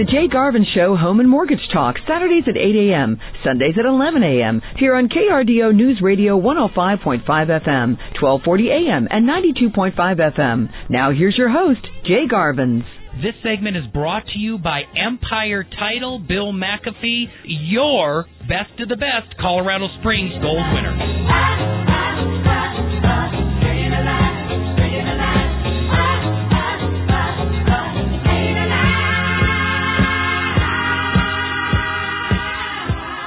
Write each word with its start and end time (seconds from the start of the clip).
The 0.00 0.06
Jay 0.06 0.28
Garvin 0.32 0.64
Show 0.74 0.96
Home 0.96 1.20
and 1.20 1.28
Mortgage 1.28 1.60
Talk, 1.74 1.96
Saturdays 2.08 2.44
at 2.48 2.56
8 2.56 2.88
a.m., 2.88 3.20
Sundays 3.44 3.74
at 3.78 3.84
11 3.84 4.22
a.m., 4.22 4.62
here 4.78 4.94
on 4.94 5.10
KRDO 5.10 5.74
News 5.74 6.00
Radio 6.02 6.40
105.5 6.40 7.20
FM, 7.26 7.98
1240 8.16 8.70
a.m., 8.70 9.08
and 9.10 9.28
92.5 9.28 9.94
FM. 9.94 10.70
Now 10.88 11.12
here's 11.12 11.36
your 11.36 11.50
host, 11.50 11.86
Jay 12.06 12.24
Garvins. 12.32 12.84
This 13.16 13.34
segment 13.42 13.76
is 13.76 13.84
brought 13.92 14.24
to 14.32 14.38
you 14.38 14.56
by 14.56 14.84
Empire 14.96 15.64
Title, 15.78 16.18
Bill 16.18 16.54
McAfee, 16.54 17.26
your 17.44 18.24
best 18.48 18.80
of 18.80 18.88
the 18.88 18.96
best 18.96 19.36
Colorado 19.38 19.88
Springs 20.00 20.32
gold 20.40 20.64
winner. 20.72 21.79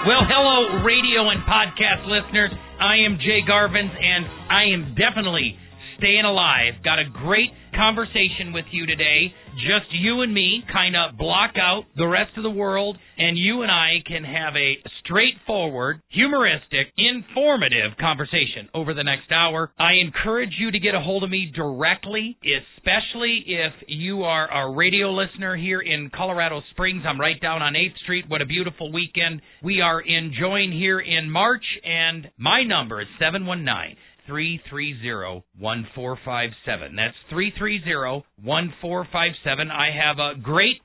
Well, 0.03 0.27
hello, 0.27 0.83
radio 0.83 1.31
and 1.31 1.47
podcast 1.47 2.03
listeners. 2.03 2.51
I 2.51 3.07
am 3.07 3.19
Jay 3.23 3.39
Garvins, 3.47 3.87
and 3.87 4.27
I 4.51 4.75
am 4.75 4.95
definitely 4.99 5.55
staying 5.97 6.25
alive. 6.25 6.83
Got 6.83 6.99
a 6.99 7.07
great 7.07 7.51
conversation 7.75 8.53
with 8.53 8.65
you 8.71 8.85
today. 8.85 9.33
Just 9.55 9.91
you 9.91 10.21
and 10.21 10.33
me, 10.33 10.63
kind 10.71 10.95
of 10.95 11.17
block 11.17 11.51
out 11.57 11.83
the 11.95 12.07
rest 12.07 12.31
of 12.37 12.43
the 12.43 12.49
world, 12.49 12.97
and 13.17 13.37
you 13.37 13.61
and 13.61 13.71
I 13.71 14.01
can 14.05 14.23
have 14.23 14.55
a 14.55 14.77
straightforward, 15.03 16.01
humoristic, 16.09 16.87
informative 16.97 17.97
conversation 17.99 18.69
over 18.73 18.93
the 18.93 19.03
next 19.03 19.31
hour. 19.31 19.71
I 19.77 19.93
encourage 19.93 20.53
you 20.57 20.71
to 20.71 20.79
get 20.79 20.95
a 20.95 20.99
hold 20.99 21.23
of 21.23 21.29
me 21.29 21.51
directly, 21.55 22.37
especially 22.41 23.43
if 23.45 23.73
you 23.87 24.23
are 24.23 24.49
a 24.49 24.75
radio 24.75 25.11
listener 25.11 25.55
here 25.55 25.81
in 25.81 26.09
Colorado 26.15 26.61
Springs. 26.71 27.03
I'm 27.07 27.19
right 27.19 27.39
down 27.41 27.61
on 27.61 27.73
8th 27.73 27.97
Street. 28.03 28.25
What 28.27 28.41
a 28.41 28.45
beautiful 28.45 28.91
weekend 28.91 29.41
we 29.61 29.81
are 29.81 30.01
enjoying 30.01 30.71
here 30.71 30.99
in 30.99 31.29
March, 31.29 31.65
and 31.83 32.29
my 32.37 32.63
number 32.63 33.01
is 33.01 33.07
719- 33.21 33.95
330 34.27 35.43
1457. 35.59 36.95
That's 36.95 37.15
330 37.29 38.25
1457. 38.41 39.71
I 39.71 39.89
have 39.91 40.19
a 40.19 40.39
great 40.39 40.81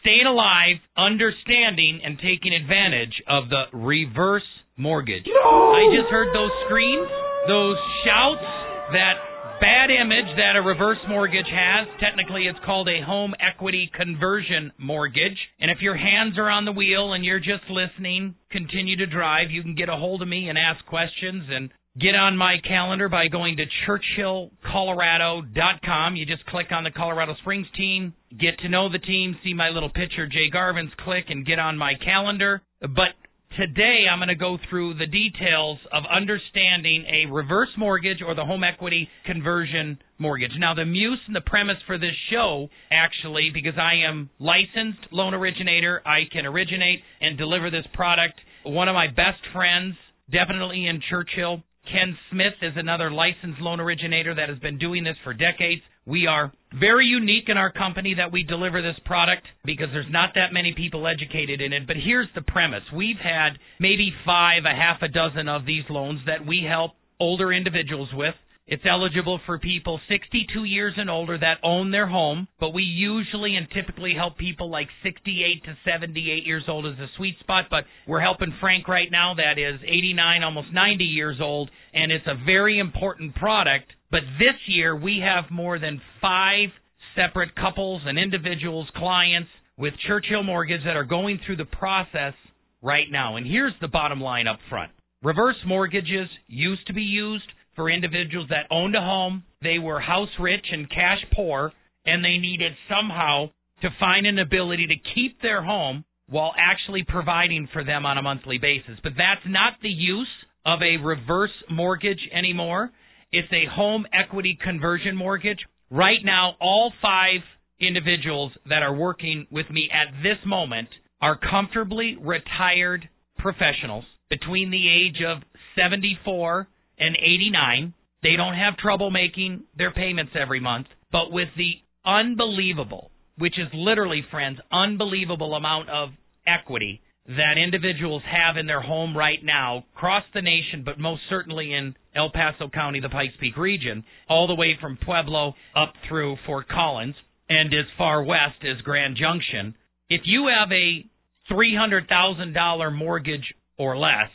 Staying 0.00 0.26
Alive, 0.26 0.82
Understanding 0.96 2.00
and 2.02 2.18
Taking 2.18 2.52
Advantage 2.52 3.14
of 3.28 3.44
the 3.48 3.70
Reverse 3.72 4.42
Mortgage. 4.76 5.22
No! 5.26 5.70
I 5.70 5.94
just 5.94 6.10
heard 6.10 6.34
those 6.34 6.50
screams, 6.66 7.06
those 7.46 7.76
shouts 8.04 8.42
that 8.90 9.31
bad 9.62 9.94
image 9.94 10.26
that 10.36 10.56
a 10.56 10.60
reverse 10.60 10.98
mortgage 11.08 11.46
has. 11.46 11.86
Technically, 12.00 12.48
it's 12.48 12.58
called 12.66 12.88
a 12.88 13.00
home 13.06 13.32
equity 13.38 13.88
conversion 13.94 14.72
mortgage. 14.76 15.38
And 15.60 15.70
if 15.70 15.80
your 15.80 15.96
hands 15.96 16.36
are 16.36 16.50
on 16.50 16.64
the 16.64 16.72
wheel 16.72 17.12
and 17.12 17.24
you're 17.24 17.38
just 17.38 17.70
listening, 17.70 18.34
continue 18.50 18.96
to 18.96 19.06
drive. 19.06 19.52
You 19.52 19.62
can 19.62 19.76
get 19.76 19.88
a 19.88 19.94
hold 19.94 20.20
of 20.20 20.26
me 20.26 20.48
and 20.48 20.58
ask 20.58 20.84
questions 20.86 21.44
and 21.48 21.70
get 22.00 22.16
on 22.16 22.36
my 22.36 22.56
calendar 22.66 23.08
by 23.08 23.28
going 23.28 23.56
to 23.58 23.66
churchillcolorado.com. 23.86 26.16
You 26.16 26.26
just 26.26 26.44
click 26.46 26.72
on 26.72 26.82
the 26.82 26.90
Colorado 26.90 27.36
Springs 27.40 27.68
team, 27.76 28.14
get 28.32 28.58
to 28.62 28.68
know 28.68 28.88
the 28.90 28.98
team, 28.98 29.36
see 29.44 29.54
my 29.54 29.68
little 29.68 29.90
picture, 29.90 30.26
Jay 30.26 30.50
Garvin's, 30.52 30.90
click 31.04 31.26
and 31.28 31.46
get 31.46 31.60
on 31.60 31.78
my 31.78 31.92
calendar. 32.04 32.62
But 32.80 33.14
Today, 33.58 34.06
I'm 34.10 34.18
going 34.18 34.28
to 34.28 34.34
go 34.34 34.56
through 34.70 34.94
the 34.94 35.06
details 35.06 35.78
of 35.92 36.04
understanding 36.10 37.04
a 37.04 37.30
reverse 37.30 37.68
mortgage 37.76 38.22
or 38.26 38.34
the 38.34 38.46
home 38.46 38.64
equity 38.64 39.10
conversion 39.26 39.98
mortgage. 40.18 40.52
Now, 40.58 40.72
the 40.72 40.86
muse 40.86 41.18
and 41.26 41.36
the 41.36 41.42
premise 41.42 41.76
for 41.86 41.98
this 41.98 42.16
show, 42.30 42.68
actually, 42.90 43.50
because 43.52 43.78
I 43.78 44.08
am 44.08 44.30
licensed 44.38 45.00
loan 45.10 45.34
originator, 45.34 46.00
I 46.06 46.20
can 46.32 46.46
originate 46.46 47.00
and 47.20 47.36
deliver 47.36 47.70
this 47.70 47.84
product. 47.92 48.40
One 48.64 48.88
of 48.88 48.94
my 48.94 49.08
best 49.08 49.44
friends, 49.52 49.96
definitely 50.30 50.86
in 50.86 51.02
Churchill, 51.10 51.62
Ken 51.90 52.16
Smith 52.30 52.54
is 52.62 52.72
another 52.76 53.10
licensed 53.10 53.60
loan 53.60 53.80
originator 53.80 54.34
that 54.34 54.48
has 54.48 54.58
been 54.58 54.78
doing 54.78 55.02
this 55.02 55.16
for 55.24 55.34
decades. 55.34 55.82
We 56.06 56.26
are 56.26 56.52
very 56.78 57.06
unique 57.06 57.48
in 57.48 57.56
our 57.56 57.72
company 57.72 58.14
that 58.14 58.32
we 58.32 58.44
deliver 58.44 58.82
this 58.82 58.98
product 59.04 59.46
because 59.64 59.88
there's 59.92 60.10
not 60.10 60.30
that 60.34 60.52
many 60.52 60.74
people 60.76 61.06
educated 61.06 61.60
in 61.60 61.72
it. 61.72 61.86
But 61.86 61.96
here's 61.96 62.28
the 62.34 62.42
premise 62.42 62.82
we've 62.94 63.18
had 63.22 63.58
maybe 63.80 64.12
five, 64.24 64.62
a 64.64 64.74
half 64.74 65.02
a 65.02 65.08
dozen 65.08 65.48
of 65.48 65.66
these 65.66 65.84
loans 65.90 66.20
that 66.26 66.46
we 66.46 66.64
help 66.68 66.92
older 67.20 67.52
individuals 67.52 68.10
with. 68.14 68.34
It's 68.72 68.82
eligible 68.88 69.38
for 69.44 69.58
people 69.58 70.00
62 70.08 70.64
years 70.64 70.94
and 70.96 71.10
older 71.10 71.36
that 71.36 71.58
own 71.62 71.90
their 71.90 72.06
home, 72.06 72.48
but 72.58 72.72
we 72.72 72.82
usually 72.82 73.56
and 73.56 73.66
typically 73.70 74.14
help 74.16 74.38
people 74.38 74.70
like 74.70 74.88
68 75.02 75.64
to 75.64 75.76
78 75.84 76.46
years 76.46 76.64
old 76.68 76.86
as 76.86 76.98
a 76.98 77.06
sweet 77.16 77.38
spot. 77.40 77.66
But 77.70 77.84
we're 78.08 78.20
helping 78.20 78.54
Frank 78.60 78.88
right 78.88 79.08
now 79.10 79.34
that 79.34 79.58
is 79.58 79.80
89, 79.82 80.42
almost 80.42 80.72
90 80.72 81.04
years 81.04 81.36
old, 81.40 81.70
and 81.92 82.10
it's 82.10 82.26
a 82.26 82.44
very 82.46 82.78
important 82.78 83.34
product 83.34 83.92
but 84.12 84.20
this 84.38 84.54
year, 84.66 84.94
we 84.94 85.22
have 85.24 85.50
more 85.50 85.78
than 85.78 86.00
five 86.20 86.68
separate 87.16 87.56
couples 87.56 88.02
and 88.04 88.18
individuals, 88.18 88.86
clients 88.94 89.48
with 89.78 89.94
Churchill 90.06 90.42
Mortgage 90.42 90.82
that 90.84 90.96
are 90.96 91.04
going 91.04 91.40
through 91.44 91.56
the 91.56 91.64
process 91.64 92.34
right 92.82 93.06
now. 93.10 93.36
And 93.36 93.46
here's 93.46 93.72
the 93.80 93.88
bottom 93.88 94.20
line 94.20 94.46
up 94.46 94.58
front 94.68 94.92
reverse 95.22 95.56
mortgages 95.66 96.28
used 96.46 96.86
to 96.88 96.92
be 96.92 97.02
used 97.02 97.46
for 97.76 97.90
individuals 97.90 98.48
that 98.50 98.66
owned 98.70 98.94
a 98.94 99.00
home, 99.00 99.44
they 99.62 99.78
were 99.78 100.00
house 100.00 100.28
rich 100.38 100.66
and 100.70 100.88
cash 100.90 101.24
poor, 101.32 101.72
and 102.04 102.24
they 102.24 102.38
needed 102.38 102.72
somehow 102.88 103.46
to 103.82 103.88
find 103.98 104.26
an 104.26 104.38
ability 104.38 104.86
to 104.86 105.14
keep 105.14 105.40
their 105.40 105.62
home 105.62 106.04
while 106.28 106.52
actually 106.58 107.04
providing 107.06 107.68
for 107.72 107.84
them 107.84 108.06
on 108.06 108.18
a 108.18 108.22
monthly 108.22 108.58
basis. 108.58 108.98
But 109.02 109.12
that's 109.16 109.44
not 109.46 109.74
the 109.82 109.88
use 109.88 110.28
of 110.64 110.80
a 110.82 111.02
reverse 111.02 111.50
mortgage 111.70 112.20
anymore. 112.32 112.90
It's 113.32 113.52
a 113.52 113.70
home 113.74 114.06
equity 114.12 114.58
conversion 114.62 115.16
mortgage. 115.16 115.58
Right 115.90 116.20
now, 116.24 116.54
all 116.60 116.92
five 117.02 117.40
individuals 117.80 118.52
that 118.68 118.82
are 118.82 118.94
working 118.94 119.46
with 119.50 119.68
me 119.70 119.88
at 119.92 120.12
this 120.22 120.38
moment 120.46 120.88
are 121.20 121.38
comfortably 121.38 122.16
retired 122.20 123.08
professionals 123.38 124.04
between 124.30 124.70
the 124.70 124.88
age 124.88 125.22
of 125.26 125.42
74 125.76 126.68
and 127.02 127.16
89. 127.16 127.94
They 128.22 128.36
don't 128.36 128.54
have 128.54 128.76
trouble 128.76 129.10
making 129.10 129.64
their 129.76 129.90
payments 129.90 130.32
every 130.40 130.60
month, 130.60 130.86
but 131.10 131.32
with 131.32 131.48
the 131.56 131.72
unbelievable, 132.06 133.10
which 133.36 133.58
is 133.58 133.68
literally, 133.74 134.22
friends, 134.30 134.58
unbelievable 134.70 135.54
amount 135.54 135.88
of 135.90 136.10
equity 136.46 137.00
that 137.26 137.54
individuals 137.62 138.22
have 138.26 138.56
in 138.56 138.66
their 138.66 138.80
home 138.80 139.16
right 139.16 139.44
now 139.44 139.84
across 139.94 140.24
the 140.34 140.42
nation, 140.42 140.82
but 140.84 140.98
most 140.98 141.22
certainly 141.28 141.72
in 141.72 141.94
El 142.16 142.30
Paso 142.30 142.68
County, 142.68 143.00
the 143.00 143.08
Pikes 143.08 143.34
Peak 143.40 143.56
region, 143.56 144.04
all 144.28 144.46
the 144.46 144.54
way 144.54 144.76
from 144.80 144.98
Pueblo 145.04 145.54
up 145.76 145.94
through 146.08 146.36
Fort 146.46 146.68
Collins 146.68 147.14
and 147.48 147.72
as 147.72 147.86
far 147.96 148.24
west 148.24 148.62
as 148.62 148.82
Grand 148.82 149.16
Junction. 149.16 149.74
If 150.08 150.22
you 150.24 150.48
have 150.48 150.70
a 150.72 151.04
$300,000 151.52 152.96
mortgage 152.96 153.54
or 153.78 153.96
less, 153.96 154.30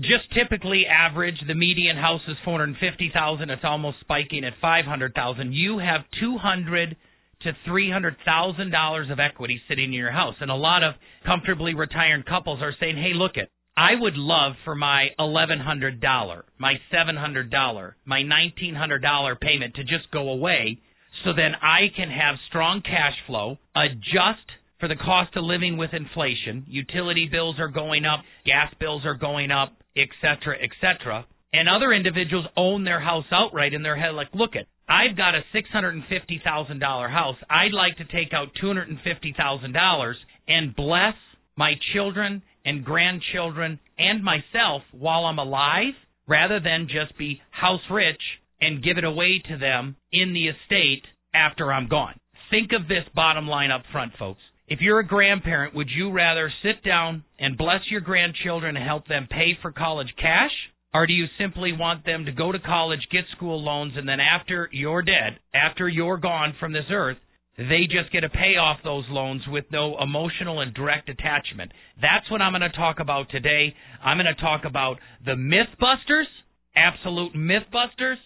just 0.00 0.32
typically 0.32 0.84
average 0.86 1.36
the 1.46 1.54
median 1.54 1.96
house 1.96 2.20
is 2.28 2.36
450,000 2.44 3.50
it's 3.50 3.62
almost 3.64 3.98
spiking 4.00 4.44
at 4.44 4.52
500,000 4.60 5.52
you 5.52 5.78
have 5.78 6.02
200 6.20 6.96
to 7.42 7.52
$300,000 7.68 9.12
of 9.12 9.20
equity 9.20 9.60
sitting 9.68 9.86
in 9.86 9.92
your 9.92 10.12
house 10.12 10.34
and 10.40 10.50
a 10.50 10.54
lot 10.54 10.82
of 10.82 10.94
comfortably 11.24 11.74
retired 11.74 12.26
couples 12.26 12.60
are 12.62 12.74
saying 12.78 12.96
hey 12.96 13.12
look 13.14 13.32
it 13.36 13.50
I 13.76 13.90
would 13.98 14.16
love 14.16 14.54
for 14.64 14.74
my 14.74 15.08
$1100 15.18 16.42
my 16.58 16.74
$700 16.92 17.92
my 18.04 18.22
$1900 18.22 19.40
payment 19.40 19.74
to 19.74 19.82
just 19.82 20.10
go 20.12 20.30
away 20.30 20.80
so 21.24 21.32
then 21.32 21.52
I 21.60 21.88
can 21.96 22.10
have 22.10 22.36
strong 22.48 22.82
cash 22.82 23.14
flow 23.26 23.58
adjust 23.74 24.46
for 24.78 24.88
the 24.88 24.96
cost 24.96 25.36
of 25.36 25.42
living 25.44 25.76
with 25.76 25.90
inflation. 25.92 26.64
Utility 26.68 27.28
bills 27.30 27.56
are 27.58 27.68
going 27.68 28.04
up, 28.04 28.20
gas 28.46 28.72
bills 28.78 29.02
are 29.04 29.16
going 29.16 29.50
up, 29.50 29.72
etc., 29.96 30.56
etc. 30.62 31.26
And 31.52 31.68
other 31.68 31.92
individuals 31.92 32.46
own 32.56 32.84
their 32.84 33.00
house 33.00 33.24
outright 33.32 33.72
in 33.72 33.82
their 33.82 33.96
head, 33.96 34.14
like, 34.14 34.28
look 34.34 34.54
it, 34.54 34.66
I've 34.88 35.16
got 35.16 35.34
a 35.34 35.42
six 35.52 35.68
hundred 35.70 35.94
and 35.94 36.04
fifty 36.08 36.40
thousand 36.42 36.78
dollar 36.78 37.08
house. 37.08 37.36
I'd 37.50 37.72
like 37.72 37.96
to 37.98 38.04
take 38.04 38.32
out 38.32 38.48
two 38.60 38.66
hundred 38.66 38.88
and 38.88 38.98
fifty 39.02 39.34
thousand 39.36 39.72
dollars 39.72 40.16
and 40.46 40.74
bless 40.74 41.14
my 41.56 41.74
children 41.92 42.42
and 42.64 42.84
grandchildren 42.84 43.78
and 43.98 44.22
myself 44.22 44.82
while 44.92 45.24
I'm 45.24 45.38
alive, 45.38 45.94
rather 46.26 46.60
than 46.60 46.88
just 46.88 47.18
be 47.18 47.40
house 47.50 47.80
rich 47.90 48.20
and 48.60 48.82
give 48.82 48.98
it 48.98 49.04
away 49.04 49.42
to 49.48 49.58
them 49.58 49.96
in 50.12 50.32
the 50.32 50.48
estate 50.48 51.04
after 51.34 51.72
I'm 51.72 51.88
gone. 51.88 52.14
Think 52.50 52.70
of 52.72 52.88
this 52.88 53.04
bottom 53.14 53.46
line 53.46 53.70
up 53.70 53.82
front, 53.92 54.12
folks. 54.18 54.40
If 54.70 54.80
you're 54.82 54.98
a 54.98 55.06
grandparent, 55.06 55.74
would 55.74 55.88
you 55.88 56.12
rather 56.12 56.52
sit 56.62 56.84
down 56.84 57.24
and 57.38 57.56
bless 57.56 57.80
your 57.90 58.02
grandchildren 58.02 58.76
and 58.76 58.84
help 58.84 59.08
them 59.08 59.26
pay 59.30 59.56
for 59.62 59.72
college 59.72 60.12
cash? 60.20 60.50
Or 60.92 61.06
do 61.06 61.14
you 61.14 61.24
simply 61.38 61.72
want 61.72 62.04
them 62.04 62.26
to 62.26 62.32
go 62.32 62.52
to 62.52 62.58
college, 62.58 63.00
get 63.10 63.24
school 63.34 63.64
loans, 63.64 63.94
and 63.96 64.06
then 64.06 64.20
after 64.20 64.68
you're 64.70 65.00
dead, 65.00 65.38
after 65.54 65.88
you're 65.88 66.18
gone 66.18 66.54
from 66.60 66.74
this 66.74 66.84
earth, 66.90 67.16
they 67.56 67.88
just 67.90 68.12
get 68.12 68.20
to 68.20 68.28
pay 68.28 68.56
off 68.60 68.78
those 68.84 69.04
loans 69.08 69.40
with 69.48 69.64
no 69.72 69.96
emotional 70.02 70.60
and 70.60 70.74
direct 70.74 71.08
attachment? 71.08 71.72
That's 72.02 72.30
what 72.30 72.42
I'm 72.42 72.52
going 72.52 72.60
to 72.60 72.76
talk 72.76 73.00
about 73.00 73.30
today. 73.30 73.74
I'm 74.04 74.18
going 74.18 74.34
to 74.34 74.40
talk 74.40 74.66
about 74.66 74.98
the 75.24 75.32
Mythbusters, 75.32 76.28
absolute 76.76 77.34
Mythbusters. 77.34 78.16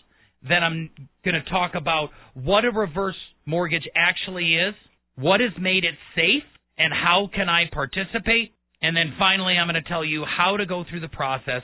Then 0.43 0.65
I'm 0.65 0.91
going 1.25 1.41
to 1.41 1.51
talk 1.51 1.77
about 1.77 2.09
what 2.35 2.65
a 2.65 2.73
reverse 2.73 3.17
mortgage 3.47 3.89
actually 3.95 4.57
is 4.57 4.75
what 5.17 5.41
has 5.41 5.53
made 5.61 5.85
it 5.85 5.95
safe, 6.15 6.45
and 6.79 6.93
how 6.93 7.29
can 7.35 7.49
I 7.49 7.65
participate? 7.73 8.53
And 8.81 8.97
then 8.97 9.15
finally, 9.19 9.55
I'm 9.55 9.69
going 9.69 9.83
to 9.83 9.89
tell 9.89 10.05
you 10.05 10.25
how 10.25 10.57
to 10.57 10.67
go 10.67 10.85
through 10.89 11.01
the 11.01 11.09
process, 11.09 11.63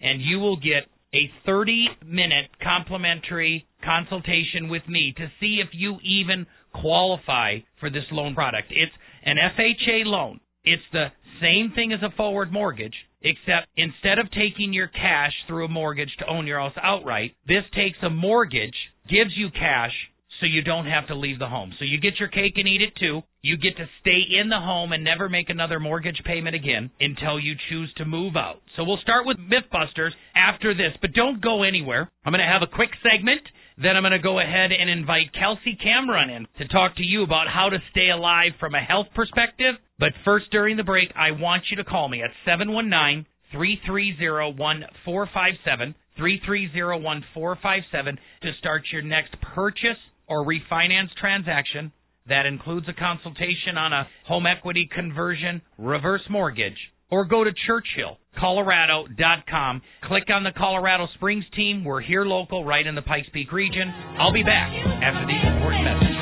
and 0.00 0.20
you 0.20 0.38
will 0.38 0.56
get 0.56 0.86
a 1.12 1.30
30 1.44 1.88
minute 2.06 2.50
complimentary 2.62 3.66
consultation 3.84 4.68
with 4.68 4.86
me 4.88 5.12
to 5.16 5.26
see 5.40 5.60
if 5.60 5.68
you 5.72 5.98
even 6.04 6.46
qualify 6.72 7.58
for 7.80 7.90
this 7.90 8.04
loan 8.12 8.34
product. 8.34 8.68
It's 8.70 8.92
an 9.24 9.36
FHA 9.36 10.04
loan. 10.04 10.40
It's 10.62 10.82
the 10.92 11.06
same 11.40 11.72
thing 11.74 11.92
as 11.92 12.00
a 12.02 12.14
forward 12.16 12.52
mortgage, 12.52 12.94
except 13.22 13.66
instead 13.76 14.18
of 14.18 14.30
taking 14.30 14.72
your 14.72 14.88
cash 14.88 15.32
through 15.48 15.64
a 15.64 15.68
mortgage 15.68 16.14
to 16.18 16.28
own 16.28 16.46
your 16.46 16.60
house 16.60 16.74
outright, 16.82 17.34
this 17.48 17.64
takes 17.74 17.98
a 18.02 18.10
mortgage, 18.10 18.76
gives 19.08 19.32
you 19.36 19.50
cash, 19.50 19.92
so 20.40 20.46
you 20.46 20.62
don't 20.62 20.86
have 20.86 21.06
to 21.08 21.14
leave 21.14 21.38
the 21.38 21.48
home. 21.48 21.72
So 21.78 21.84
you 21.84 22.00
get 22.00 22.18
your 22.18 22.28
cake 22.28 22.54
and 22.56 22.66
eat 22.66 22.80
it 22.82 22.96
too. 22.98 23.20
You 23.42 23.56
get 23.56 23.76
to 23.76 23.86
stay 24.00 24.20
in 24.40 24.48
the 24.48 24.58
home 24.58 24.92
and 24.92 25.04
never 25.04 25.28
make 25.28 25.50
another 25.50 25.78
mortgage 25.78 26.20
payment 26.24 26.56
again 26.56 26.90
until 27.00 27.38
you 27.38 27.54
choose 27.68 27.92
to 27.96 28.04
move 28.04 28.36
out. 28.36 28.60
So 28.76 28.84
we'll 28.84 29.00
start 29.02 29.26
with 29.26 29.36
Mythbusters 29.38 30.10
after 30.34 30.74
this, 30.74 30.92
but 31.00 31.12
don't 31.12 31.42
go 31.42 31.62
anywhere. 31.62 32.10
I'm 32.24 32.32
going 32.32 32.44
to 32.44 32.52
have 32.52 32.62
a 32.62 32.74
quick 32.74 32.90
segment. 33.02 33.42
Then 33.76 33.96
I'm 33.96 34.02
going 34.02 34.12
to 34.12 34.18
go 34.18 34.40
ahead 34.40 34.72
and 34.72 34.90
invite 34.90 35.32
Kelsey 35.32 35.76
Cameron 35.82 36.28
in 36.28 36.46
to 36.58 36.68
talk 36.68 36.96
to 36.96 37.04
you 37.04 37.22
about 37.22 37.48
how 37.48 37.70
to 37.70 37.78
stay 37.90 38.10
alive 38.10 38.52
from 38.60 38.74
a 38.74 38.80
health 38.80 39.06
perspective. 39.14 39.74
But 39.98 40.12
first, 40.24 40.50
during 40.50 40.76
the 40.76 40.84
break, 40.84 41.08
I 41.16 41.30
want 41.30 41.64
you 41.70 41.76
to 41.78 41.84
call 41.84 42.08
me 42.08 42.22
at 42.22 42.30
719 42.44 43.24
330 43.52 44.56
1457. 44.56 45.94
330 46.18 47.00
1457 47.00 48.18
to 48.42 48.50
start 48.58 48.82
your 48.92 49.00
next 49.00 49.34
purchase 49.40 49.96
or 50.30 50.46
refinance 50.46 51.10
transaction 51.20 51.92
that 52.28 52.46
includes 52.46 52.88
a 52.88 52.94
consultation 52.94 53.76
on 53.76 53.92
a 53.92 54.08
home 54.26 54.46
equity 54.46 54.88
conversion, 54.94 55.60
reverse 55.76 56.22
mortgage, 56.30 56.78
or 57.10 57.26
go 57.26 57.44
to 57.44 57.50
churchillcolorado.com. 57.68 59.82
Click 60.04 60.30
on 60.32 60.44
the 60.44 60.52
Colorado 60.56 61.08
Springs 61.14 61.44
team. 61.56 61.84
We're 61.84 62.00
here 62.00 62.24
local, 62.24 62.64
right 62.64 62.86
in 62.86 62.94
the 62.94 63.02
Pikes 63.02 63.28
Peak 63.32 63.50
region. 63.52 63.92
I'll 64.18 64.32
be 64.32 64.44
back 64.44 64.72
after 65.02 65.26
these 65.26 65.44
important 65.44 65.84
messages. 65.84 66.19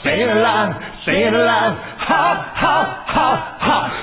Stay 0.00 0.22
alive, 0.22 0.72
stay 1.02 1.28
alive, 1.28 1.76
ha, 1.76 2.24
ha, 2.56 3.04
ha, 3.06 3.28
ha, 3.60 3.99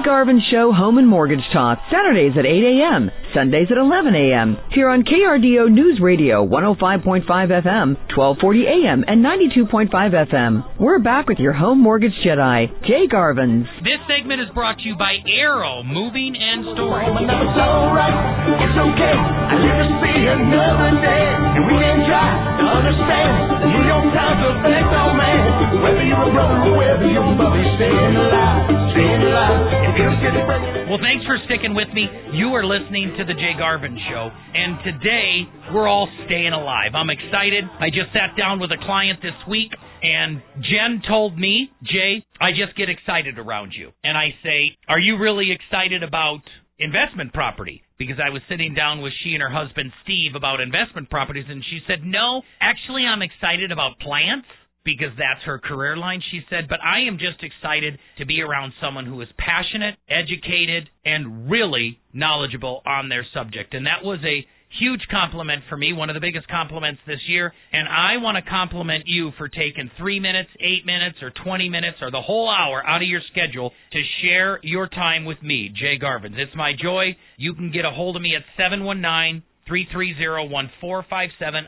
Jay 0.00 0.04
Garvin 0.04 0.40
Show 0.50 0.72
Home 0.72 0.98
and 0.98 1.08
Mortgage 1.08 1.44
Talk, 1.52 1.78
Saturdays 1.92 2.32
at 2.38 2.46
8 2.46 2.48
a.m. 2.48 3.10
Sundays 3.34 3.68
at 3.70 3.76
11 3.76 4.14
a.m. 4.14 4.56
here 4.72 4.88
on 4.88 5.04
KRDO 5.04 5.70
News 5.70 6.00
Radio 6.02 6.44
105.5 6.46 7.24
FM, 7.26 8.00
1240 8.16 8.66
a.m. 8.66 9.04
and 9.06 9.24
92.5 9.24 9.90
FM. 9.92 10.80
We're 10.80 10.98
back 10.98 11.28
with 11.28 11.38
your 11.38 11.52
home 11.52 11.82
mortgage 11.82 12.14
Jedi, 12.24 12.68
Jay 12.86 13.06
Garvins. 13.12 13.68
This 13.84 14.00
segment 14.08 14.40
is 14.40 14.48
brought 14.54 14.78
to 14.78 14.84
you 14.88 14.96
by 14.96 15.20
Arrow 15.28 15.82
Moving 15.84 16.34
and 16.34 16.64
Storage. 16.74 17.14
It's 17.20 17.60
alright, 17.60 18.16
it's 18.56 18.78
okay. 18.80 19.16
I 19.20 19.54
live 19.60 19.78
to 19.84 19.88
see 20.00 20.20
another 20.26 20.90
day. 21.02 21.24
And 21.60 21.62
we 21.66 21.76
can 21.76 21.98
try 22.08 22.30
to 22.56 22.64
understand. 22.66 23.32
You 23.68 23.82
don't 23.84 24.10
have 24.16 24.36
to 24.48 24.50
thank 24.64 24.86
no 24.90 25.04
man. 25.12 25.40
Whether 25.84 26.04
you're 26.08 26.24
a 26.24 26.32
brother 26.32 26.58
or 26.66 26.74
whether 26.78 27.08
you're 27.10 27.26
a 27.26 27.34
mother, 27.36 27.62
staying 27.78 28.14
alive, 28.16 28.64
staying 28.96 29.22
alive. 29.28 29.89
Well, 29.90 31.02
thanks 31.02 31.26
for 31.26 31.38
sticking 31.46 31.74
with 31.74 31.88
me. 31.94 32.06
You 32.34 32.54
are 32.54 32.64
listening 32.64 33.14
to 33.18 33.24
the 33.24 33.34
Jay 33.34 33.58
Garvin 33.58 33.98
Show, 34.10 34.30
and 34.30 34.78
today 34.86 35.46
we're 35.74 35.88
all 35.88 36.08
staying 36.26 36.52
alive. 36.52 36.94
I'm 36.94 37.10
excited. 37.10 37.64
I 37.78 37.90
just 37.90 38.12
sat 38.12 38.38
down 38.38 38.60
with 38.60 38.70
a 38.70 38.78
client 38.86 39.18
this 39.22 39.34
week, 39.48 39.70
and 40.02 40.42
Jen 40.62 41.02
told 41.08 41.38
me, 41.38 41.70
Jay, 41.82 42.22
I 42.40 42.50
just 42.50 42.76
get 42.76 42.88
excited 42.88 43.38
around 43.38 43.72
you. 43.74 43.90
And 44.04 44.16
I 44.16 44.30
say, 44.44 44.78
Are 44.88 44.98
you 44.98 45.18
really 45.18 45.50
excited 45.50 46.02
about 46.02 46.42
investment 46.78 47.32
property? 47.32 47.82
Because 47.98 48.16
I 48.22 48.30
was 48.30 48.42
sitting 48.48 48.74
down 48.74 49.02
with 49.02 49.12
she 49.24 49.34
and 49.34 49.42
her 49.42 49.50
husband 49.50 49.90
Steve 50.04 50.34
about 50.36 50.60
investment 50.60 51.10
properties, 51.10 51.46
and 51.48 51.64
she 51.68 51.80
said, 51.86 52.06
No, 52.06 52.42
actually, 52.60 53.02
I'm 53.06 53.22
excited 53.22 53.72
about 53.72 53.98
plants 53.98 54.46
because 54.84 55.12
that's 55.18 55.44
her 55.44 55.58
career 55.58 55.96
line, 55.96 56.22
she 56.30 56.40
said. 56.48 56.68
But 56.68 56.80
I 56.82 57.06
am 57.06 57.18
just 57.18 57.42
excited 57.42 57.98
to 58.18 58.26
be 58.26 58.40
around 58.40 58.72
someone 58.80 59.06
who 59.06 59.20
is 59.20 59.28
passionate, 59.38 59.96
educated, 60.08 60.88
and 61.04 61.50
really 61.50 62.00
knowledgeable 62.12 62.82
on 62.86 63.08
their 63.08 63.26
subject. 63.34 63.74
And 63.74 63.86
that 63.86 64.02
was 64.02 64.20
a 64.24 64.46
huge 64.78 65.02
compliment 65.10 65.62
for 65.68 65.76
me, 65.76 65.92
one 65.92 66.08
of 66.10 66.14
the 66.14 66.20
biggest 66.20 66.46
compliments 66.48 67.00
this 67.06 67.18
year. 67.26 67.52
And 67.72 67.88
I 67.88 68.22
want 68.22 68.42
to 68.42 68.50
compliment 68.50 69.04
you 69.06 69.32
for 69.36 69.48
taking 69.48 69.90
three 69.98 70.20
minutes, 70.20 70.50
eight 70.60 70.86
minutes, 70.86 71.18
or 71.22 71.30
20 71.30 71.68
minutes, 71.68 71.98
or 72.00 72.10
the 72.10 72.22
whole 72.22 72.48
hour 72.48 72.82
out 72.86 73.02
of 73.02 73.08
your 73.08 73.20
schedule 73.32 73.72
to 73.92 74.00
share 74.22 74.60
your 74.62 74.88
time 74.88 75.24
with 75.24 75.42
me, 75.42 75.70
Jay 75.74 75.98
Garvin. 75.98 76.34
It's 76.34 76.54
my 76.54 76.72
joy. 76.80 77.16
You 77.36 77.54
can 77.54 77.72
get 77.72 77.84
a 77.84 77.90
hold 77.90 78.16
of 78.16 78.22
me 78.22 78.34
at 78.36 78.42
719- 78.58 79.42
330-1457. 79.70 80.50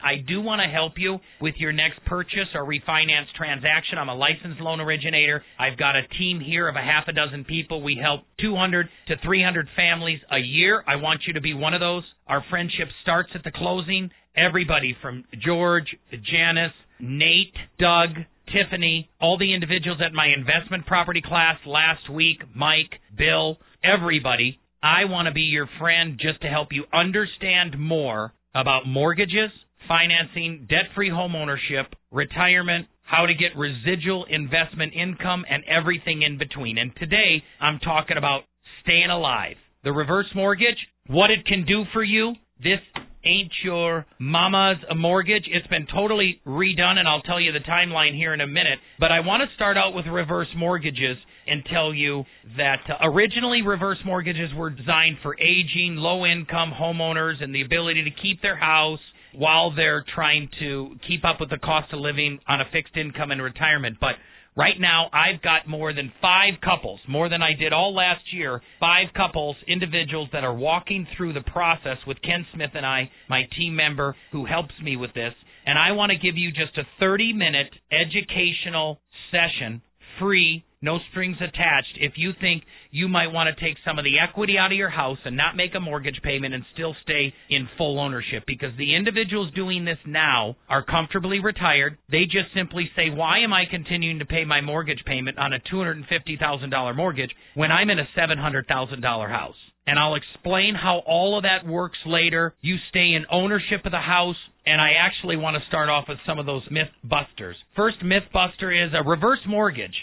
I 0.03 0.17
do 0.27 0.41
want 0.41 0.61
to 0.61 0.69
help 0.69 0.95
you 0.97 1.19
with 1.41 1.55
your 1.59 1.73
next 1.73 2.05
purchase 2.07 2.49
or 2.55 2.65
refinance 2.65 3.27
transaction. 3.37 3.99
I'm 3.99 4.09
a 4.09 4.15
licensed 4.15 4.61
loan 4.61 4.81
originator. 4.81 5.43
I've 5.59 5.79
got 5.79 5.97
a 5.97 6.07
team 6.19 6.41
here 6.41 6.69
of 6.69 6.77
a 6.77 6.81
half 6.81 7.05
a 7.09 7.13
dozen 7.13 7.45
people. 7.45 7.83
We 7.83 7.99
help 8.03 8.23
200 8.41 8.89
to 9.09 9.15
300 9.25 9.69
families 9.77 10.21
a 10.31 10.39
year. 10.39 10.83
I 10.87 10.97
want 10.97 11.21
you 11.27 11.35
to 11.35 11.41
be 11.41 11.55
one 11.55 11.75
of 11.75 11.81
those. 11.81 12.05
Our 12.27 12.45
friendship 12.51 12.89
starts 13.03 13.31
at 13.35 13.45
the 13.45 13.53
closing. 13.53 14.11
Everybody 14.37 14.97
from 15.01 15.25
George, 15.45 15.87
Janice, 16.11 16.73
Nate, 16.99 17.55
Doug, 17.79 18.11
Tiffany, 18.53 19.09
all 19.21 19.39
the 19.39 19.55
individuals 19.55 20.01
at 20.05 20.13
my 20.13 20.27
investment 20.27 20.87
property 20.87 21.23
class 21.25 21.57
last 21.67 22.11
week, 22.11 22.43
Mike, 22.55 23.01
Bill, 23.17 23.59
everybody. 23.85 24.59
I 24.83 25.05
want 25.05 25.27
to 25.27 25.33
be 25.33 25.43
your 25.43 25.69
friend 25.79 26.19
just 26.21 26.41
to 26.43 26.49
help 26.49 26.69
you 26.73 26.85
understand 26.93 27.79
more 27.79 28.33
about 28.55 28.87
mortgages, 28.87 29.51
financing, 29.87 30.67
debt 30.69 30.91
free 30.95 31.11
home 31.11 31.37
ownership, 31.37 31.95
retirement, 32.11 32.89
how 33.03 33.27
to 33.27 33.35
get 33.35 33.57
residual 33.57 34.27
investment 34.29 34.93
income, 34.95 35.45
and 35.49 35.63
everything 35.65 36.23
in 36.23 36.37
between. 36.37 36.79
And 36.79 36.91
today, 36.97 37.43
I'm 37.61 37.79
talking 37.79 38.17
about 38.17 38.43
staying 38.83 39.11
alive. 39.11 39.57
The 39.85 39.93
reverse 39.93 40.31
mortgage, 40.35 40.79
what 41.07 41.31
it 41.31 41.47
can 41.47 41.65
do 41.65 41.85
for 41.93 42.03
you. 42.03 42.35
This 42.59 42.81
ain't 43.25 43.53
your 43.65 44.07
mama's 44.19 44.79
mortgage. 44.97 45.45
It's 45.47 45.67
been 45.69 45.87
totally 45.93 46.41
redone, 46.47 46.99
and 46.99 47.09
I'll 47.09 47.23
tell 47.23 47.41
you 47.41 47.53
the 47.53 47.61
timeline 47.61 48.17
here 48.17 48.35
in 48.35 48.41
a 48.41 48.47
minute. 48.47 48.79
But 48.99 49.13
I 49.13 49.21
want 49.21 49.43
to 49.49 49.55
start 49.55 49.77
out 49.77 49.95
with 49.95 50.07
reverse 50.07 50.49
mortgages 50.57 51.19
and 51.47 51.65
tell 51.73 51.93
you 51.93 52.25
that 52.57 52.81
uh, 52.89 53.07
originally 53.09 53.63
reverse 53.63 53.99
mortgages 54.05 54.51
were 54.57 54.71
designed 54.71 55.17
for 55.23 55.37
aging, 55.39 55.97
low 55.97 56.25
income 56.25 56.73
homeowners 56.79 57.43
and 57.43 57.55
the 57.55 57.63
ability 57.63 58.05
to 58.05 58.11
keep 58.23 58.41
their 58.43 58.57
house 58.57 59.01
while 59.35 59.75
they're 59.75 60.05
trying 60.15 60.49
to 60.61 60.95
keep 61.09 61.25
up 61.25 61.37
with 61.41 61.51
the 61.51 61.59
cost 61.59 61.93
of 61.93 62.01
living 62.01 62.39
on 62.49 62.61
a 62.61 62.65
fixed 62.73 62.97
income 62.97 63.33
in 63.33 63.41
retirement. 63.41 63.97
But 64.01 64.17
Right 64.55 64.79
now, 64.79 65.09
I've 65.15 65.41
got 65.41 65.67
more 65.67 65.95
than 65.95 66.13
five 66.21 66.61
couples, 66.63 67.01
more 67.09 67.31
than 67.31 67.41
I 67.41 67.55
did 67.59 67.73
all 67.73 67.95
last 67.95 68.35
year, 68.35 68.61
five 68.79 69.07
couples, 69.17 69.57
individuals 69.67 70.29
that 70.35 70.45
are 70.45 70.55
walking 70.55 71.07
through 71.17 71.33
the 71.33 71.41
process 71.41 71.97
with 72.07 72.21
Ken 72.21 72.45
Smith 72.53 72.73
and 72.75 72.85
I, 72.85 73.11
my 73.31 73.45
team 73.57 73.75
member 73.75 74.15
who 74.31 74.45
helps 74.45 74.75
me 74.83 74.97
with 74.97 75.15
this. 75.15 75.33
And 75.65 75.79
I 75.79 75.93
want 75.93 76.13
to 76.13 76.19
give 76.19 76.37
you 76.37 76.51
just 76.51 76.77
a 76.77 76.83
30 77.01 77.33
minute 77.33 77.73
educational 77.91 79.01
session, 79.31 79.81
free 80.21 80.65
no 80.83 80.99
strings 81.11 81.37
attached. 81.41 81.97
If 82.01 82.15
you 82.17 82.33
think 82.41 82.65
you 82.91 83.09
might 83.09 83.33
want 83.33 83.49
to 83.49 83.65
take 83.65 83.77
some 83.85 83.99
of 83.99 84.05
the 84.05 84.19
equity 84.19 84.59
out 84.59 84.73
of 84.73 84.77
your 84.77 84.91
house 84.91 85.19
and 85.25 85.37
not 85.37 85.57
make 85.57 85.75
a 85.75 85.81
mortgage 85.81 86.21
payment 86.23 86.55
and 86.55 86.65
still 86.75 86.95
stay 87.03 87.33
in 87.49 87.69
full 87.79 87.99
ownership, 87.99 88.43
because 88.47 88.77
the 88.77 88.95
individuals 88.95 89.53
doing 89.55 89.85
this 89.85 89.99
now 90.07 90.57
are 90.69 90.85
comfortably 90.85 91.39
retired. 91.39 91.97
They 92.11 92.25
just 92.25 92.53
simply 92.55 92.91
say, 92.97 93.11
Why 93.11 93.39
am 93.39 93.53
I 93.53 93.65
continuing 93.71 94.19
to 94.19 94.27
pay 94.27 94.45
my 94.45 94.61
mortgage 94.61 95.03
payment 95.07 95.39
on 95.39 95.53
a 95.53 95.61
$250,000 95.73 96.97
mortgage 96.97 97.31
when 97.55 97.71
I'm 97.71 97.91
in 97.91 97.99
a 97.99 98.09
$700,000 98.19 99.31
house? 99.31 99.57
and 99.87 99.99
I'll 99.99 100.15
explain 100.15 100.75
how 100.75 101.03
all 101.07 101.37
of 101.37 101.43
that 101.43 101.67
works 101.67 101.99
later. 102.07 102.55
You 102.61 102.77
stay 102.91 103.15
in 103.15 103.25
ownership 103.31 103.85
of 103.85 103.93
the 103.93 103.99
house, 103.99 104.37
and 104.65 104.81
I 104.81 104.93
actually 104.99 105.37
want 105.37 105.57
to 105.57 105.69
start 105.69 105.89
off 105.89 106.05
with 106.09 106.19
some 106.27 106.39
of 106.39 106.47
those 106.47 106.63
myth 106.71 106.89
busters. 107.03 107.57
First 107.75 107.97
myth 108.03 108.23
buster 108.33 108.71
is 108.71 108.93
a 108.95 109.03
reverse 109.03 109.41
mortgage 109.47 109.95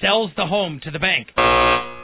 sells 0.00 0.30
the 0.36 0.46
home 0.46 0.80
to 0.84 0.90
the 0.90 0.98
bank. 0.98 1.28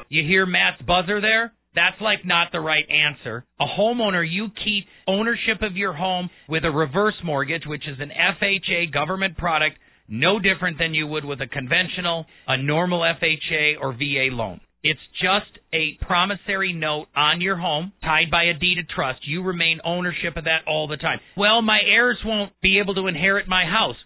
You 0.09 0.23
hear 0.23 0.47
Matt's 0.47 0.83
buzzer 0.83 1.21
there? 1.21 1.53
That's 1.75 2.01
like 2.01 2.25
not 2.25 2.49
the 2.53 2.61
right 2.61 2.85
answer. 2.89 3.45
A 3.61 3.67
homeowner, 3.67 4.25
you 4.27 4.49
keep 4.65 4.87
ownership 5.07 5.61
of 5.61 5.77
your 5.77 5.93
home 5.93 6.31
with 6.49 6.65
a 6.65 6.71
reverse 6.71 7.17
mortgage, 7.23 7.65
which 7.67 7.87
is 7.87 7.99
an 8.01 8.11
FHA 8.11 8.93
government 8.93 9.37
product, 9.37 9.77
no 10.09 10.39
different 10.39 10.79
than 10.79 10.95
you 10.95 11.07
would 11.07 11.25
with 11.25 11.41
a 11.43 11.47
conventional, 11.47 12.25
a 12.49 12.57
normal 12.57 13.01
FHA 13.01 13.75
or 13.81 13.93
VA 13.93 14.35
loan. 14.35 14.61
It's 14.83 15.01
just 15.21 15.59
a 15.75 15.99
promissory 16.07 16.73
note 16.73 17.09
on 17.17 17.41
your 17.41 17.57
home 17.57 17.93
tied 18.03 18.31
by 18.31 18.45
a 18.45 18.55
deed 18.55 18.79
of 18.79 18.89
trust. 18.89 19.19
You 19.27 19.43
remain 19.43 19.81
ownership 19.85 20.37
of 20.37 20.45
that 20.45 20.63
all 20.69 20.87
the 20.87 20.97
time. 20.97 21.19
Well, 21.37 21.61
my 21.61 21.81
heirs 21.85 22.19
won't 22.25 22.53
be 22.63 22.79
able 22.79 22.95
to 22.95 23.09
inherit 23.09 23.49
my 23.49 23.65
house. 23.65 23.97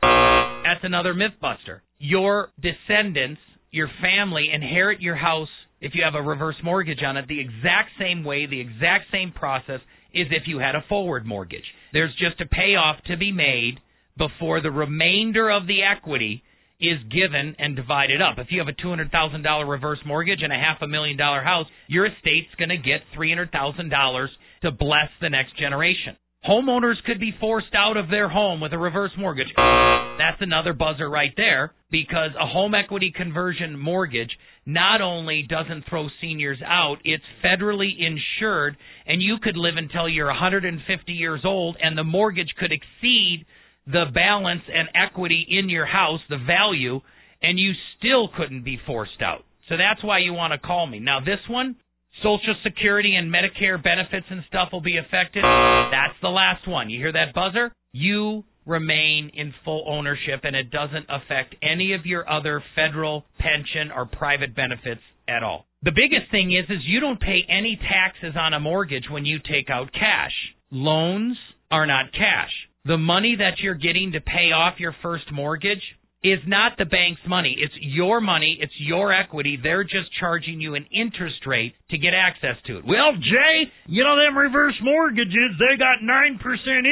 That's 0.65 0.83
another 0.83 1.13
mythbuster. 1.13 1.81
Your 1.99 2.49
descendants 2.61 3.41
your 3.71 3.89
family 4.01 4.51
inherit 4.53 5.01
your 5.01 5.17
house 5.17 5.49
if 5.81 5.93
you 5.95 6.03
have 6.05 6.15
a 6.15 6.23
reverse 6.23 6.57
mortgage 6.63 7.03
on 7.05 7.17
it 7.17 7.27
the 7.29 7.41
exact 7.41 7.91
same 7.99 8.23
way, 8.23 8.47
the 8.47 8.61
exact 8.61 9.05
same 9.11 9.33
process 9.33 9.81
is 10.13 10.27
if 10.31 10.43
you 10.47 10.59
had 10.59 10.75
a 10.75 10.85
forward 10.89 11.25
mortgage. 11.25 11.65
There's 11.93 12.15
just 12.19 12.41
a 12.41 12.47
payoff 12.47 12.97
to 13.07 13.17
be 13.17 13.33
made 13.33 13.81
before 14.19 14.61
the 14.61 14.71
remainder 14.71 15.51
of 15.51 15.67
the 15.67 15.83
equity 15.83 16.43
is 16.81 16.99
given 17.11 17.55
and 17.59 17.77
divided 17.77 18.21
up. 18.21 18.39
If 18.39 18.49
you 18.51 18.59
have 18.59 18.69
a 18.69 18.73
$200,000 18.73 19.69
reverse 19.69 19.99
mortgage 20.07 20.43
and 20.43 20.53
a 20.53 20.57
half 20.57 20.83
a 20.83 20.87
million 20.87 21.17
dollar 21.17 21.43
house, 21.43 21.67
your 21.89 22.07
estate's 22.07 22.55
going 22.59 22.71
to 22.71 22.77
get 22.77 23.01
$300,000 23.17 24.27
to 24.63 24.71
bless 24.71 25.09
the 25.21 25.31
next 25.31 25.59
generation. 25.59 26.17
Homeowners 26.47 27.03
could 27.05 27.21
be 27.21 27.35
forced 27.39 27.75
out 27.75 27.99
of 27.99 28.09
their 28.09 28.29
home 28.29 28.61
with 28.61 28.73
a 28.73 28.79
reverse 28.79 29.11
mortgage. 29.19 29.49
That's 29.57 30.41
another 30.41 30.73
buzzer 30.73 31.09
right 31.09 31.33
there 31.37 31.73
because 31.91 32.31
a 32.41 32.47
home 32.47 32.75
equity 32.75 33.13
conversion 33.15 33.79
mortgage 33.79 34.31
not 34.65 35.03
only 35.03 35.47
doesn't 35.47 35.85
throw 35.89 36.09
seniors 36.21 36.59
out, 36.65 36.97
it's 37.05 37.25
federally 37.45 37.91
insured 37.99 38.77
and 39.07 39.23
you 39.23 39.37
could 39.43 39.57
live 39.57 39.75
until 39.77 40.09
you're 40.09 40.27
150 40.27 41.13
years 41.13 41.41
old 41.45 41.77
and 41.83 41.97
the 41.97 42.05
mortgage 42.05 42.55
could 42.59 42.73
exceed 42.73 43.45
the 43.87 44.07
balance 44.15 44.63
and 44.73 44.89
equity 44.95 45.47
in 45.47 45.69
your 45.69 45.87
house, 45.87 46.21
the 46.31 46.39
value, 46.39 47.01
and 47.43 47.59
you 47.59 47.73
still 47.99 48.29
couldn't 48.35 48.65
be 48.65 48.79
forced 48.87 49.21
out. 49.21 49.45
So 49.69 49.77
that's 49.77 50.03
why 50.03 50.19
you 50.19 50.33
want 50.33 50.53
to 50.55 50.59
call 50.59 50.87
me. 50.87 51.01
Now 51.01 51.21
this 51.21 51.41
one, 51.49 51.77
Social 52.23 52.55
Security 52.63 53.17
and 53.17 53.33
Medicare 53.33 53.83
benefits 53.83 54.27
and 54.31 54.43
stuff 54.49 54.69
will 54.73 54.81
be 54.81 54.99
affected. 54.99 55.43
That's 55.45 56.19
the 56.23 56.29
last 56.29 56.69
one. 56.69 56.91
You 56.91 56.99
hear 56.99 57.13
that 57.13 57.35
buzzer? 57.35 57.73
You 57.93 58.45
remain 58.67 59.31
in 59.35 59.53
full 59.65 59.85
ownership 59.89 60.41
and 60.45 60.55
it 60.55 60.71
doesn't 60.71 61.07
affect 61.09 61.57
any 61.63 61.95
of 61.95 62.07
your 62.07 62.29
other 62.31 62.63
federal 62.75 63.25
pension 63.39 63.91
or 63.95 64.07
private 64.07 64.55
benefits 64.55 65.01
at 65.29 65.43
all. 65.43 65.67
The 65.83 65.93
biggest 65.93 66.31
thing 66.31 66.53
is 66.53 66.69
is 66.69 66.83
you 66.85 67.01
don't 67.01 67.21
pay 67.21 67.41
any 67.49 67.79
taxes 67.81 68.37
on 68.39 68.53
a 68.55 68.61
mortgage 68.61 69.05
when 69.11 69.25
you 69.25 69.39
take 69.39 69.71
out 69.71 69.93
cash. 69.93 70.33
Loans 70.71 71.37
are 71.71 71.87
not 71.87 72.13
cash. 72.13 72.51
The 72.85 72.99
money 72.99 73.37
that 73.39 73.59
you're 73.59 73.75
getting 73.75 74.13
to 74.13 74.21
pay 74.21 74.53
off 74.53 74.79
your 74.79 74.95
first 75.03 75.33
mortgage 75.33 75.83
is 76.23 76.39
not 76.47 76.73
the 76.77 76.85
bank's 76.85 77.21
money. 77.27 77.57
It's 77.59 77.75
your 77.81 78.21
money. 78.21 78.59
It's 78.61 78.73
your 78.79 79.13
equity. 79.13 79.59
They're 79.63 79.85
just 79.85 80.13
charging 80.19 80.61
you 80.61 80.75
an 80.75 80.87
interest 80.93 81.47
rate 81.47 81.75
to 81.91 81.99
get 81.99 82.13
access 82.13 82.57
to 82.67 82.79
it. 82.79 82.85
Well, 82.87 83.13
Jay, 83.15 83.73
you 83.87 84.05
know 84.05 84.17
them 84.17 84.37
reverse 84.37 84.75
mortgages, 84.83 85.57
they 85.59 85.79
got 85.79 86.05
9% 86.05 86.39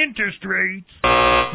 interest 0.08 0.38
rates. 0.44 0.88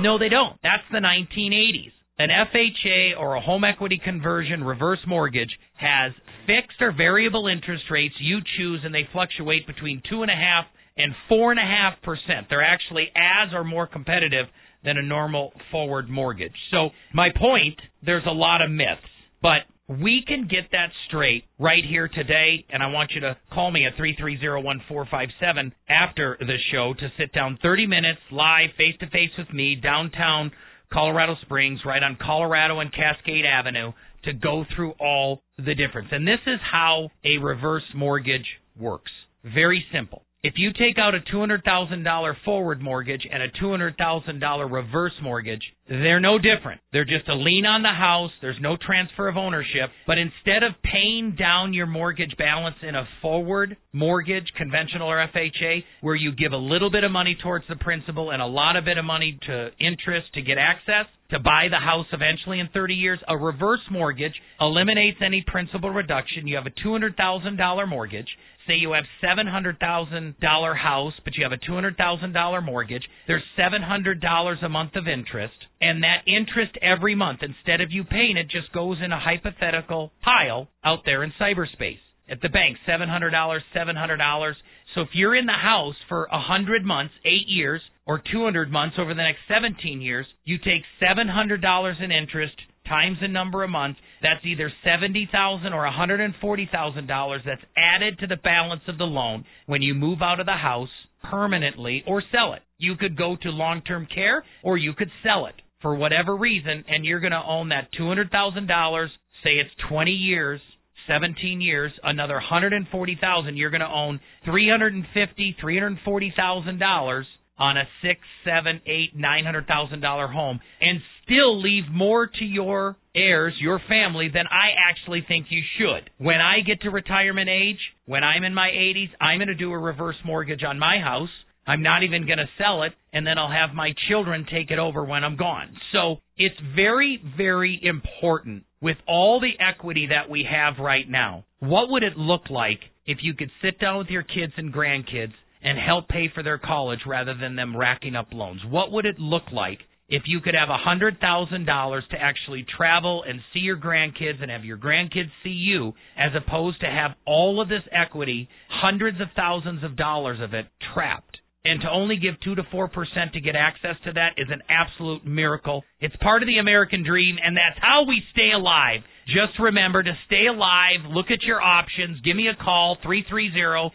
No, 0.02 0.18
they 0.20 0.30
don't. 0.30 0.58
That's 0.62 0.84
the 0.92 1.00
1980s. 1.00 1.92
An 2.20 2.30
FHA 2.30 3.20
or 3.20 3.36
a 3.36 3.42
home 3.42 3.64
equity 3.64 4.00
conversion 4.04 4.64
reverse 4.64 5.00
mortgage 5.08 5.50
has 5.76 6.12
fixed 6.46 6.80
or 6.80 6.92
variable 6.96 7.48
interest 7.48 7.86
rates 7.90 8.14
you 8.20 8.38
choose, 8.56 8.82
and 8.84 8.94
they 8.94 9.08
fluctuate 9.12 9.66
between 9.66 10.02
two 10.08 10.22
and 10.22 10.30
a 10.30 10.36
half 10.36 10.66
and 10.96 11.14
four 11.28 11.50
and 11.50 11.60
a 11.60 11.64
half 11.64 12.00
percent. 12.04 12.48
They're 12.50 12.64
actually 12.64 13.12
as 13.16 13.52
or 13.52 13.64
more 13.64 13.88
competitive 13.88 14.46
than 14.84 14.98
a 14.98 15.02
normal 15.02 15.54
forward 15.72 16.10
mortgage. 16.10 16.56
So, 16.72 16.90
my 17.14 17.30
point, 17.36 17.80
there's 18.06 18.26
a 18.28 18.34
lot 18.34 18.62
of 18.62 18.70
myths, 18.72 19.02
but 19.42 19.62
we 19.88 20.24
can 20.26 20.48
get 20.48 20.72
that 20.72 20.90
straight 21.08 21.44
right 21.60 21.84
here 21.88 22.08
today, 22.08 22.66
and 22.70 22.82
I 22.82 22.88
want 22.88 23.12
you 23.14 23.22
to 23.22 23.38
call 23.52 23.70
me 23.70 23.86
at 23.86 23.94
330-1457 23.98 25.72
after 25.90 26.38
the 26.40 26.58
show 26.72 26.94
to 26.98 27.08
sit 27.18 27.34
down 27.34 27.60
30 27.62 27.88
minutes 27.88 28.20
live 28.32 28.70
face 28.78 28.96
to 29.02 29.08
face 29.08 29.32
with 29.38 29.54
me 29.54 29.76
downtown 29.76 30.52
Colorado 30.92 31.36
Springs, 31.42 31.80
right 31.86 32.04
on 32.04 32.18
Colorado 32.22 32.80
and 32.80 32.94
Cascade 32.94 33.46
Avenue, 33.46 33.92
to 34.26 34.34
go 34.34 34.64
through 34.76 34.94
all 35.00 35.42
the 35.58 35.76
difference. 35.76 36.10
And 36.12 36.26
this 36.26 36.40
is 36.46 36.60
how 36.72 37.10
a 37.26 37.44
reverse 37.44 37.84
mortgage 37.96 38.46
works. 38.80 39.12
Very 39.44 39.84
simple. 39.92 40.24
If 40.44 40.56
you 40.58 40.74
take 40.74 40.98
out 40.98 41.16
a 41.16 41.20
$200,000 41.34 42.34
forward 42.44 42.82
mortgage 42.82 43.26
and 43.32 43.42
a 43.42 43.48
$200,000 43.64 44.72
reverse 44.72 45.14
mortgage, 45.22 45.62
they're 45.88 46.20
no 46.20 46.38
different. 46.38 46.82
They're 46.92 47.06
just 47.06 47.30
a 47.30 47.34
lien 47.34 47.66
on 47.66 47.82
the 47.82 47.94
house. 47.94 48.32
There's 48.42 48.60
no 48.60 48.76
transfer 48.76 49.30
of 49.30 49.38
ownership. 49.38 49.90
But 50.06 50.18
instead 50.18 50.64
of 50.64 50.74
paying 50.84 51.36
down 51.40 51.74
your 51.74 51.88
mortgage 51.88 52.36
balance 52.38 52.76
in 52.82 52.94
a 52.94 53.08
forward 53.22 53.78
mortgage, 53.94 54.52
conventional 54.58 55.08
or 55.08 55.26
FHA, 55.34 55.84
where 56.02 56.16
you 56.16 56.34
give 56.36 56.52
a 56.52 56.58
little 56.58 56.92
bit 56.92 57.06
of 57.06 57.12
money 57.12 57.38
towards 57.42 57.64
the 57.70 57.78
principal 57.78 58.32
and 58.32 58.42
a 58.42 58.46
lot 58.46 58.76
of 58.76 58.84
bit 58.84 58.98
of 58.98 59.06
money 59.06 59.40
to 59.48 59.70
interest 59.80 60.28
to 60.34 60.42
get 60.42 60.58
access, 60.58 61.06
to 61.32 61.40
buy 61.40 61.68
the 61.70 61.80
house 61.80 62.06
eventually 62.14 62.60
in 62.60 62.68
30 62.74 62.94
years. 62.94 63.20
A 63.28 63.38
reverse 63.38 63.82
mortgage 63.90 64.34
eliminates 64.60 65.18
any 65.26 65.44
principal 65.46 65.90
reduction. 65.90 66.48
You 66.48 66.58
have 66.58 66.66
a 66.66 66.88
$200,000 66.88 67.88
mortgage. 67.90 68.28
Say 68.68 68.76
you 68.76 68.94
have 68.94 69.04
$700,000 69.22 70.78
house, 70.78 71.14
but 71.26 71.36
you 71.36 71.44
have 71.44 71.52
a 71.52 71.58
$200,000 71.58 72.64
mortgage. 72.66 73.04
There's 73.28 73.44
$700 73.60 74.64
a 74.64 74.70
month 74.70 74.96
of 74.96 75.08
interest, 75.08 75.56
and 75.82 76.04
that 76.04 76.24
interest 76.26 76.78
every 76.82 77.16
month, 77.16 77.40
instead 77.42 77.82
of 77.82 77.92
you 77.92 78.04
paying 78.06 78.38
it, 78.38 78.50
just 78.50 78.72
goes 78.74 78.98
in 79.04 79.12
a 79.12 79.20
hypothetical 79.20 80.14
pile 80.24 80.70
out 80.86 81.00
there 81.06 81.24
in 81.24 81.34
cyberspace. 81.40 82.00
At 82.30 82.42
the 82.42 82.48
bank, 82.48 82.78
$700, 82.88 83.60
$700. 83.76 84.54
So 84.96 85.02
if 85.02 85.10
you're 85.14 85.36
in 85.36 85.46
the 85.46 85.52
house 85.52 85.96
for 86.08 86.30
100 86.32 86.86
months, 86.86 87.14
8 87.26 87.48
years, 87.48 87.82
or 88.06 88.22
200 88.32 88.72
months 88.72 88.96
over 88.98 89.14
the 89.14 89.22
next 89.22 89.40
17 89.50 90.02
years, 90.02 90.26
you 90.46 90.58
take 90.58 90.84
$700 91.02 92.02
in 92.02 92.12
interest 92.12 92.56
times 92.88 93.18
the 93.22 93.28
number 93.28 93.64
of 93.64 93.70
months, 93.70 94.00
that's 94.24 94.46
either 94.46 94.72
seventy 94.84 95.30
thousand 95.32 95.74
or 95.74 95.84
one 95.84 95.94
hundred 95.94 96.22
and 96.22 96.34
forty 96.42 96.68
thousand 96.72 97.08
dollars 97.08 97.42
that's 97.46 97.62
added 97.78 98.18
to 98.20 98.28
the 98.28 98.38
balance 98.38 98.82
of 98.88 98.98
the 98.98 99.04
loan 99.04 99.46
when 99.68 99.82
you 99.82 99.94
move 99.94 100.22
out 100.22 100.40
of 100.40 100.46
the 100.46 100.54
house 100.54 100.90
permanently 101.30 102.04
or 102.08 102.24
sell 102.32 102.54
it. 102.54 102.62
You 102.78 102.96
could 102.96 103.18
go 103.18 103.38
to 103.42 103.50
long 103.50 103.82
term 103.82 104.08
care 104.14 104.44
or 104.64 104.78
you 104.78 104.94
could 104.94 105.12
sell 105.24 105.46
it 105.46 105.56
for 105.82 105.94
whatever 105.94 106.36
reason 106.36 106.84
and 106.88 107.06
you're 107.06 107.20
gonna 107.20 107.44
own 107.46 107.70
that 107.70 107.90
two 107.96 108.08
hundred 108.08 108.32
thousand 108.32 108.68
dollars, 108.68 109.12
say 109.44 109.52
it's 109.52 109.70
twenty 109.90 110.12
years, 110.12 110.62
17 111.08 111.60
years, 111.60 111.92
another 112.04 112.36
140,000, 112.36 113.58
you're 113.58 113.70
going 113.70 113.82
to 113.82 113.88
own 113.88 114.22
350, 114.46 115.58
340,000 115.60 116.80
dollars 116.80 117.26
on 117.58 117.78
a 117.78 117.84
six, 118.02 118.20
seven, 118.44 118.82
eight, 118.88 119.16
nine 119.16 119.46
hundred 119.46 119.68
thousand 119.68 120.02
dollar 120.02 120.28
home, 120.28 120.60
and 120.82 121.00
still 121.24 121.62
leave 121.62 121.84
more 121.92 122.28
to 122.28 122.46
your 122.46 122.98
heirs, 123.16 123.54
your 123.60 123.80
family, 123.88 124.30
than 124.34 124.46
I 124.48 124.72
actually 124.90 125.24
think 125.28 125.48
you 125.50 125.62
should. 125.78 126.10
When 126.18 126.42
I 126.42 126.62
get 126.66 126.82
to 126.82 126.90
retirement 126.90 127.50
age, 127.50 127.80
when 128.06 128.24
I'm 128.24 128.44
in 128.44 128.54
my 128.54 128.70
80s, 128.70 129.10
I'm 129.22 129.40
going 129.40 129.48
to 129.48 129.56
do 129.56 129.72
a 129.72 129.78
reverse 129.78 130.18
mortgage 130.26 130.64
on 130.64 130.80
my 130.80 130.98
house. 131.00 131.30
I'm 131.66 131.82
not 131.82 132.04
even 132.04 132.26
going 132.26 132.40
to 132.40 132.50
sell 132.58 132.84
it, 132.84 132.92
and 133.14 133.26
then 133.26 133.38
I'll 133.38 133.52
have 133.52 133.74
my 133.74 133.94
children 134.10 134.46
take 134.52 134.70
it 134.70 134.80
over 134.80 135.06
when 135.06 135.24
I'm 135.24 135.38
gone. 135.38 135.74
So 135.94 136.18
it's 136.38 136.56
very, 136.76 137.22
very 137.38 137.80
important 137.82 138.66
with 138.82 138.98
all 139.08 139.40
the 139.40 139.54
equity 139.64 140.08
that 140.10 140.30
we 140.30 140.46
have 140.52 140.84
right 140.84 141.10
now. 141.10 141.46
What 141.60 141.90
would 141.90 142.04
it 142.04 142.18
look 142.18 142.50
like 142.50 142.80
if 143.06 143.20
you 143.22 143.34
could 143.34 143.50
sit 143.62 143.80
down 143.80 143.98
with 143.98 144.08
your 144.08 144.24
kids 144.24 144.52
and 144.58 144.74
grandkids 144.74 145.32
and 145.64 145.78
help 145.78 146.08
pay 146.08 146.30
for 146.34 146.44
their 146.44 146.58
college 146.58 147.00
rather 147.08 147.34
than 147.34 147.56
them 147.56 147.76
racking 147.76 148.16
up 148.16 148.28
loans? 148.32 148.62
What 148.70 148.92
would 148.92 149.06
it 149.06 149.20
look 149.20 149.52
like 149.52 149.80
if 150.10 150.24
you 150.26 150.42
could 150.42 150.54
have 150.54 150.70
a 150.70 150.78
hundred 150.78 151.20
thousand 151.20 151.66
dollars 151.66 152.04
to 152.12 152.18
actually 152.22 152.66
travel 152.78 153.24
and 153.28 153.40
see 153.54 153.62
your 153.62 153.78
grandkids 153.78 154.42
and 154.42 154.52
have 154.52 154.66
your 154.66 154.78
grandkids 154.78 155.32
see 155.44 155.50
you 155.50 155.94
as 156.18 156.32
opposed 156.36 156.80
to 156.82 156.88
have 156.88 157.12
all 157.26 157.62
of 157.62 157.70
this 157.70 157.84
equity 157.92 158.50
hundreds 158.70 159.20
of 159.22 159.28
thousands 159.36 159.84
of 159.84 159.96
dollars 159.96 160.40
of 160.42 160.54
it 160.54 160.68
trapped 160.94 161.38
and 161.66 161.82
to 161.82 161.90
only 161.90 162.18
give 162.18 162.36
2 162.44 162.56
to 162.56 162.64
4% 162.64 163.32
to 163.34 163.42
get 163.42 163.56
access 163.56 163.96
to 164.04 164.12
that 164.14 164.34
is 164.38 164.48
an 164.52 164.62
absolute 164.70 165.26
miracle. 165.26 165.84
It's 166.02 166.16
part 166.18 166.44
of 166.44 166.48
the 166.48 166.58
American 166.58 167.04
dream, 167.06 167.38
and 167.42 167.56
that's 167.56 167.80
how 167.80 168.04
we 168.06 168.22
stay 168.32 168.52
alive. 168.54 169.00
Just 169.26 169.58
remember 169.60 170.04
to 170.04 170.12
stay 170.26 170.48
alive, 170.48 171.06
look 171.10 171.32
at 171.32 171.44
your 171.44 171.62
options, 171.62 172.20
give 172.26 172.36
me 172.36 172.48
a 172.50 172.56
call, 172.62 172.98
330-1457. 173.06 173.92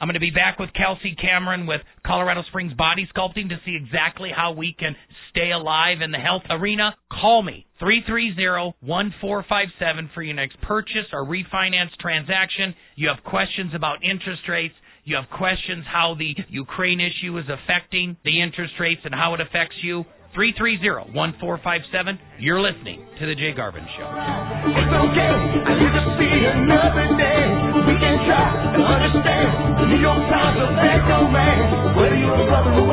I'm 0.00 0.08
going 0.08 0.14
to 0.14 0.20
be 0.20 0.30
back 0.30 0.58
with 0.58 0.72
Kelsey 0.72 1.14
Cameron 1.20 1.66
with 1.66 1.82
Colorado 2.06 2.42
Springs 2.48 2.72
Body 2.72 3.06
Sculpting 3.14 3.50
to 3.50 3.60
see 3.66 3.76
exactly 3.76 4.30
how 4.34 4.52
we 4.52 4.74
can 4.78 4.96
stay 5.30 5.50
alive 5.52 6.00
in 6.02 6.10
the 6.10 6.18
health 6.18 6.44
arena. 6.48 6.96
Call 7.10 7.42
me, 7.42 7.66
330-1457 7.82 8.72
for 10.14 10.22
your 10.22 10.34
next 10.34 10.58
purchase 10.62 11.12
or 11.12 11.26
refinance 11.26 11.94
transaction. 12.00 12.74
You 12.96 13.08
have 13.08 13.22
questions 13.24 13.72
about 13.74 14.02
interest 14.02 14.48
rates, 14.48 14.74
you 15.04 15.16
have 15.16 15.28
questions 15.30 15.84
how 15.90 16.14
the 16.18 16.34
Ukraine 16.48 17.00
issue 17.00 17.36
is 17.38 17.44
affecting 17.48 18.16
the 18.24 18.40
interest 18.42 18.74
rates 18.80 19.00
and 19.04 19.14
how 19.14 19.34
it 19.34 19.40
affects 19.40 19.76
you. 19.82 20.04
330-1457. 20.38 21.10
You're 22.38 22.62
listening 22.62 23.02
to 23.18 23.26
the 23.26 23.34
Jay 23.34 23.50
Garvin 23.58 23.82
Show. 23.98 24.06
It's 24.06 24.94
okay. 24.94 25.34
I 25.66 25.72
live 25.74 25.94
to 25.98 26.14
see 26.14 26.30
another 26.46 27.10
day. 27.18 27.42
We 27.82 27.98
can 27.98 28.22
try 28.22 28.46
to 28.70 28.78
understand. 28.78 29.90
New 29.90 29.98
York 29.98 30.22
Times 30.30 30.62
of 30.62 30.70
oh 30.70 30.78
Echo 30.78 31.26
Man. 31.34 31.98
Whether 31.98 32.14
you're 32.22 32.38
a 32.38 32.46
brother 32.46 32.70
or 32.70 32.86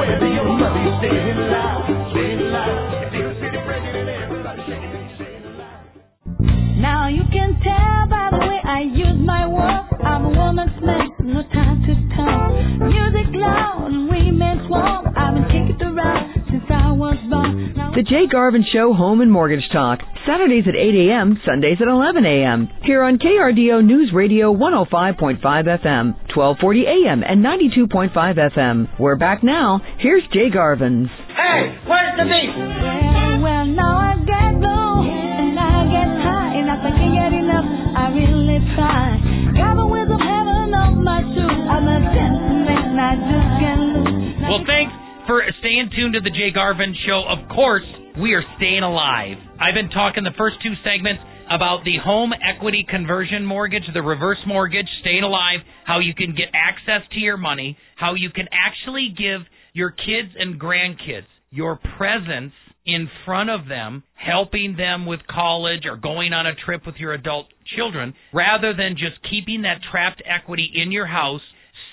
Garvin 18.36 18.66
Show 18.68 18.92
Home 18.92 19.22
and 19.24 19.32
Mortgage 19.32 19.64
Talk, 19.72 20.04
Saturdays 20.28 20.68
at 20.68 20.76
8 20.76 21.08
a.m., 21.08 21.40
Sundays 21.48 21.80
at 21.80 21.88
11 21.88 22.26
a.m. 22.28 22.68
Here 22.84 23.00
on 23.02 23.16
KRDO 23.16 23.80
News 23.80 24.12
Radio 24.14 24.52
105.5 24.52 25.40
FM, 25.40 26.20
1240 26.36 26.84
a.m. 26.84 27.24
and 27.24 27.40
92.5 27.40 28.12
FM. 28.12 29.00
We're 29.00 29.16
back 29.16 29.40
now. 29.42 29.80
Here's 30.04 30.28
Jay 30.36 30.52
Garvin's. 30.52 31.08
Hey, 31.32 31.80
where's 31.88 32.12
the 32.20 32.28
beef? 32.28 32.52
well, 32.52 33.40
well, 33.40 33.66
now 33.72 34.04
I 34.04 34.20
get 34.28 34.52
low 34.60 35.00
and 35.08 35.56
I 35.56 35.88
get 35.88 36.12
high 36.20 36.60
and 36.60 36.68
I 36.68 36.76
can't 36.84 37.16
get 37.16 37.32
enough. 37.40 37.68
I 37.96 38.06
really 38.20 38.60
try. 38.76 39.16
Got 39.56 39.80
a 39.80 39.88
whiz 39.88 40.12
heaven 40.12 40.76
on 40.76 41.00
my 41.08 41.24
shoes. 41.24 41.64
I'm 41.72 41.88
a 41.88 42.04
gentleman. 42.12 43.00
I 43.00 43.16
just 43.16 43.52
can't 43.64 43.84
lose. 43.96 44.44
Well, 44.44 44.64
thanks 44.68 44.92
for 45.24 45.40
staying 45.64 45.88
tuned 45.96 46.20
to 46.20 46.20
the 46.20 46.36
Jay 46.36 46.52
Garvin 46.52 46.92
Show. 47.08 47.24
Of 47.32 47.48
course, 47.48 47.88
we 48.20 48.34
are 48.34 48.44
staying 48.58 48.84
alive. 48.84 49.38
I've 49.60 49.74
been 49.74 49.90
talking 49.90 50.24
the 50.24 50.36
first 50.38 50.56
two 50.64 50.74
segments 50.84 51.22
about 51.52 51.84
the 51.84 51.98
home 52.04 52.32
equity 52.34 52.86
conversion 52.88 53.46
mortgage, 53.46 53.84
the 53.94 54.02
reverse 54.02 54.40
mortgage, 54.48 54.88
staying 55.02 55.24
alive, 55.24 55.60
how 55.86 56.00
you 56.00 56.14
can 56.16 56.32
get 56.32 56.48
access 56.54 57.08
to 57.12 57.20
your 57.20 57.38
money, 57.38 57.78
how 57.98 58.14
you 58.14 58.30
can 58.30 58.48
actually 58.52 59.14
give 59.18 59.42
your 59.74 59.92
kids 59.92 60.32
and 60.38 60.60
grandkids 60.60 61.28
your 61.52 61.80
presence 61.98 62.54
in 62.86 63.10
front 63.26 63.50
of 63.50 63.68
them, 63.68 64.04
helping 64.14 64.76
them 64.78 65.06
with 65.06 65.20
college 65.28 65.86
or 65.86 65.98
going 65.98 66.34
on 66.34 66.46
a 66.46 66.56
trip 66.66 66.86
with 66.86 66.96
your 66.98 67.14
adult 67.14 67.48
children, 67.76 68.14
rather 68.34 68.74
than 68.74 68.96
just 68.98 69.16
keeping 69.30 69.64
that 69.64 69.82
trapped 69.92 70.22
equity 70.26 70.70
in 70.76 70.92
your 70.92 71.08
house 71.08 71.42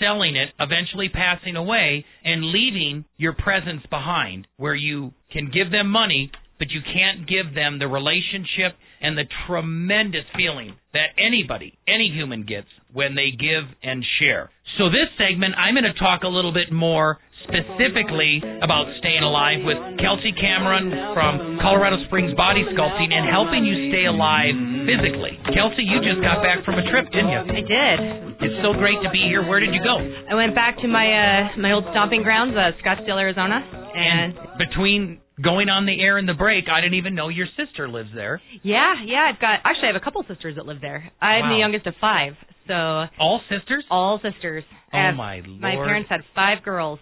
selling 0.03 0.37
it, 0.37 0.51
eventually 0.59 1.09
passing 1.09 1.57
away, 1.57 2.05
and 2.25 2.45
leaving 2.45 3.05
your 3.17 3.35
presence 3.35 3.83
behind, 3.88 4.47
where 4.57 4.75
you 4.75 5.12
can 5.33 5.51
give 5.53 5.71
them 5.71 5.88
money, 5.88 6.31
but 6.59 6.71
you 6.71 6.81
can't 6.83 7.29
give 7.29 7.55
them 7.55 7.79
the 7.79 7.88
relationship 7.88 8.77
and 9.01 9.17
the 9.19 9.25
tremendous 9.47 10.25
feeling 10.37 10.75
that 10.93 11.11
anybody, 11.19 11.79
any 11.88 12.11
human 12.15 12.45
gets 12.45 12.69
when 12.93 13.15
they 13.15 13.31
give 13.31 13.65
and 13.83 14.05
share. 14.21 14.51
So, 14.79 14.88
this 14.88 15.11
segment, 15.19 15.55
I'm 15.59 15.75
going 15.75 15.85
to 15.85 15.99
talk 15.99 16.23
a 16.23 16.29
little 16.29 16.53
bit 16.53 16.73
more 16.73 17.19
specifically 17.53 18.41
about 18.65 18.88
staying 18.99 19.23
alive 19.23 19.61
with 19.62 19.77
Kelsey 20.01 20.33
Cameron 20.33 20.88
from 21.12 21.61
Colorado 21.61 22.01
Springs 22.09 22.33
Body 22.35 22.65
Sculpting 22.73 23.12
and 23.12 23.29
helping 23.29 23.65
you 23.65 23.93
stay 23.93 24.09
alive 24.09 24.57
physically. 24.88 25.37
Kelsey, 25.53 25.85
you 25.85 26.01
just 26.01 26.25
got 26.25 26.41
back 26.43 26.65
from 26.65 26.81
a 26.81 26.85
trip, 26.91 27.07
didn't 27.12 27.29
you? 27.31 27.43
I 27.45 27.62
did. 27.62 27.97
It's 28.43 28.59
so 28.65 28.73
great 28.75 28.99
to 29.05 29.11
be 29.12 29.23
here. 29.29 29.45
Where 29.47 29.61
did 29.61 29.71
you 29.77 29.83
go? 29.85 30.01
I 30.01 30.35
went 30.35 30.55
back 30.57 30.81
to 30.81 30.88
my 30.88 31.07
uh 31.07 31.57
my 31.61 31.73
old 31.73 31.85
stomping 31.93 32.23
grounds, 32.25 32.57
uh, 32.57 32.73
Scottsdale, 32.83 33.21
Arizona, 33.21 33.61
and 33.95 34.35
between 34.59 35.21
going 35.43 35.69
on 35.69 35.87
the 35.87 36.01
air 36.01 36.19
and 36.19 36.29
the 36.29 36.35
break, 36.35 36.65
I 36.71 36.81
didn't 36.81 36.95
even 36.99 37.15
know 37.15 37.29
your 37.29 37.47
sister 37.57 37.88
lives 37.88 38.11
there. 38.15 38.41
yeah, 38.62 38.95
yeah, 39.05 39.31
I've 39.33 39.41
got 39.41 39.61
actually 39.65 39.88
I 39.88 39.93
have 39.93 40.01
a 40.01 40.05
couple 40.05 40.25
sisters 40.29 40.57
that 40.57 40.67
live 40.67 40.81
there. 40.81 41.11
I'm 41.21 41.43
Wow. 41.45 41.53
the 41.55 41.59
youngest 41.59 41.87
of 41.87 41.95
five, 42.01 42.35
so 42.67 42.75
All 43.19 43.41
sisters? 43.49 43.85
all 43.91 44.19
sisters. 44.23 44.65
Oh 44.93 45.12
my 45.12 45.41
My 45.47 45.75
parents 45.77 46.09
had 46.11 46.21
five 46.35 46.62
girls. 46.65 46.99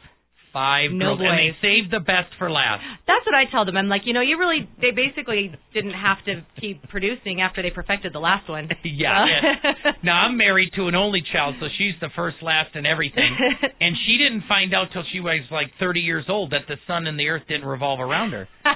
Five 0.53 0.91
No 0.91 1.17
girls, 1.17 1.21
and 1.23 1.39
they 1.39 1.57
saved 1.63 1.93
the 1.93 2.01
best 2.01 2.35
for 2.39 2.51
last. 2.51 2.83
That's 3.07 3.25
what 3.25 3.35
I 3.35 3.45
tell 3.51 3.65
them. 3.65 3.77
I'm 3.77 3.89
like, 3.89 4.03
you 4.05 4.13
know, 4.13 4.21
you 4.21 4.39
really 4.39 4.69
they 4.81 4.91
basically 4.91 5.53
didn't 5.73 5.95
have 5.95 6.19
to 6.27 6.45
keep 6.61 6.83
producing 6.89 7.41
after 7.41 7.63
they 7.63 7.71
perfected 7.71 8.13
the 8.13 8.19
last 8.19 8.49
one. 8.49 8.69
yeah. 8.85 9.25
So- 9.25 9.31
yeah. 9.31 9.93
Now 10.03 10.27
I'm 10.27 10.37
married 10.37 10.71
to 10.77 10.89
an 10.89 10.95
only 10.95 11.23
child, 11.33 11.55
so 11.61 11.67
she's 11.79 11.95
the 12.01 12.09
first, 12.17 12.39
last, 12.43 12.71
and 12.75 12.87
everything. 12.87 13.31
and 13.81 13.97
she 14.07 14.19
didn't 14.19 14.45
find 14.49 14.75
out 14.75 14.89
till 14.93 15.05
she 15.13 15.21
was 15.21 15.41
like 15.51 15.69
30 15.79 16.01
years 16.01 16.25
old 16.29 16.51
that 16.51 16.63
the 16.69 16.77
sun 16.87 17.07
and 17.07 17.19
the 17.19 17.29
earth 17.29 17.43
didn't 17.49 17.67
revolve 17.67 18.01
around 18.01 18.33
her. 18.33 18.49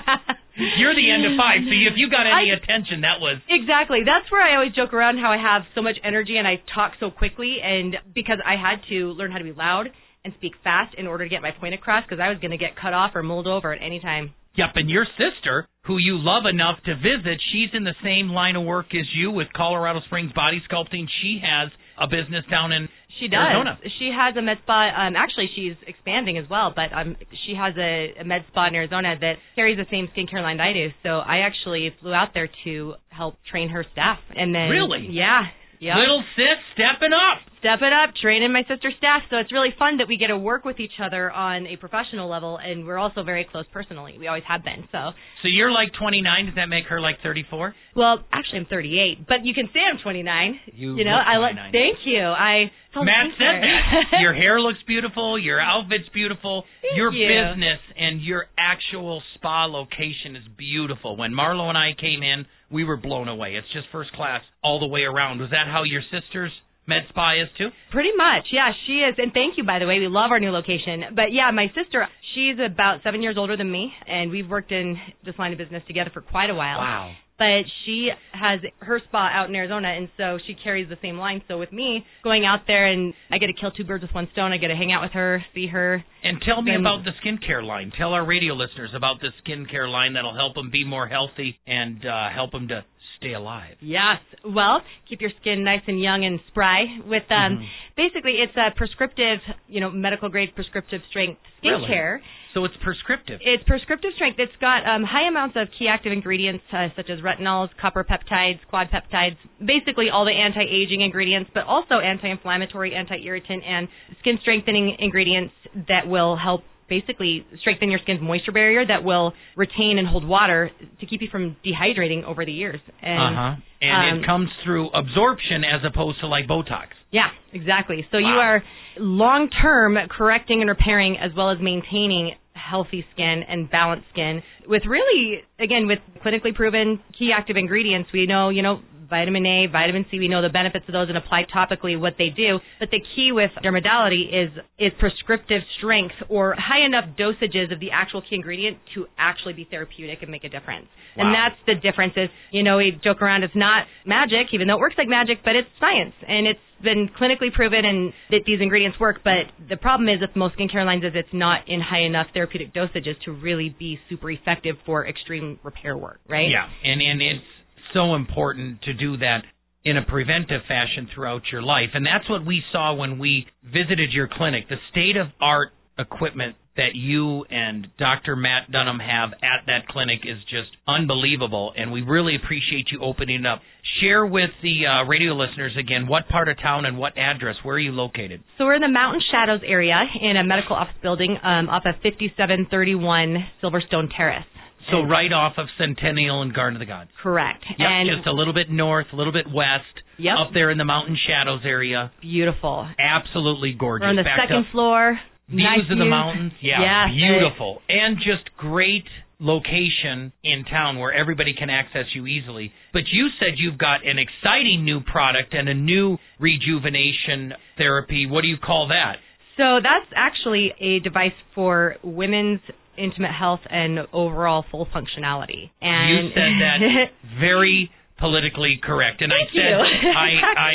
You're 0.78 0.94
the 0.94 1.10
end 1.10 1.26
of 1.26 1.32
five, 1.36 1.66
so 1.66 1.74
if 1.74 1.94
you 1.98 2.08
got 2.08 2.26
any 2.30 2.52
I- 2.52 2.56
attention, 2.56 3.00
that 3.02 3.18
was 3.20 3.38
Exactly. 3.50 4.00
That's 4.06 4.30
where 4.30 4.40
I 4.42 4.54
always 4.54 4.72
joke 4.72 4.94
around 4.94 5.18
how 5.18 5.32
I 5.32 5.38
have 5.38 5.62
so 5.74 5.82
much 5.82 5.96
energy 6.04 6.36
and 6.36 6.46
I 6.46 6.62
talk 6.74 6.92
so 7.00 7.10
quickly, 7.10 7.56
and 7.62 7.96
because 8.14 8.38
I 8.44 8.54
had 8.54 8.78
to 8.88 9.10
learn 9.18 9.32
how 9.32 9.38
to 9.38 9.44
be 9.44 9.52
loud 9.52 9.88
and 10.24 10.32
speak 10.38 10.52
fast 10.64 10.94
in 10.96 11.06
order 11.06 11.24
to 11.24 11.30
get 11.30 11.42
my 11.42 11.50
point 11.50 11.74
across, 11.74 12.04
because 12.04 12.20
I 12.20 12.28
was 12.30 12.38
going 12.38 12.50
to 12.50 12.56
get 12.58 12.76
cut 12.80 12.92
off 12.94 13.12
or 13.14 13.22
mulled 13.22 13.46
over 13.46 13.72
at 13.72 13.82
any 13.82 14.00
time. 14.00 14.32
Yep, 14.56 14.70
and 14.76 14.88
your 14.88 15.04
sister, 15.18 15.66
who 15.86 15.98
you 15.98 16.16
love 16.16 16.44
enough 16.48 16.78
to 16.86 16.94
visit, 16.94 17.40
she's 17.52 17.70
in 17.72 17.82
the 17.84 17.94
same 18.04 18.28
line 18.28 18.54
of 18.54 18.64
work 18.64 18.86
as 18.94 19.06
you 19.14 19.30
with 19.32 19.48
Colorado 19.54 20.00
Springs 20.06 20.32
Body 20.32 20.62
Sculpting. 20.70 21.06
She 21.22 21.40
has 21.42 21.70
a 22.00 22.06
business 22.06 22.44
down 22.48 22.70
in 22.70 22.88
She 23.18 23.26
does. 23.26 23.38
Arizona. 23.40 23.78
She 23.98 24.12
has 24.16 24.36
a 24.36 24.42
med 24.42 24.58
spa. 24.62 24.90
Um, 24.94 25.16
actually, 25.16 25.50
she's 25.56 25.74
expanding 25.88 26.38
as 26.38 26.44
well, 26.48 26.72
but 26.74 26.92
um, 26.96 27.16
she 27.46 27.54
has 27.58 27.74
a, 27.76 28.14
a 28.20 28.24
med 28.24 28.44
spa 28.48 28.68
in 28.68 28.76
Arizona 28.76 29.16
that 29.20 29.34
carries 29.56 29.76
the 29.76 29.86
same 29.90 30.08
skincare 30.16 30.40
line 30.42 30.60
I 30.60 30.72
do. 30.72 30.88
So 31.02 31.18
I 31.18 31.38
actually 31.38 31.92
flew 32.00 32.14
out 32.14 32.28
there 32.32 32.48
to 32.64 32.94
help 33.08 33.34
train 33.50 33.70
her 33.70 33.84
staff, 33.92 34.18
and 34.36 34.54
then 34.54 34.70
Really? 34.70 35.08
yeah, 35.10 35.42
yeah, 35.84 35.98
Little 36.00 36.24
sis 36.36 36.56
stepping 36.72 37.12
up. 37.12 37.44
Stepping 37.60 37.92
up, 37.92 38.12
training 38.20 38.52
my 38.52 38.60
sister 38.68 38.92
staff. 38.98 39.22
So 39.30 39.36
it's 39.36 39.50
really 39.52 39.72
fun 39.78 39.96
that 39.96 40.08
we 40.08 40.16
get 40.18 40.28
to 40.28 40.36
work 40.36 40.64
with 40.64 40.80
each 40.80 41.00
other 41.00 41.30
on 41.32 41.66
a 41.66 41.76
professional 41.76 42.28
level, 42.28 42.58
and 42.58 42.84
we're 42.86 42.98
also 42.98 43.22
very 43.22 43.44
close 43.50 43.64
personally. 43.72 44.16
We 44.18 44.28
always 44.28 44.44
have 44.46 44.62
been. 44.64 44.84
So 44.92 45.12
So 45.40 45.48
you're 45.48 45.72
like 45.72 45.88
29. 45.98 46.46
Does 46.46 46.54
that 46.56 46.68
make 46.68 46.84
her 46.92 47.00
like 47.00 47.16
34? 47.22 47.74
well, 47.96 48.18
actually, 48.32 48.58
I'm 48.60 48.66
38, 48.66 49.26
but 49.28 49.44
you 49.44 49.54
can 49.54 49.68
say 49.72 49.80
I'm 49.80 49.98
29. 50.02 50.60
You 50.74 51.04
know, 51.04 51.16
look 51.16 51.26
I 51.26 51.36
like. 51.38 51.56
29. 51.56 51.72
Thank 51.72 51.98
you. 52.04 52.20
I 52.20 52.70
Matt 52.96 53.32
said 53.38 53.56
that. 53.64 54.20
Your 54.20 54.34
hair 54.42 54.60
looks 54.60 54.78
beautiful. 54.86 55.38
Your 55.38 55.60
outfit's 55.60 56.08
beautiful. 56.12 56.64
Thank 56.82 56.96
your 56.96 57.12
you. 57.12 57.26
business 57.28 57.80
and 57.96 58.20
your 58.22 58.46
actual 58.58 59.22
spa 59.36 59.64
location 59.66 60.36
is 60.36 60.44
beautiful. 60.58 61.16
When 61.16 61.32
Marlo 61.32 61.68
and 61.68 61.78
I 61.78 61.90
came 61.98 62.22
in, 62.22 62.44
we 62.74 62.84
were 62.84 62.96
blown 62.96 63.28
away. 63.28 63.54
It's 63.54 63.72
just 63.72 63.86
first 63.92 64.12
class 64.12 64.42
all 64.62 64.80
the 64.80 64.86
way 64.86 65.02
around. 65.02 65.40
Was 65.40 65.50
that 65.50 65.66
how 65.70 65.84
your 65.84 66.02
sister's 66.10 66.50
med 66.86 67.04
spa 67.08 67.32
is 67.40 67.48
too? 67.56 67.68
Pretty 67.90 68.10
much, 68.16 68.46
yeah, 68.52 68.70
she 68.86 68.94
is. 68.94 69.14
And 69.16 69.32
thank 69.32 69.56
you, 69.56 69.64
by 69.64 69.78
the 69.78 69.86
way. 69.86 70.00
We 70.00 70.08
love 70.08 70.30
our 70.32 70.40
new 70.40 70.50
location. 70.50 71.14
But 71.14 71.32
yeah, 71.32 71.50
my 71.52 71.68
sister, 71.68 72.06
she's 72.34 72.56
about 72.58 73.00
seven 73.04 73.22
years 73.22 73.36
older 73.38 73.56
than 73.56 73.70
me, 73.70 73.92
and 74.06 74.30
we've 74.30 74.50
worked 74.50 74.72
in 74.72 74.98
this 75.24 75.34
line 75.38 75.52
of 75.52 75.58
business 75.58 75.82
together 75.86 76.10
for 76.12 76.20
quite 76.20 76.50
a 76.50 76.54
while. 76.54 76.78
Wow. 76.78 77.12
But 77.36 77.62
she 77.84 78.10
has 78.32 78.60
her 78.78 79.00
spa 79.08 79.28
out 79.32 79.48
in 79.48 79.54
Arizona, 79.56 79.88
and 79.88 80.08
so 80.16 80.38
she 80.46 80.54
carries 80.54 80.88
the 80.88 80.98
same 81.02 81.18
line. 81.18 81.42
So 81.48 81.58
with 81.58 81.72
me 81.72 82.04
going 82.22 82.44
out 82.46 82.60
there, 82.68 82.86
and 82.86 83.12
I 83.30 83.38
get 83.38 83.46
to 83.46 83.52
kill 83.52 83.72
two 83.72 83.84
birds 83.84 84.02
with 84.02 84.14
one 84.14 84.28
stone. 84.32 84.52
I 84.52 84.56
get 84.58 84.68
to 84.68 84.76
hang 84.76 84.92
out 84.92 85.02
with 85.02 85.12
her, 85.12 85.44
see 85.54 85.66
her. 85.66 86.04
And 86.22 86.40
tell 86.42 86.62
me 86.62 86.70
Then- 86.70 86.80
about 86.80 87.04
the 87.04 87.10
skincare 87.22 87.64
line. 87.64 87.90
Tell 87.98 88.12
our 88.12 88.24
radio 88.24 88.54
listeners 88.54 88.90
about 88.94 89.20
the 89.20 89.30
skincare 89.44 89.90
line 89.90 90.12
that'll 90.12 90.34
help 90.34 90.54
them 90.54 90.70
be 90.70 90.84
more 90.84 91.08
healthy 91.08 91.58
and 91.66 92.06
uh, 92.06 92.30
help 92.30 92.52
them 92.52 92.68
to 92.68 92.84
stay 93.18 93.32
alive. 93.34 93.76
Yes. 93.80 94.18
Well, 94.44 94.82
keep 95.08 95.20
your 95.20 95.30
skin 95.40 95.64
nice 95.64 95.82
and 95.86 96.00
young 96.00 96.24
and 96.24 96.40
spry 96.48 96.84
with 97.06 97.24
um 97.30 97.44
Mm-hmm. 97.54 97.64
basically 97.96 98.32
it's 98.42 98.56
a 98.56 98.74
prescriptive, 98.76 99.38
you 99.68 99.80
know, 99.80 99.90
medical 99.90 100.28
grade 100.28 100.54
prescriptive 100.54 101.00
strength 101.10 101.40
Really? 101.62 101.88
skincare. 101.88 102.18
So 102.54 102.64
it's 102.64 102.74
prescriptive. 102.84 103.40
It's 103.42 103.64
prescriptive 103.64 104.12
strength. 104.14 104.38
It's 104.38 104.54
got 104.60 104.86
um, 104.86 105.02
high 105.02 105.26
amounts 105.28 105.56
of 105.58 105.66
key 105.76 105.88
active 105.88 106.12
ingredients 106.12 106.62
uh, 106.72 106.86
such 106.94 107.10
as 107.10 107.18
retinols, 107.18 107.68
copper 107.80 108.04
peptides, 108.04 108.60
quad 108.70 108.88
peptides, 108.94 109.36
basically 109.58 110.06
all 110.08 110.24
the 110.24 110.30
anti-aging 110.30 111.00
ingredients, 111.00 111.50
but 111.52 111.64
also 111.64 111.98
anti-inflammatory, 111.98 112.94
anti-irritant, 112.94 113.64
and 113.66 113.88
skin 114.20 114.38
strengthening 114.40 114.94
ingredients 115.00 115.52
that 115.88 116.06
will 116.06 116.36
help 116.36 116.62
basically 116.88 117.46
strengthen 117.60 117.90
your 117.90 118.00
skin's 118.02 118.20
moisture 118.20 118.52
barrier 118.52 118.84
that 118.86 119.04
will 119.04 119.32
retain 119.56 119.98
and 119.98 120.06
hold 120.06 120.26
water 120.26 120.70
to 121.00 121.06
keep 121.06 121.20
you 121.22 121.28
from 121.30 121.56
dehydrating 121.64 122.24
over 122.24 122.44
the 122.44 122.52
years. 122.52 122.80
And 123.02 123.18
Uh 123.36 123.40
huh. 123.40 123.60
And 123.82 124.16
um, 124.16 124.22
it 124.22 124.26
comes 124.26 124.48
through 124.64 124.88
absorption 124.90 125.62
as 125.64 125.82
opposed 125.84 126.20
to 126.20 126.26
like 126.26 126.46
Botox. 126.46 126.86
yeah, 127.10 127.28
exactly. 127.52 128.06
So 128.10 128.16
you 128.18 128.26
are 128.26 128.62
long 128.98 129.50
term 129.50 129.96
correcting 130.10 130.60
and 130.62 130.70
repairing 130.70 131.18
as 131.18 131.32
well 131.36 131.50
as 131.50 131.58
maintaining 131.60 132.32
healthy 132.68 133.04
skin 133.12 133.42
and 133.48 133.70
balanced 133.70 134.06
skin 134.12 134.42
with 134.66 134.82
really 134.86 135.42
again 135.58 135.86
with 135.86 135.98
clinically 136.24 136.54
proven 136.54 137.00
key 137.18 137.30
active 137.36 137.56
ingredients. 137.56 138.10
We 138.12 138.26
know, 138.26 138.48
you 138.48 138.62
know, 138.62 138.80
vitamin 139.08 139.44
A, 139.46 139.66
vitamin 139.70 140.06
C, 140.10 140.18
we 140.18 140.28
know 140.28 140.42
the 140.42 140.48
benefits 140.48 140.84
of 140.88 140.92
those 140.92 141.08
and 141.08 141.18
apply 141.18 141.44
topically 141.54 141.98
what 141.98 142.14
they 142.18 142.30
do. 142.30 142.58
But 142.80 142.90
the 142.90 143.00
key 143.14 143.30
with 143.32 143.50
dermodality 143.62 144.26
is 144.32 144.50
is 144.78 144.92
prescriptive 144.98 145.62
strength 145.78 146.14
or 146.28 146.56
high 146.58 146.84
enough 146.84 147.04
dosages 147.18 147.72
of 147.72 147.80
the 147.80 147.90
actual 147.92 148.22
key 148.22 148.36
ingredient 148.36 148.78
to 148.94 149.06
actually 149.18 149.52
be 149.52 149.64
therapeutic 149.70 150.22
and 150.22 150.30
make 150.30 150.44
a 150.44 150.48
difference. 150.48 150.86
Wow. 151.16 151.24
And 151.24 151.34
that's 151.34 151.60
the 151.66 151.74
difference 151.74 152.14
is, 152.16 152.28
you 152.50 152.62
know, 152.62 152.78
we 152.78 152.98
joke 153.04 153.22
around 153.22 153.42
it's 153.44 153.54
not 153.54 153.86
magic, 154.06 154.52
even 154.52 154.66
though 154.66 154.76
it 154.76 154.80
works 154.80 154.96
like 154.98 155.08
magic, 155.08 155.38
but 155.44 155.54
it's 155.54 155.68
science 155.78 156.14
and 156.26 156.46
it's 156.46 156.60
been 156.84 157.08
clinically 157.20 157.52
proven 157.52 157.84
and 157.84 158.12
that 158.30 158.42
these 158.46 158.60
ingredients 158.60 158.98
work. 159.00 159.20
But 159.24 159.50
the 159.68 159.76
problem 159.76 160.08
is 160.08 160.20
with 160.20 160.36
most 160.36 160.56
skincare 160.56 160.84
lines 160.84 161.04
is 161.04 161.12
it's 161.14 161.28
not 161.32 161.68
in 161.68 161.80
high 161.80 162.02
enough 162.02 162.28
therapeutic 162.32 162.72
dosages 162.74 163.14
to 163.24 163.32
really 163.32 163.74
be 163.78 163.98
super 164.08 164.30
effective 164.30 164.76
for 164.86 165.06
extreme 165.06 165.58
repair 165.62 165.96
work, 165.96 166.20
right? 166.28 166.48
Yeah, 166.48 166.66
and 166.84 167.00
and 167.00 167.20
it's 167.20 167.44
so 167.92 168.14
important 168.14 168.82
to 168.82 168.92
do 168.92 169.16
that 169.18 169.42
in 169.84 169.96
a 169.96 170.02
preventive 170.02 170.62
fashion 170.66 171.08
throughout 171.14 171.42
your 171.52 171.62
life, 171.62 171.90
and 171.94 172.06
that's 172.06 172.28
what 172.28 172.44
we 172.46 172.62
saw 172.72 172.94
when 172.94 173.18
we 173.18 173.46
visited 173.64 174.12
your 174.12 174.28
clinic. 174.28 174.68
The 174.68 174.76
state 174.90 175.16
of 175.16 175.28
art 175.40 175.70
equipment 175.98 176.56
that 176.76 176.94
you 176.94 177.44
and 177.50 177.86
Dr. 177.98 178.34
Matt 178.36 178.70
Dunham 178.70 178.98
have 178.98 179.30
at 179.42 179.66
that 179.66 179.86
clinic 179.88 180.20
is 180.24 180.38
just 180.50 180.70
unbelievable, 180.88 181.72
and 181.76 181.92
we 181.92 182.02
really 182.02 182.34
appreciate 182.36 182.86
you 182.90 183.00
opening 183.00 183.40
it 183.40 183.46
up. 183.46 183.60
Share 184.00 184.26
with 184.26 184.50
the 184.62 184.86
uh, 184.86 185.04
radio 185.06 185.34
listeners 185.34 185.72
again 185.78 186.08
what 186.08 186.28
part 186.28 186.48
of 186.48 186.56
town 186.60 186.84
and 186.84 186.98
what 186.98 187.16
address. 187.16 187.54
Where 187.62 187.76
are 187.76 187.78
you 187.78 187.92
located? 187.92 188.42
So 188.58 188.64
we're 188.64 188.74
in 188.74 188.82
the 188.82 188.88
Mountain 188.88 189.22
Shadows 189.30 189.60
area 189.64 189.94
in 190.20 190.36
a 190.36 190.42
medical 190.42 190.74
office 190.74 190.94
building 191.00 191.36
um, 191.44 191.68
off 191.68 191.84
of 191.86 191.94
5731 192.02 193.36
Silverstone 193.62 194.08
Terrace. 194.16 194.44
So 194.90 194.98
And- 195.00 195.10
right 195.10 195.32
off 195.32 195.54
of 195.58 195.66
Centennial 195.78 196.42
and 196.42 196.52
Garden 196.52 196.76
of 196.76 196.80
the 196.80 196.86
Gods. 196.86 197.10
Correct. 197.22 197.64
Yep, 197.78 197.78
and 197.88 198.08
just 198.16 198.26
a 198.26 198.32
little 198.32 198.52
bit 198.52 198.68
north, 198.70 199.06
a 199.12 199.16
little 199.16 199.32
bit 199.32 199.46
west, 199.50 199.84
Yep. 200.18 200.34
up 200.38 200.52
there 200.52 200.70
in 200.70 200.78
the 200.78 200.84
mountain 200.84 201.16
shadows 201.26 201.60
area. 201.64 202.10
beautiful. 202.20 202.86
Absolutely 202.98 203.72
gorgeous. 203.72 204.04
We're 204.04 204.10
on 204.10 204.16
the 204.16 204.22
Back 204.24 204.40
second 204.42 204.66
floor. 204.72 205.18
Views 205.48 205.62
nice 205.62 205.90
of 205.90 205.98
the 205.98 206.04
views. 206.04 206.10
mountains. 206.10 206.52
Yeah, 206.60 206.80
Yeah, 206.80 207.06
beautiful. 207.12 207.82
And 207.88 208.16
just 208.16 208.54
great 208.56 209.04
location 209.40 210.32
in 210.42 210.64
town 210.64 210.98
where 210.98 211.12
everybody 211.12 211.54
can 211.58 211.68
access 211.68 212.06
you 212.14 212.26
easily. 212.26 212.72
But 212.92 213.02
you 213.12 213.28
said 213.38 213.54
you've 213.56 213.78
got 213.78 214.06
an 214.06 214.16
exciting 214.18 214.84
new 214.84 215.00
product 215.00 215.52
and 215.54 215.68
a 215.68 215.74
new 215.74 216.18
rejuvenation 216.38 217.52
therapy. 217.76 218.26
What 218.26 218.42
do 218.42 218.48
you 218.48 218.56
call 218.58 218.88
that? 218.88 219.16
So 219.56 219.80
that's 219.82 220.10
actually 220.16 220.72
a 220.80 221.00
device 221.00 221.36
for 221.54 221.96
women's 222.02 222.60
intimate 222.96 223.32
health 223.32 223.60
and 223.68 224.00
overall 224.12 224.64
full 224.70 224.86
functionality. 224.86 225.70
And 225.80 226.26
you 226.26 226.30
said 226.34 226.52
that 226.60 227.06
very 227.40 227.90
politically 228.18 228.80
correct, 228.82 229.22
and 229.22 229.32
Thank 229.32 229.50
I 229.50 229.58
said. 229.58 229.74
I 230.16 230.30
I 230.56 230.74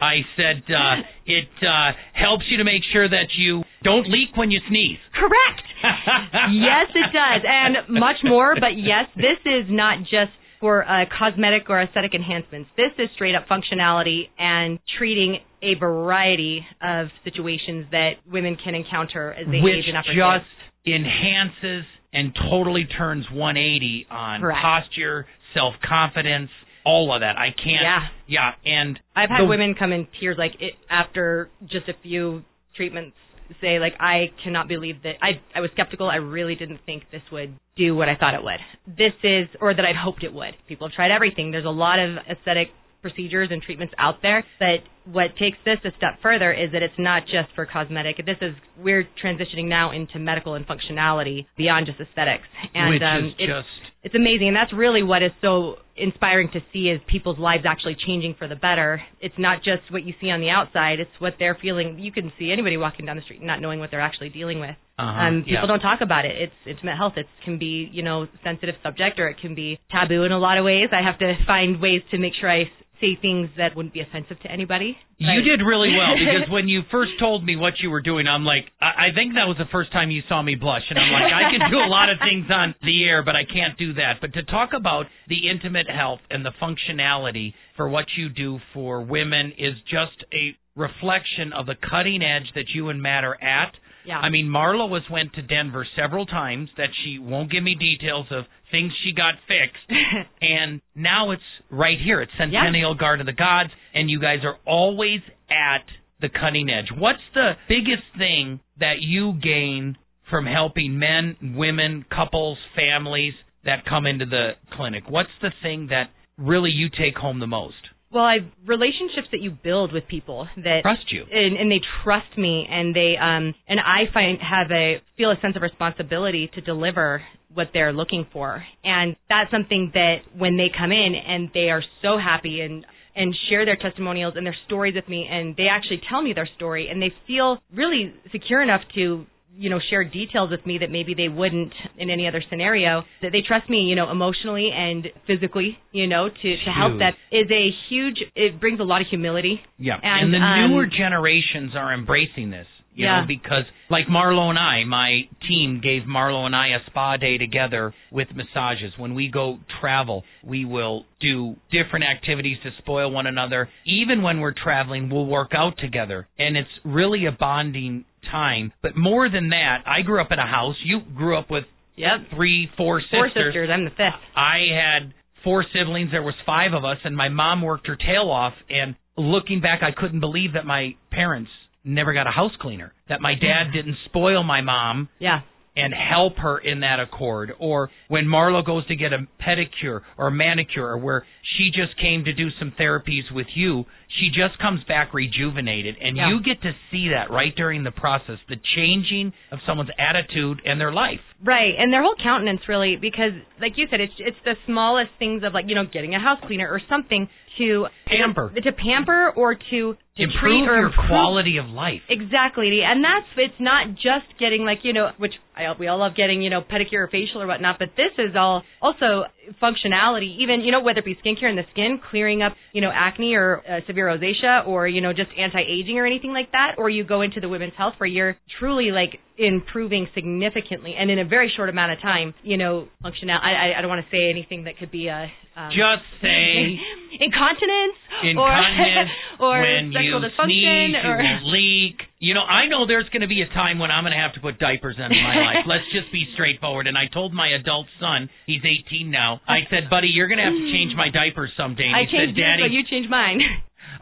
I 0.00 0.14
said 0.36 0.62
uh, 0.68 0.96
it 1.26 1.48
uh, 1.62 1.92
helps 2.12 2.44
you 2.50 2.58
to 2.58 2.64
make 2.64 2.82
sure 2.92 3.08
that 3.08 3.28
you 3.36 3.62
don't 3.82 4.08
leak 4.10 4.36
when 4.36 4.50
you 4.50 4.60
sneeze. 4.68 4.98
Correct. 5.14 5.62
yes, 6.52 6.88
it 6.94 7.12
does, 7.12 7.42
and 7.44 7.76
much 7.88 8.16
more. 8.24 8.54
But 8.58 8.76
yes, 8.76 9.06
this 9.16 9.40
is 9.44 9.66
not 9.68 10.00
just 10.00 10.32
for 10.60 10.82
uh, 10.88 11.04
cosmetic 11.18 11.68
or 11.68 11.82
aesthetic 11.82 12.14
enhancements. 12.14 12.70
This 12.76 12.92
is 12.98 13.08
straight 13.14 13.34
up 13.34 13.46
functionality 13.48 14.28
and 14.38 14.78
treating 14.98 15.38
a 15.62 15.74
variety 15.78 16.64
of 16.82 17.08
situations 17.22 17.86
that 17.90 18.12
women 18.30 18.56
can 18.62 18.74
encounter 18.74 19.32
as 19.32 19.46
they 19.46 19.60
which 19.60 19.74
age 19.74 19.84
and 19.88 20.04
just 20.06 20.48
enhances 20.86 21.84
and 22.14 22.32
totally 22.50 22.86
turns 22.96 23.26
180 23.30 24.06
on 24.10 24.40
Correct. 24.40 24.58
posture, 24.62 25.26
self 25.52 25.74
confidence, 25.86 26.50
all 26.84 27.14
of 27.14 27.20
that. 27.20 27.36
I 27.36 27.48
can't. 27.50 27.82
Yeah. 27.82 28.00
Yeah, 28.26 28.50
and 28.64 28.98
I've 29.14 29.28
had 29.28 29.42
the- 29.42 29.46
women 29.46 29.74
come 29.78 29.92
in 29.92 30.06
tears 30.20 30.36
like 30.38 30.52
it, 30.60 30.74
after 30.90 31.50
just 31.66 31.88
a 31.88 31.94
few 32.02 32.42
treatments 32.76 33.16
say 33.60 33.78
like 33.78 33.92
I 34.00 34.30
cannot 34.42 34.68
believe 34.68 35.02
that 35.02 35.16
I 35.22 35.40
I 35.54 35.60
was 35.60 35.70
skeptical. 35.72 36.08
I 36.08 36.16
really 36.16 36.54
didn't 36.54 36.80
think 36.86 37.04
this 37.12 37.22
would 37.30 37.54
do 37.76 37.94
what 37.94 38.08
I 38.08 38.16
thought 38.16 38.34
it 38.34 38.42
would. 38.42 38.60
This 38.86 39.12
is 39.22 39.48
or 39.60 39.74
that 39.74 39.84
I'd 39.84 39.96
hoped 39.96 40.24
it 40.24 40.32
would. 40.32 40.54
People 40.68 40.88
have 40.88 40.94
tried 40.94 41.10
everything. 41.10 41.50
There's 41.50 41.66
a 41.66 41.68
lot 41.68 41.98
of 41.98 42.16
aesthetic 42.30 42.68
procedures 43.02 43.50
and 43.52 43.60
treatments 43.62 43.92
out 43.98 44.22
there, 44.22 44.42
but 44.58 44.80
what 45.12 45.36
takes 45.38 45.58
this 45.66 45.76
a 45.84 45.90
step 45.98 46.16
further 46.22 46.50
is 46.50 46.72
that 46.72 46.82
it's 46.82 46.98
not 46.98 47.24
just 47.24 47.52
for 47.54 47.66
cosmetic. 47.66 48.16
This 48.24 48.38
is 48.40 48.54
we're 48.78 49.06
transitioning 49.22 49.68
now 49.68 49.92
into 49.92 50.18
medical 50.18 50.54
and 50.54 50.66
functionality 50.66 51.44
beyond 51.58 51.84
just 51.84 52.00
aesthetics. 52.00 52.48
And 52.74 52.94
which 52.94 53.02
um, 53.02 53.26
is 53.26 53.32
it's, 53.38 53.52
just 53.52 53.83
it's 54.04 54.14
amazing 54.14 54.48
and 54.48 54.56
that's 54.56 54.72
really 54.72 55.02
what 55.02 55.22
is 55.22 55.32
so 55.40 55.76
inspiring 55.96 56.50
to 56.52 56.60
see 56.72 56.90
is 56.90 57.00
people's 57.06 57.38
lives 57.38 57.64
actually 57.66 57.96
changing 58.06 58.34
for 58.38 58.46
the 58.46 58.54
better. 58.54 59.00
It's 59.20 59.34
not 59.38 59.58
just 59.58 59.90
what 59.90 60.04
you 60.04 60.12
see 60.20 60.30
on 60.30 60.40
the 60.40 60.50
outside 60.50 61.00
it's 61.00 61.10
what 61.18 61.34
they're 61.38 61.58
feeling. 61.60 61.98
You 61.98 62.12
can 62.12 62.30
see 62.38 62.52
anybody 62.52 62.76
walking 62.76 63.06
down 63.06 63.16
the 63.16 63.22
street 63.22 63.42
not 63.42 63.60
knowing 63.60 63.80
what 63.80 63.90
they're 63.90 64.02
actually 64.02 64.28
dealing 64.28 64.60
with. 64.60 64.76
Uh-huh, 64.98 65.04
um 65.04 65.42
people 65.42 65.54
yeah. 65.54 65.66
don't 65.66 65.80
talk 65.80 66.00
about 66.02 66.26
it. 66.26 66.36
It's 66.36 66.60
intimate 66.66 66.96
health. 66.96 67.14
It 67.16 67.26
can 67.44 67.58
be 67.58 67.88
you 67.90 68.02
know 68.02 68.26
sensitive 68.44 68.74
subject 68.82 69.18
or 69.18 69.28
it 69.28 69.38
can 69.40 69.54
be 69.54 69.80
taboo 69.90 70.24
in 70.24 70.32
a 70.32 70.38
lot 70.38 70.58
of 70.58 70.64
ways. 70.64 70.90
I 70.92 71.02
have 71.02 71.18
to 71.20 71.34
find 71.46 71.80
ways 71.80 72.02
to 72.10 72.18
make 72.18 72.34
sure 72.38 72.50
i 72.50 72.64
say 73.00 73.18
things 73.20 73.48
that 73.56 73.76
wouldn't 73.76 73.94
be 73.94 74.00
offensive 74.00 74.38
to 74.42 74.50
anybody. 74.50 74.96
You 75.18 75.42
did 75.42 75.64
really 75.64 75.90
well 75.90 76.14
because 76.18 76.50
when 76.50 76.68
you 76.68 76.82
first 76.90 77.12
told 77.18 77.44
me 77.44 77.56
what 77.56 77.74
you 77.80 77.90
were 77.90 78.00
doing, 78.00 78.26
I'm 78.26 78.44
like, 78.44 78.64
I, 78.80 79.10
I 79.10 79.14
think 79.14 79.34
that 79.34 79.46
was 79.46 79.56
the 79.58 79.70
first 79.70 79.92
time 79.92 80.10
you 80.10 80.22
saw 80.28 80.42
me 80.42 80.54
blush, 80.54 80.82
and 80.90 80.98
I'm 80.98 81.10
like, 81.10 81.32
I 81.32 81.50
can 81.50 81.70
do 81.70 81.78
a 81.78 81.90
lot 81.90 82.08
of 82.08 82.18
things 82.18 82.46
on 82.50 82.74
the 82.82 83.04
air, 83.04 83.22
but 83.24 83.36
I 83.36 83.44
can't 83.44 83.76
do 83.78 83.94
that. 83.94 84.14
But 84.20 84.32
to 84.34 84.42
talk 84.44 84.70
about 84.74 85.06
the 85.28 85.48
intimate 85.50 85.88
health 85.88 86.20
and 86.30 86.44
the 86.44 86.52
functionality 86.60 87.54
for 87.76 87.88
what 87.88 88.06
you 88.16 88.28
do 88.28 88.58
for 88.72 89.02
women 89.02 89.52
is 89.58 89.74
just 89.90 90.24
a 90.32 90.56
reflection 90.76 91.52
of 91.56 91.66
the 91.66 91.74
cutting 91.74 92.22
edge 92.22 92.50
that 92.54 92.66
you 92.74 92.88
and 92.88 93.00
Matt 93.00 93.24
are 93.24 93.40
at. 93.42 93.74
Yeah. 94.06 94.18
I 94.18 94.28
mean, 94.28 94.46
Marla 94.46 94.88
was 94.88 95.02
went 95.10 95.32
to 95.34 95.42
Denver 95.42 95.86
several 95.96 96.26
times 96.26 96.68
that 96.76 96.88
she 97.02 97.18
won't 97.18 97.50
give 97.50 97.62
me 97.62 97.74
details 97.74 98.26
of 98.30 98.44
things 98.70 98.92
she 99.04 99.12
got 99.12 99.34
fixed, 99.48 100.28
and 100.42 100.80
now 100.94 101.30
it's 101.30 101.42
right 101.70 101.98
here 102.02 102.20
at 102.20 102.28
Centennial 102.38 102.94
Garden 102.94 103.26
of 103.26 103.34
the 103.34 103.38
Gods, 103.38 103.70
and 103.94 104.10
you 104.10 104.20
guys 104.20 104.38
are 104.44 104.56
always 104.66 105.20
at 105.50 105.84
the 106.20 106.28
cutting 106.28 106.70
edge. 106.70 106.86
What's 106.96 107.22
the 107.34 107.52
biggest 107.68 108.04
thing 108.18 108.60
that 108.78 108.96
you 109.00 109.34
gain 109.42 109.96
from 110.30 110.46
helping 110.46 110.98
men, 110.98 111.54
women, 111.56 112.04
couples, 112.14 112.58
families 112.74 113.34
that 113.64 113.84
come 113.86 114.06
into 114.06 114.26
the 114.26 114.52
clinic? 114.72 115.04
What's 115.08 115.30
the 115.40 115.50
thing 115.62 115.88
that 115.90 116.10
really 116.36 116.70
you 116.70 116.88
take 116.88 117.16
home 117.16 117.40
the 117.40 117.46
most? 117.46 117.74
Well, 118.14 118.24
I 118.24 118.38
relationships 118.64 119.26
that 119.32 119.40
you 119.40 119.50
build 119.50 119.92
with 119.92 120.06
people 120.06 120.46
that 120.56 120.80
Trust 120.82 121.10
you. 121.10 121.24
and, 121.30 121.56
and 121.56 121.70
they 121.70 121.80
trust 122.04 122.38
me 122.38 122.66
and 122.70 122.94
they 122.94 123.16
um 123.20 123.52
and 123.66 123.80
I 123.80 124.04
find 124.14 124.38
have 124.40 124.70
a 124.70 125.02
feel 125.16 125.32
a 125.32 125.40
sense 125.42 125.56
of 125.56 125.62
responsibility 125.62 126.48
to 126.54 126.60
deliver 126.60 127.22
what 127.52 127.68
they're 127.72 127.92
looking 127.92 128.26
for. 128.32 128.64
And 128.84 129.16
that's 129.28 129.50
something 129.50 129.90
that 129.94 130.18
when 130.38 130.56
they 130.56 130.70
come 130.76 130.92
in 130.92 131.14
and 131.14 131.50
they 131.54 131.70
are 131.70 131.82
so 132.02 132.16
happy 132.16 132.60
and 132.60 132.86
and 133.16 133.34
share 133.48 133.64
their 133.64 133.76
testimonials 133.76 134.34
and 134.36 134.46
their 134.46 134.56
stories 134.66 134.94
with 134.94 135.08
me 135.08 135.28
and 135.30 135.56
they 135.56 135.66
actually 135.70 136.00
tell 136.08 136.22
me 136.22 136.32
their 136.32 136.48
story 136.56 136.88
and 136.88 137.02
they 137.02 137.12
feel 137.26 137.58
really 137.74 138.14
secure 138.30 138.62
enough 138.62 138.82
to 138.94 139.26
you 139.56 139.70
know 139.70 139.78
share 139.90 140.04
details 140.04 140.50
with 140.50 140.64
me 140.66 140.78
that 140.78 140.90
maybe 140.90 141.14
they 141.14 141.28
wouldn't 141.28 141.72
in 141.98 142.10
any 142.10 142.26
other 142.26 142.42
scenario 142.50 143.02
that 143.22 143.30
they 143.32 143.40
trust 143.46 143.68
me 143.70 143.80
you 143.82 143.94
know 143.96 144.10
emotionally 144.10 144.70
and 144.74 145.08
physically 145.26 145.78
you 145.92 146.06
know 146.06 146.28
to 146.28 146.56
to 146.64 146.70
help 146.70 146.98
that 146.98 147.14
is 147.30 147.48
a 147.50 147.70
huge 147.88 148.16
it 148.34 148.60
brings 148.60 148.80
a 148.80 148.84
lot 148.84 149.00
of 149.00 149.06
humility 149.08 149.60
Yeah, 149.78 149.98
And, 150.02 150.32
the 150.32 150.38
um, 150.38 150.70
newer 150.70 150.86
generations 150.86 151.72
are 151.76 151.92
embracing 151.94 152.50
this. 152.50 152.66
You 152.96 153.06
Yeah. 153.06 153.20
know, 153.22 153.26
because 153.26 153.64
like 153.90 154.06
Marlo 154.06 154.50
and 154.50 154.58
I, 154.58 154.84
my 154.84 155.22
team 155.48 155.80
gave 155.82 156.02
Marlo 156.04 156.46
and 156.46 156.54
I 156.54 156.68
a 156.68 156.78
spa 156.86 157.16
day 157.16 157.38
together 157.38 157.92
with 158.12 158.28
massages. 158.34 158.92
When 158.96 159.14
we 159.14 159.26
go 159.28 159.58
travel, 159.80 160.22
we 160.44 160.64
will 160.64 161.04
do 161.20 161.56
different 161.72 162.04
activities 162.04 162.56
to 162.62 162.70
spoil 162.78 163.10
one 163.10 163.26
another. 163.26 163.68
Even 163.84 164.22
when 164.22 164.38
we're 164.38 164.52
traveling, 164.52 165.10
we'll 165.10 165.26
work 165.26 165.50
out 165.56 165.76
together. 165.78 166.28
And 166.38 166.56
it's 166.56 166.70
really 166.84 167.26
a 167.26 167.32
bonding 167.32 168.04
time. 168.30 168.72
But 168.82 168.96
more 168.96 169.28
than 169.28 169.50
that, 169.50 169.82
I 169.86 170.02
grew 170.02 170.20
up 170.20 170.32
in 170.32 170.38
a 170.38 170.46
house. 170.46 170.76
You 170.84 171.00
grew 171.14 171.36
up 171.38 171.50
with 171.50 171.64
Yep. 171.96 172.30
three, 172.30 172.66
four 172.76 173.00
sisters. 173.00 173.18
Four 173.20 173.28
sisters. 173.30 173.70
I'm 173.70 173.84
the 173.84 173.90
fifth. 173.90 174.14
I 174.34 174.66
had 174.74 175.14
four 175.44 175.64
siblings. 175.72 176.10
There 176.10 176.22
was 176.22 176.34
five 176.44 176.72
of 176.72 176.84
us, 176.84 176.98
and 177.04 177.16
my 177.16 177.28
mom 177.28 177.62
worked 177.62 177.86
her 177.86 177.96
tail 177.96 178.30
off. 178.30 178.54
And 178.68 178.96
looking 179.16 179.60
back, 179.60 179.82
I 179.82 179.92
couldn't 179.92 180.20
believe 180.20 180.54
that 180.54 180.66
my 180.66 180.96
parents 181.12 181.50
never 181.84 182.12
got 182.12 182.26
a 182.26 182.30
house 182.30 182.56
cleaner. 182.60 182.92
That 183.08 183.20
my 183.20 183.34
dad 183.34 183.70
didn't 183.72 183.96
spoil 184.06 184.42
my 184.42 184.60
mom 184.60 185.08
Yeah. 185.20 185.42
and 185.76 185.92
help 185.94 186.38
her 186.38 186.58
in 186.58 186.80
that 186.80 186.98
accord. 186.98 187.52
Or 187.60 187.90
when 188.08 188.24
Marlo 188.26 188.64
goes 188.64 188.84
to 188.86 188.96
get 188.96 189.12
a 189.12 189.26
pedicure 189.40 190.00
or 190.18 190.28
a 190.28 190.32
manicure, 190.32 190.86
or 190.88 190.98
where 190.98 191.24
she 191.56 191.70
just 191.70 191.96
came 192.00 192.24
to 192.24 192.32
do 192.32 192.48
some 192.58 192.72
therapies 192.72 193.30
with 193.32 193.46
you, 193.54 193.84
she 194.20 194.30
just 194.30 194.58
comes 194.60 194.82
back 194.84 195.12
rejuvenated, 195.12 195.96
and 196.00 196.16
Yeah. 196.16 196.28
you 196.28 196.40
get 196.40 196.62
to 196.62 196.72
see 196.90 197.08
that 197.08 197.30
right 197.30 197.54
during 197.56 197.82
the 197.82 197.90
process, 197.90 198.38
the 198.48 198.56
changing 198.76 199.32
of 199.50 199.58
someone's 199.66 199.90
attitude 199.98 200.62
and 200.64 200.80
their 200.80 200.92
life. 200.92 201.20
Right, 201.42 201.74
and 201.76 201.92
their 201.92 202.02
whole 202.02 202.14
countenance 202.22 202.60
really, 202.68 202.96
because 202.96 203.32
like 203.60 203.76
you 203.76 203.86
said, 203.90 204.00
it's 204.00 204.14
it's 204.18 204.38
the 204.44 204.56
smallest 204.66 205.10
things 205.18 205.42
of 205.42 205.52
like 205.52 205.66
you 205.68 205.74
know 205.74 205.84
getting 205.84 206.14
a 206.14 206.20
house 206.20 206.38
cleaner 206.46 206.68
or 206.68 206.80
something 206.88 207.28
to 207.58 207.86
Pamper. 208.06 208.50
to 208.50 208.72
pamper 208.72 209.30
or 209.36 209.54
to, 209.54 209.60
to 209.70 209.96
Improve 210.16 210.64
your 210.64 210.86
improve 210.86 211.06
quality 211.08 211.56
of 211.58 211.66
life. 211.66 212.02
Exactly, 212.08 212.82
and 212.82 213.02
that's 213.04 213.26
it's 213.36 213.60
not 213.60 213.94
just 213.94 214.26
getting 214.40 214.64
like 214.64 214.78
you 214.84 214.92
know, 214.92 215.10
which 215.18 215.34
I, 215.56 215.72
we 215.78 215.86
all 215.88 215.98
love 215.98 216.14
getting 216.16 216.40
you 216.42 216.50
know 216.50 216.62
pedicure 216.62 217.04
or 217.04 217.08
facial 217.08 217.42
or 217.42 217.46
whatnot, 217.46 217.78
but 217.78 217.90
this 217.96 218.10
is 218.18 218.34
all 218.36 218.62
also 218.82 219.24
functionality. 219.62 220.38
Even 220.38 220.60
you 220.60 220.72
know 220.72 220.80
whether 220.80 221.00
it 221.00 221.04
be 221.04 221.16
skincare 221.16 221.50
in 221.50 221.56
the 221.56 221.64
skin, 221.72 222.00
clearing 222.10 222.42
up 222.42 222.54
you 222.72 222.80
know 222.80 222.90
acne 222.92 223.34
or 223.34 223.62
uh, 223.68 223.80
severe 223.86 224.06
rosacea, 224.06 224.66
or 224.66 224.86
you 224.88 225.00
know 225.00 225.12
just 225.12 225.30
anti-aging 225.38 225.98
or 225.98 226.06
anything 226.06 226.32
like 226.32 226.52
that, 226.52 226.74
or 226.78 226.88
you 226.90 227.04
go 227.04 227.22
into 227.22 227.40
the 227.40 227.48
women's 227.48 227.74
health 227.76 227.94
where 227.98 228.08
you're 228.08 228.36
truly 228.58 228.90
like 228.90 229.18
improving 229.36 230.06
significantly 230.14 230.94
and 230.98 231.10
in 231.10 231.18
a 231.18 231.24
very 231.24 231.52
short 231.56 231.68
amount 231.68 231.92
of 231.92 232.00
time. 232.00 232.34
You 232.42 232.56
know, 232.56 232.88
functional. 233.02 233.36
I 233.36 233.74
I, 233.74 233.78
I 233.78 233.80
don't 233.80 233.90
want 233.90 234.04
to 234.04 234.10
say 234.10 234.30
anything 234.30 234.64
that 234.64 234.78
could 234.78 234.90
be 234.90 235.08
a 235.08 235.30
um, 235.56 235.70
Just 235.70 236.02
say 236.18 236.74
incontinence, 237.22 237.98
incontinence 238.26 239.10
or, 239.38 239.54
or 239.54 239.62
when 239.62 239.94
sexual 239.94 240.18
you 240.18 240.26
dysfunction 240.26 240.90
sneeze, 240.90 241.06
or 241.06 241.14
you 241.22 241.38
leak. 241.46 241.98
You 242.18 242.34
know, 242.34 242.42
I 242.42 242.66
know 242.66 242.86
there's 242.86 243.08
going 243.14 243.22
to 243.22 243.30
be 243.30 243.42
a 243.42 243.50
time 243.54 243.78
when 243.78 243.90
I'm 243.90 244.02
going 244.02 244.16
to 244.16 244.18
have 244.18 244.34
to 244.34 244.42
put 244.42 244.58
diapers 244.58 244.96
in 244.98 245.10
my 245.14 245.36
life. 245.38 245.62
Let's 245.70 245.86
just 245.94 246.10
be 246.10 246.26
straightforward. 246.34 246.86
And 246.86 246.98
I 246.98 247.06
told 247.06 247.34
my 247.34 247.54
adult 247.54 247.86
son, 248.00 248.30
he's 248.46 248.62
18 248.66 249.10
now. 249.10 249.40
I 249.46 249.62
said, 249.70 249.90
buddy, 249.90 250.08
you're 250.10 250.26
going 250.26 250.42
to 250.42 250.48
have 250.48 250.58
to 250.58 250.68
change 250.74 250.96
my 250.96 251.10
diapers 251.10 251.54
someday. 251.56 251.86
And 251.86 251.96
I 251.96 252.10
he 252.10 252.10
said, 252.10 252.34
changed 252.34 252.38
yours, 252.38 252.50
Daddy, 252.58 252.62
but 252.66 252.72
you 252.74 252.82
change 252.90 253.06
mine. 253.10 253.38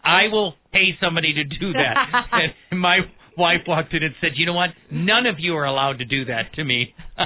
I 0.05 0.29
will 0.33 0.55
pay 0.73 0.97
somebody 1.01 1.35
to 1.35 1.45
do 1.45 1.73
that. 1.75 1.95
and 2.71 2.81
my 2.81 3.01
wife 3.37 3.62
walked 3.66 3.92
in 3.95 4.03
and 4.03 4.14
said, 4.21 4.33
you 4.35 4.47
know 4.47 4.53
what? 4.53 4.71
None 4.90 5.27
of 5.27 5.37
you 5.38 5.57
are 5.57 5.64
allowed 5.64 5.99
to 5.99 6.05
do 6.05 6.25
that 6.27 6.53
to 6.55 6.64
me. 6.64 6.95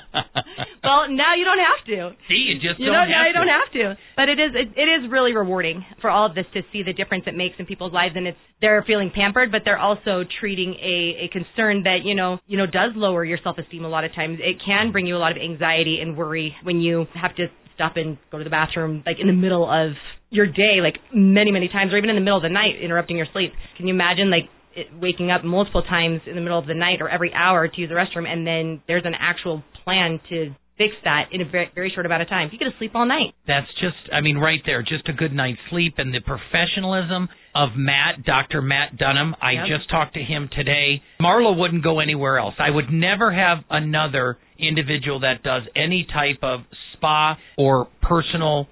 well, 0.83 1.07
now 1.11 1.35
you 1.35 1.45
don't 1.45 1.59
have 1.59 1.83
to. 1.87 2.16
See, 2.29 2.49
you 2.49 2.55
just 2.57 2.81
You 2.81 2.87
don't 2.87 2.95
know, 2.95 3.01
have 3.01 3.09
now 3.09 3.27
you 3.27 3.33
don't 3.33 3.49
have 3.49 3.73
to. 3.73 3.99
But 4.16 4.29
it 4.29 4.38
is 4.38 4.53
it, 4.55 4.69
it 4.77 4.88
is 4.88 5.11
really 5.11 5.35
rewarding 5.35 5.85
for 6.01 6.11
all 6.11 6.27
of 6.27 6.35
this 6.35 6.47
to 6.55 6.62
see 6.73 6.83
the 6.83 6.92
difference 6.92 7.25
it 7.27 7.35
makes 7.35 7.57
in 7.59 7.66
people's 7.66 7.92
lives, 7.92 8.14
and 8.16 8.27
it's 8.27 8.38
they're 8.61 8.85
feeling 8.87 9.11
pampered, 9.14 9.53
but 9.53 9.62
they're 9.64 9.79
also 9.79 10.25
treating 10.40 10.75
a 10.75 11.27
a 11.27 11.29
concern 11.33 11.83
that 11.85 11.99
you 12.05 12.14
know 12.14 12.38
you 12.47 12.59
know 12.59 12.66
does 12.66 12.92
lower 12.95 13.25
your 13.25 13.38
self 13.42 13.59
esteem 13.59 13.85
a 13.85 13.88
lot 13.88 14.05
of 14.05 14.14
times. 14.14 14.38
It 14.40 14.61
can 14.64 14.92
bring 14.92 15.07
you 15.07 15.16
a 15.16 15.23
lot 15.23 15.33
of 15.33 15.38
anxiety 15.38 15.99
and 16.01 16.16
worry 16.16 16.55
when 16.62 16.81
you 16.81 17.07
have 17.14 17.35
to 17.37 17.47
stop 17.75 17.92
and 17.97 18.19
go 18.33 18.38
to 18.38 18.45
the 18.45 18.51
bathroom 18.51 19.03
like 19.07 19.16
in 19.21 19.27
the 19.27 19.33
middle 19.33 19.64
of 19.64 19.92
your 20.31 20.47
day, 20.47 20.81
like 20.83 20.97
many 21.14 21.53
many 21.53 21.69
times, 21.69 21.92
or 21.92 21.99
even 21.99 22.11
in 22.11 22.16
the 22.16 22.23
middle 22.23 22.38
of 22.38 22.42
the 22.42 22.49
night, 22.49 22.81
interrupting 22.83 23.16
your 23.16 23.27
sleep. 23.33 23.53
Can 23.77 23.87
you 23.87 23.95
imagine 23.95 24.31
like 24.31 24.51
it, 24.76 24.86
waking 25.00 25.30
up 25.30 25.42
multiple 25.44 25.82
times 25.82 26.20
in 26.26 26.34
the 26.34 26.40
middle 26.40 26.58
of 26.58 26.66
the 26.66 26.74
night 26.74 27.00
or 27.00 27.08
every 27.08 27.32
hour 27.34 27.66
to 27.68 27.80
use 27.80 27.88
the 27.88 27.94
restroom, 27.94 28.26
and 28.28 28.46
then 28.46 28.82
there's 28.86 29.04
an 29.04 29.14
actual 29.18 29.62
plan 29.84 30.20
to 30.28 30.54
fix 30.78 30.92
that 31.04 31.28
in 31.32 31.40
a 31.40 31.44
very, 31.44 31.70
very 31.74 31.90
short 31.94 32.04
amount 32.04 32.20
of 32.20 32.28
time. 32.28 32.50
You 32.52 32.58
get 32.58 32.66
to 32.66 32.76
sleep 32.76 32.92
all 32.94 33.06
night. 33.06 33.32
That's 33.46 33.66
just, 33.80 33.96
I 34.12 34.20
mean, 34.20 34.36
right 34.36 34.60
there, 34.66 34.82
just 34.82 35.08
a 35.08 35.12
good 35.14 35.32
night's 35.32 35.58
sleep 35.70 35.94
and 35.96 36.12
the 36.12 36.20
professionalism 36.20 37.28
of 37.54 37.70
Matt, 37.76 38.24
Dr. 38.24 38.60
Matt 38.60 38.98
Dunham. 38.98 39.34
I 39.40 39.52
Yep. 39.52 39.66
just 39.68 39.88
talked 39.90 40.14
to 40.14 40.22
him 40.22 40.50
today. 40.52 41.00
Marla 41.18 41.56
wouldn't 41.56 41.82
go 41.82 42.00
anywhere 42.00 42.38
else. 42.38 42.54
I 42.58 42.68
would 42.68 42.92
never 42.92 43.32
have 43.32 43.64
another 43.70 44.36
individual 44.58 45.20
that 45.20 45.42
does 45.42 45.62
any 45.74 46.04
type 46.12 46.40
of 46.42 46.60
spa 46.92 47.38
or 47.56 47.86
personal 48.02 48.68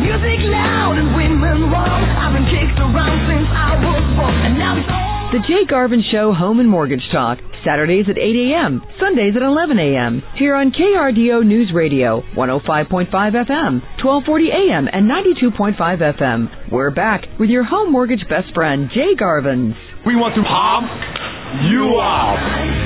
Music 0.00 0.40
loud 0.50 0.98
and 0.98 1.14
women 1.16 1.70
wrong. 1.70 2.02
I've 2.04 2.32
been 2.34 2.46
kicked 2.46 2.78
around 2.78 3.18
since 3.26 3.48
I 3.50 3.70
was 3.82 3.99
The 5.30 5.38
Jay 5.46 5.64
Garvin 5.68 6.02
Show 6.10 6.32
Home 6.34 6.58
and 6.58 6.68
Mortgage 6.68 7.06
Talk, 7.12 7.38
Saturdays 7.64 8.06
at 8.10 8.18
8 8.18 8.18
a.m., 8.18 8.82
Sundays 8.98 9.34
at 9.36 9.42
11 9.42 9.78
a.m. 9.78 10.22
Here 10.36 10.56
on 10.56 10.72
KRDO 10.72 11.46
News 11.46 11.70
Radio, 11.72 12.22
105.5 12.34 13.06
FM, 13.14 13.78
1240 14.02 14.50
a.m., 14.50 14.88
and 14.90 15.08
92.5 15.08 15.78
FM. 16.18 16.72
We're 16.72 16.90
back 16.90 17.26
with 17.38 17.48
your 17.48 17.62
home 17.62 17.92
mortgage 17.92 18.26
best 18.28 18.52
friend, 18.54 18.90
Jay 18.92 19.14
Garvins. 19.14 19.74
We 20.04 20.16
want 20.16 20.34
to 20.34 20.42
pop 20.42 20.82
you 21.70 22.00
out. 22.00 22.80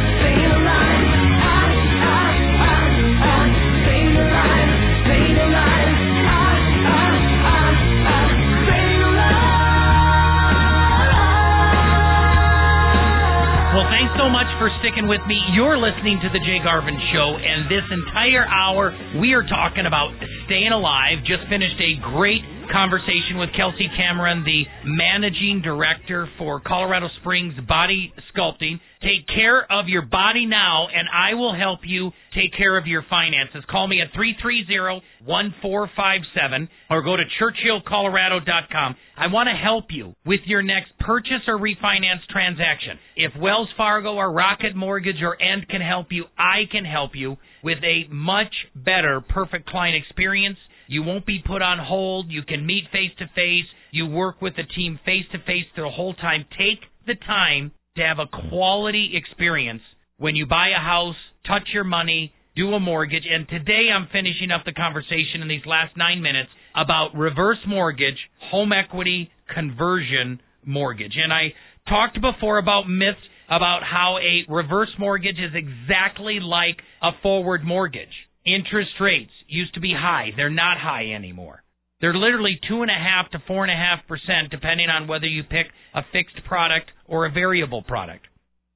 So 14.19 14.31
much 14.31 14.47
for 14.59 14.71
sticking 14.79 15.07
with 15.11 15.21
me. 15.27 15.35
You're 15.55 15.79
listening 15.79 16.23
to 16.23 16.29
the 16.31 16.39
Jay 16.47 16.63
Garvin 16.63 16.95
Show, 17.11 17.35
and 17.35 17.67
this 17.67 17.83
entire 17.91 18.47
hour 18.47 18.95
we 19.19 19.35
are 19.35 19.43
talking 19.43 19.87
about 19.87 20.15
staying 20.47 20.71
alive. 20.71 21.19
Just 21.27 21.43
finished 21.51 21.79
a 21.83 21.99
great 22.15 22.43
conversation 22.71 23.39
with 23.39 23.49
Kelsey 23.57 23.89
Cameron, 23.97 24.45
the 24.45 24.65
managing 24.85 25.63
director 25.63 26.29
for 26.39 26.61
Colorado 26.61 27.09
Springs 27.21 27.55
Body 27.67 28.13
Sculpting. 28.31 28.79
Take 29.03 29.27
care 29.35 29.67
of 29.71 29.89
your 29.89 30.03
body 30.03 30.45
now, 30.47 30.87
and 30.89 31.09
I 31.13 31.35
will 31.35 31.55
help 31.55 31.81
you 31.85 32.13
take 32.35 32.55
care 32.57 32.79
of 32.79 32.87
your 32.87 33.03
finances. 33.11 33.63
Call 33.71 33.87
me 33.89 34.01
at 34.01 34.13
330-1457 34.15 36.69
or 36.91 37.03
go 37.03 37.17
to 37.17 37.25
churchillcolorado.com. 37.41 38.97
I 39.17 39.29
want 39.29 39.49
to 39.49 39.55
help 39.55 39.87
you 39.91 40.17
with 40.25 40.41
your 40.47 40.63
next 40.63 40.91
purchase 41.01 41.43
or 41.47 41.59
refinance 41.59 42.27
transaction. 42.31 42.99
If 43.17 43.33
Wells 43.41 43.69
Fargo 43.77 44.15
or 44.15 44.33
Rocket 44.33 44.75
Mortgage 44.75 45.23
or 45.23 45.41
End 45.41 45.69
can 45.69 45.81
help 45.81 46.09
you, 46.11 46.25
I 46.39 46.63
can 46.71 46.85
help 46.85 47.13
you 47.15 47.37
with 47.63 47.79
a 47.85 48.09
much 48.13 48.53
better 48.75 49.21
perfect 49.21 49.69
client 49.69 49.95
experience. 49.97 50.59
You 50.95 51.03
won't 51.03 51.27
be 51.27 51.43
put 51.45 51.61
on 51.61 51.79
hold. 51.81 52.31
You 52.31 52.45
can 52.45 52.65
meet 52.65 52.85
face 52.93 53.11
to 53.19 53.27
face. 53.35 53.67
You 53.91 54.07
work 54.07 54.41
with 54.41 54.55
the 54.55 54.63
team 54.63 55.01
face 55.05 55.25
to 55.33 55.39
face 55.39 55.67
the 55.75 55.91
whole 55.91 56.15
time. 56.15 56.45
Take 56.57 56.79
the 57.05 57.17
time 57.17 57.73
to 57.97 58.03
have 58.03 58.21
a 58.21 58.49
quality 58.49 59.11
experience 59.15 59.83
when 60.19 60.37
you 60.37 60.47
buy 60.47 60.69
a 60.69 60.81
house, 60.81 61.17
touch 61.49 61.65
your 61.73 61.83
money, 61.83 62.33
do 62.55 62.73
a 62.75 62.79
mortgage. 62.79 63.25
And 63.29 63.49
today 63.49 63.89
I'm 63.93 64.07
finishing 64.13 64.53
up 64.53 64.65
the 64.65 64.73
conversation 64.73 65.43
in 65.43 65.49
these 65.49 65.67
last 65.67 65.97
nine 65.97 66.23
minutes 66.23 66.51
about 66.77 67.17
reverse 67.17 67.59
mortgage, 67.67 68.19
home 68.53 68.73
equity 68.73 69.33
conversion 69.53 70.41
mortgage. 70.65 71.15
And 71.21 71.33
I 71.33 71.55
talked 71.89 72.21
before 72.21 72.59
about 72.59 72.89
myths 72.89 73.19
about 73.49 73.83
how 73.83 74.19
a 74.19 74.51
reverse 74.51 74.95
mortgage 74.97 75.39
is 75.41 75.55
exactly 75.55 76.39
like 76.41 76.79
a 77.03 77.11
forward 77.21 77.65
mortgage. 77.65 78.15
Interest 78.47 78.91
rates 79.01 79.33
used 79.47 79.75
to 79.75 79.81
be 79.81 79.95
high. 79.97 80.31
They're 80.37 80.51
not 80.51 80.79
high 80.79 81.13
anymore. 81.15 81.63
They're 82.01 82.15
literally 82.15 82.59
two 82.69 82.83
and 82.83 82.91
a 82.91 82.95
half 82.95 83.31
to 83.31 83.39
four 83.47 83.65
and 83.65 83.73
a 83.73 83.77
half 83.77 84.07
percent, 84.07 84.51
depending 84.51 84.91
on 84.91 85.09
whether 85.09 85.27
you 85.27 85.43
pick 85.43 85.69
a 85.95 86.03
fixed 86.13 86.45
product 86.45 86.91
or 87.07 87.25
a 87.25 87.31
variable 87.31 87.83
product. 87.83 88.27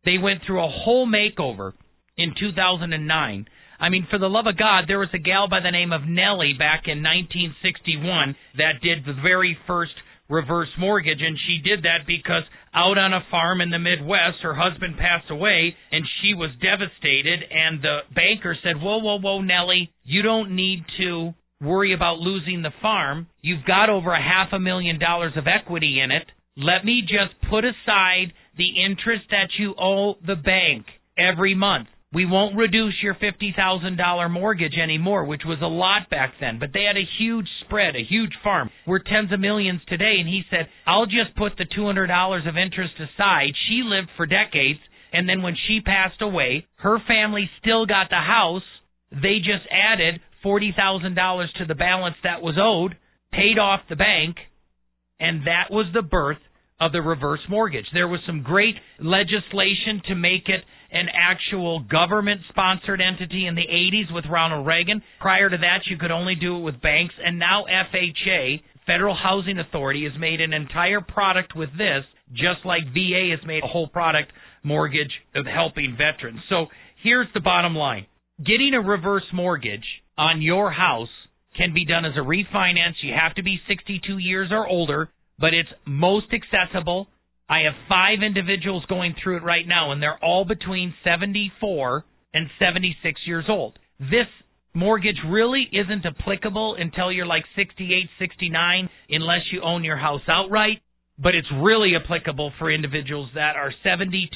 They 0.04 0.16
went 0.16 0.40
through 0.46 0.64
a 0.64 0.70
whole 0.70 1.06
makeover 1.06 1.72
in 2.16 2.32
2009. 2.38 3.46
I 3.80 3.88
mean, 3.90 4.06
for 4.10 4.18
the 4.18 4.30
love 4.30 4.46
of 4.46 4.56
God, 4.56 4.84
there 4.88 4.98
was 4.98 5.12
a 5.12 5.18
gal 5.18 5.48
by 5.48 5.60
the 5.60 5.70
name 5.70 5.92
of 5.92 6.08
Nellie 6.08 6.54
back 6.58 6.84
in 6.86 7.02
1961 7.02 8.34
that 8.56 8.80
did 8.82 9.04
the 9.04 9.20
very 9.20 9.56
first 9.66 9.92
reverse 10.28 10.68
mortgage, 10.78 11.20
and 11.20 11.38
she 11.46 11.58
did 11.58 11.82
that 11.84 12.06
because 12.06 12.42
out 12.74 12.98
on 12.98 13.12
a 13.14 13.24
farm 13.30 13.60
in 13.60 13.70
the 13.70 13.78
Midwest, 13.78 14.38
her 14.42 14.54
husband 14.54 14.96
passed 14.98 15.30
away, 15.30 15.74
and 15.90 16.04
she 16.20 16.34
was 16.34 16.50
devastated. 16.60 17.40
And 17.50 17.82
the 17.82 18.00
banker 18.14 18.56
said, 18.62 18.80
"Whoa, 18.80 18.98
whoa, 18.98 19.18
whoa, 19.18 19.40
Nellie, 19.40 19.90
you 20.04 20.22
don't 20.22 20.52
need 20.52 20.84
to 20.98 21.34
worry 21.60 21.92
about 21.92 22.18
losing 22.18 22.62
the 22.62 22.70
farm. 22.82 23.26
You've 23.42 23.64
got 23.64 23.90
over 23.90 24.12
a 24.12 24.22
half 24.22 24.52
a 24.52 24.58
million 24.58 24.98
dollars 24.98 25.36
of 25.36 25.46
equity 25.46 26.00
in 26.00 26.10
it. 26.10 26.30
Let 26.56 26.84
me 26.84 27.02
just 27.02 27.40
put 27.48 27.64
aside 27.64 28.32
the 28.56 28.82
interest 28.84 29.24
that 29.30 29.48
you 29.58 29.74
owe 29.78 30.18
the 30.26 30.36
bank 30.36 30.86
every 31.16 31.54
month." 31.54 31.88
We 32.12 32.24
won't 32.24 32.56
reduce 32.56 32.94
your 33.02 33.14
$50,000 33.14 34.30
mortgage 34.30 34.78
anymore, 34.82 35.26
which 35.26 35.42
was 35.44 35.58
a 35.60 35.66
lot 35.66 36.08
back 36.08 36.32
then, 36.40 36.58
but 36.58 36.70
they 36.72 36.84
had 36.84 36.96
a 36.96 37.08
huge 37.18 37.46
spread, 37.64 37.96
a 37.96 38.04
huge 38.08 38.32
farm. 38.42 38.70
We're 38.86 39.00
tens 39.00 39.30
of 39.30 39.40
millions 39.40 39.82
today. 39.88 40.16
And 40.18 40.28
he 40.28 40.42
said, 40.48 40.68
I'll 40.86 41.04
just 41.04 41.36
put 41.36 41.58
the 41.58 41.66
$200 41.66 42.48
of 42.48 42.56
interest 42.56 42.94
aside. 42.96 43.52
She 43.68 43.82
lived 43.84 44.08
for 44.16 44.24
decades. 44.24 44.80
And 45.12 45.28
then 45.28 45.42
when 45.42 45.54
she 45.66 45.80
passed 45.80 46.22
away, 46.22 46.66
her 46.76 46.98
family 47.06 47.50
still 47.60 47.84
got 47.84 48.08
the 48.08 48.16
house. 48.16 48.62
They 49.10 49.38
just 49.38 49.68
added 49.70 50.20
$40,000 50.42 51.46
to 51.58 51.64
the 51.66 51.74
balance 51.74 52.16
that 52.24 52.40
was 52.40 52.56
owed, 52.58 52.96
paid 53.32 53.58
off 53.58 53.80
the 53.88 53.96
bank, 53.96 54.36
and 55.20 55.46
that 55.46 55.70
was 55.70 55.86
the 55.92 56.02
birth 56.02 56.38
of 56.80 56.92
the 56.92 57.02
reverse 57.02 57.40
mortgage. 57.48 57.86
There 57.92 58.08
was 58.08 58.20
some 58.26 58.42
great 58.42 58.76
legislation 59.00 60.00
to 60.08 60.14
make 60.14 60.48
it 60.48 60.64
an 60.90 61.06
actual 61.14 61.80
government 61.80 62.40
sponsored 62.48 63.00
entity 63.00 63.46
in 63.46 63.54
the 63.54 63.66
80s 63.66 64.12
with 64.12 64.24
Ronald 64.30 64.66
Reagan. 64.66 65.02
Prior 65.20 65.50
to 65.50 65.56
that, 65.58 65.80
you 65.86 65.98
could 65.98 66.10
only 66.10 66.34
do 66.34 66.56
it 66.56 66.62
with 66.62 66.80
banks. 66.80 67.14
And 67.22 67.38
now 67.38 67.64
FHA, 67.64 68.62
Federal 68.86 69.14
Housing 69.14 69.58
Authority, 69.58 70.04
has 70.04 70.18
made 70.18 70.40
an 70.40 70.52
entire 70.52 71.00
product 71.00 71.54
with 71.54 71.70
this, 71.76 72.04
just 72.32 72.64
like 72.64 72.84
VA 72.94 73.36
has 73.36 73.46
made 73.46 73.62
a 73.62 73.68
whole 73.68 73.88
product 73.88 74.32
mortgage 74.62 75.12
of 75.34 75.46
helping 75.46 75.96
veterans. 75.96 76.40
So 76.48 76.66
here's 77.02 77.28
the 77.34 77.40
bottom 77.40 77.74
line 77.74 78.06
getting 78.38 78.72
a 78.74 78.80
reverse 78.80 79.26
mortgage 79.32 79.84
on 80.16 80.40
your 80.40 80.70
house 80.70 81.08
can 81.56 81.74
be 81.74 81.84
done 81.84 82.04
as 82.04 82.12
a 82.16 82.20
refinance. 82.20 82.94
You 83.02 83.14
have 83.18 83.34
to 83.34 83.42
be 83.42 83.58
62 83.68 84.18
years 84.18 84.48
or 84.52 84.66
older, 84.66 85.10
but 85.38 85.54
it's 85.54 85.68
most 85.86 86.26
accessible. 86.32 87.08
I 87.48 87.60
have 87.60 87.74
five 87.88 88.18
individuals 88.24 88.84
going 88.88 89.14
through 89.22 89.38
it 89.38 89.42
right 89.42 89.66
now, 89.66 89.92
and 89.92 90.02
they're 90.02 90.22
all 90.22 90.44
between 90.44 90.94
74 91.02 92.04
and 92.34 92.48
76 92.58 93.20
years 93.26 93.46
old. 93.48 93.78
This 93.98 94.26
mortgage 94.74 95.16
really 95.26 95.66
isn't 95.72 96.04
applicable 96.04 96.76
until 96.78 97.10
you're 97.10 97.26
like 97.26 97.44
68, 97.56 98.08
69, 98.18 98.88
unless 99.10 99.40
you 99.50 99.62
own 99.62 99.82
your 99.82 99.96
house 99.96 100.20
outright. 100.28 100.82
But 101.18 101.34
it's 101.34 101.48
really 101.60 101.92
applicable 101.96 102.52
for 102.58 102.70
individuals 102.70 103.30
that 103.34 103.56
are 103.56 103.72
72 103.82 104.28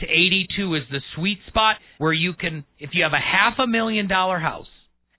to 0.00 0.06
82 0.06 0.74
is 0.76 0.82
the 0.90 1.00
sweet 1.14 1.38
spot 1.48 1.76
where 1.98 2.12
you 2.12 2.32
can, 2.32 2.64
if 2.78 2.90
you 2.94 3.02
have 3.02 3.12
a 3.12 3.18
half 3.18 3.58
a 3.58 3.66
million 3.66 4.08
dollar 4.08 4.38
house 4.38 4.68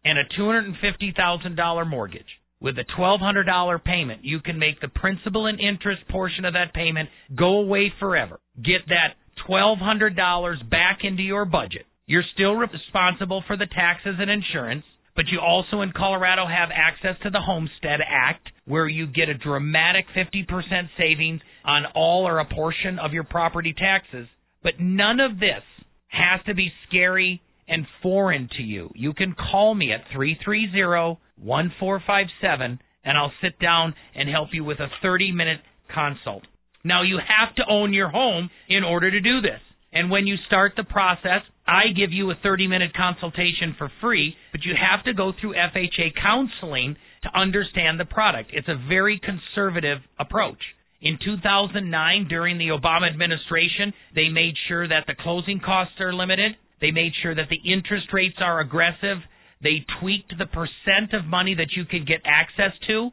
and 0.04 0.18
a 0.18 0.24
$250,000 0.40 1.88
mortgage, 1.88 2.26
with 2.64 2.80
a 2.80 2.86
$1,200 2.98 3.84
payment, 3.84 4.24
you 4.24 4.40
can 4.40 4.58
make 4.58 4.80
the 4.80 4.88
principal 4.88 5.46
and 5.46 5.60
interest 5.60 6.08
portion 6.10 6.46
of 6.46 6.54
that 6.54 6.74
payment 6.74 7.10
go 7.36 7.60
away 7.60 7.92
forever. 8.00 8.40
Get 8.58 8.88
that 8.88 9.16
$1,200 9.48 10.70
back 10.70 11.00
into 11.04 11.22
your 11.22 11.46
budget. 11.46 11.86
You're 12.08 12.24
still 12.34 12.54
responsible 12.54 13.44
for 13.46 13.58
the 13.58 13.68
taxes 13.68 14.16
and 14.18 14.32
insurance, 14.32 14.86
But 15.16 15.26
you 15.32 15.40
also 15.40 15.82
in 15.82 15.92
Colorado 15.96 16.46
have 16.48 16.70
access 16.74 17.16
to 17.24 17.30
the 17.30 17.40
Homestead 17.40 18.00
Act, 18.08 18.50
where 18.66 18.88
you 18.88 19.06
get 19.06 19.30
a 19.30 19.36
dramatic 19.36 20.06
50% 20.16 20.90
savings 20.98 21.42
on 21.64 21.84
all 21.94 22.28
or 22.28 22.40
a 22.40 22.46
portion 22.46 22.98
of 22.98 23.14
your 23.14 23.24
property 23.24 23.74
taxes. 23.78 24.28
But 24.64 24.80
none 24.80 25.20
of 25.20 25.40
this 25.40 25.64
has 26.08 26.40
to 26.48 26.56
be 26.56 26.72
scary 26.88 27.42
and 27.68 27.86
foreign 28.02 28.50
to 28.58 28.64
you. 28.64 28.92
You 28.96 29.14
can 29.14 29.36
call 29.52 29.76
me 29.76 29.92
at 29.92 30.02
330 30.14 31.20
1457 31.42 32.80
and 33.04 33.18
I'll 33.18 33.34
sit 33.42 33.60
down 33.60 33.94
and 34.16 34.30
help 34.30 34.50
you 34.54 34.64
with 34.64 34.80
a 34.80 34.88
30 35.02 35.32
minute 35.32 35.60
consult. 35.94 36.44
Now, 36.84 37.04
you 37.04 37.18
have 37.18 37.56
to 37.56 37.64
own 37.70 37.94
your 37.94 38.10
home 38.10 38.50
in 38.68 38.84
order 38.84 39.10
to 39.10 39.22
do 39.22 39.42
this. 39.42 39.60
And 39.94 40.10
when 40.10 40.26
you 40.26 40.36
start 40.48 40.74
the 40.76 40.84
process, 40.84 41.42
I 41.68 41.94
give 41.96 42.12
you 42.12 42.32
a 42.32 42.36
30 42.42 42.68
minute 42.68 42.92
consultation 42.96 43.76
for 43.78 43.92
free, 44.02 44.36
but 44.52 44.64
you 44.64 44.74
have 44.76 45.06
to 45.06 45.14
go 45.14 45.32
through 45.40 45.54
FHA 45.54 46.16
counseling 46.22 46.98
to 47.24 47.40
understand 47.40 48.00
the 48.00 48.06
product. 48.06 48.50
It's 48.54 48.68
a 48.68 48.82
very 48.90 49.20
conservative 49.20 50.00
approach. 50.20 50.60
In 51.02 51.20
2009, 51.24 52.28
during 52.28 52.58
the 52.58 52.70
Obama 52.70 53.10
administration, 53.12 53.94
they 54.16 54.30
made 54.30 54.56
sure 54.68 54.88
that 54.88 55.04
the 55.06 55.16
closing 55.20 55.60
costs 55.60 56.00
are 56.00 56.14
limited. 56.14 56.54
They 56.82 56.92
made 56.92 57.12
sure 57.22 57.36
that 57.36 57.50
the 57.50 57.72
interest 57.72 58.08
rates 58.12 58.38
are 58.40 58.62
aggressive. 58.62 59.18
They 59.64 59.86
tweaked 60.00 60.34
the 60.38 60.46
percent 60.46 61.14
of 61.14 61.26
money 61.26 61.56
that 61.56 61.72
you 61.76 61.86
can 61.86 62.06
get 62.06 62.22
access 62.26 62.72
to 62.88 63.12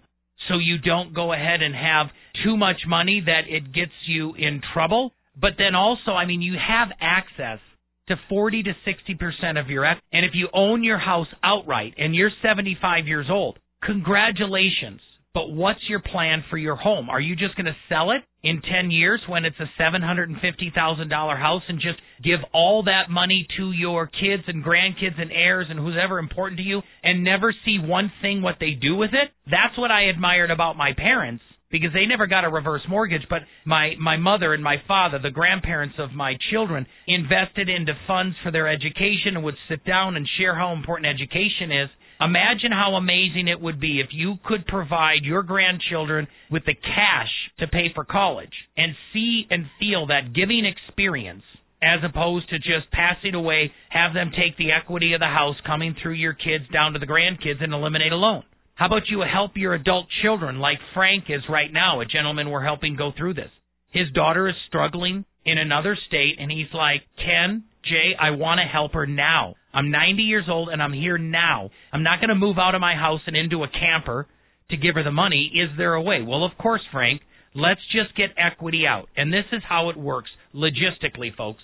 so 0.48 0.58
you 0.58 0.78
don't 0.78 1.14
go 1.14 1.32
ahead 1.32 1.62
and 1.62 1.74
have 1.74 2.08
too 2.44 2.56
much 2.56 2.78
money 2.86 3.22
that 3.24 3.42
it 3.48 3.72
gets 3.72 3.92
you 4.06 4.34
in 4.34 4.60
trouble. 4.74 5.12
But 5.40 5.52
then 5.58 5.74
also, 5.74 6.12
I 6.12 6.26
mean, 6.26 6.42
you 6.42 6.54
have 6.54 6.88
access 7.00 7.60
to 8.08 8.16
40 8.28 8.64
to 8.64 8.72
60% 8.86 9.60
of 9.60 9.68
your. 9.68 9.84
And 9.84 10.24
if 10.26 10.32
you 10.34 10.48
own 10.52 10.82
your 10.82 10.98
house 10.98 11.28
outright 11.42 11.94
and 11.98 12.14
you're 12.14 12.30
75 12.42 13.06
years 13.06 13.26
old, 13.30 13.58
congratulations. 13.82 15.00
But 15.32 15.52
what's 15.52 15.88
your 15.88 16.00
plan 16.00 16.42
for 16.50 16.58
your 16.58 16.74
home? 16.74 17.08
Are 17.08 17.20
you 17.20 17.36
just 17.36 17.54
going 17.54 17.66
to 17.66 17.76
sell 17.88 18.10
it 18.10 18.22
in 18.42 18.60
10 18.62 18.90
years 18.90 19.20
when 19.28 19.44
it's 19.44 19.60
a 19.60 19.80
$750,000 19.80 21.38
house 21.38 21.62
and 21.68 21.78
just 21.78 22.00
give 22.24 22.40
all 22.52 22.82
that 22.84 23.10
money 23.10 23.46
to 23.56 23.70
your 23.70 24.06
kids 24.06 24.42
and 24.48 24.64
grandkids 24.64 25.20
and 25.20 25.30
heirs 25.30 25.68
and 25.70 25.78
who's 25.78 25.96
ever 26.02 26.18
important 26.18 26.58
to 26.58 26.64
you 26.64 26.82
and 27.04 27.22
never 27.22 27.54
see 27.64 27.78
one 27.78 28.10
thing 28.20 28.42
what 28.42 28.56
they 28.58 28.72
do 28.72 28.96
with 28.96 29.10
it? 29.12 29.30
That's 29.46 29.78
what 29.78 29.92
I 29.92 30.04
admired 30.04 30.50
about 30.50 30.76
my 30.76 30.94
parents 30.96 31.44
because 31.70 31.90
they 31.94 32.06
never 32.06 32.26
got 32.26 32.44
a 32.44 32.48
reverse 32.48 32.82
mortgage, 32.88 33.22
but 33.30 33.42
my 33.64 33.94
my 34.00 34.16
mother 34.16 34.54
and 34.54 34.62
my 34.64 34.76
father, 34.88 35.20
the 35.22 35.30
grandparents 35.30 35.94
of 35.98 36.10
my 36.12 36.34
children, 36.50 36.86
invested 37.06 37.68
into 37.68 37.92
funds 38.06 38.34
for 38.42 38.50
their 38.50 38.68
education 38.68 39.36
and 39.36 39.44
would 39.44 39.54
sit 39.68 39.84
down 39.84 40.16
and 40.16 40.28
share 40.38 40.56
how 40.56 40.72
important 40.72 41.06
education 41.06 41.70
is. 41.70 41.88
Imagine 42.20 42.72
how 42.72 42.94
amazing 42.96 43.48
it 43.48 43.60
would 43.60 43.80
be 43.80 44.00
if 44.00 44.08
you 44.12 44.34
could 44.44 44.66
provide 44.66 45.22
your 45.22 45.42
grandchildren 45.42 46.28
with 46.50 46.64
the 46.66 46.74
cash 46.74 47.30
to 47.58 47.66
pay 47.66 47.86
for 47.94 48.04
college 48.04 48.52
and 48.76 48.92
see 49.12 49.46
and 49.50 49.64
feel 49.78 50.06
that 50.08 50.34
giving 50.34 50.66
experience 50.66 51.42
as 51.82 52.00
opposed 52.04 52.50
to 52.50 52.58
just 52.58 52.90
passing 52.92 53.34
away, 53.34 53.72
have 53.88 54.12
them 54.12 54.30
take 54.36 54.56
the 54.58 54.70
equity 54.70 55.14
of 55.14 55.20
the 55.20 55.26
house 55.26 55.56
coming 55.66 55.94
through 56.02 56.12
your 56.12 56.34
kids 56.34 56.64
down 56.70 56.92
to 56.92 56.98
the 56.98 57.06
grandkids 57.06 57.62
and 57.64 57.72
eliminate 57.72 58.12
a 58.12 58.16
loan. 58.16 58.42
How 58.74 58.86
about 58.86 59.08
you 59.08 59.22
help 59.22 59.52
your 59.56 59.74
adult 59.74 60.06
children 60.22 60.58
like 60.58 60.78
Frank 60.94 61.24
is 61.28 61.42
right 61.48 61.72
now, 61.72 62.00
a 62.00 62.06
gentleman 62.06 62.50
we're 62.50 62.64
helping 62.64 62.96
go 62.96 63.12
through 63.16 63.34
this? 63.34 63.50
His 63.90 64.10
daughter 64.14 64.48
is 64.48 64.54
struggling 64.68 65.24
in 65.44 65.58
another 65.58 65.96
state, 66.06 66.36
and 66.38 66.50
he's 66.50 66.72
like, 66.74 67.02
Ken, 67.16 67.64
Jay, 67.84 68.12
I 68.18 68.30
want 68.30 68.58
to 68.58 68.70
help 68.70 68.92
her 68.92 69.06
now. 69.06 69.54
I'm 69.72 69.90
90 69.90 70.22
years 70.22 70.46
old, 70.48 70.68
and 70.68 70.82
I'm 70.82 70.92
here 70.92 71.18
now. 71.18 71.70
I'm 71.92 72.02
not 72.02 72.20
going 72.20 72.28
to 72.28 72.34
move 72.34 72.58
out 72.58 72.74
of 72.74 72.80
my 72.80 72.94
house 72.94 73.20
and 73.26 73.36
into 73.36 73.62
a 73.62 73.68
camper 73.68 74.26
to 74.70 74.76
give 74.76 74.94
her 74.94 75.04
the 75.04 75.12
money. 75.12 75.50
Is 75.54 75.70
there 75.76 75.94
a 75.94 76.02
way? 76.02 76.22
Well, 76.22 76.44
of 76.44 76.56
course, 76.58 76.82
Frank. 76.92 77.22
Let's 77.54 77.80
just 77.92 78.16
get 78.16 78.30
equity 78.38 78.86
out. 78.86 79.08
And 79.16 79.32
this 79.32 79.46
is 79.52 79.62
how 79.68 79.90
it 79.90 79.96
works 79.96 80.30
logistically, 80.54 81.34
folks. 81.36 81.62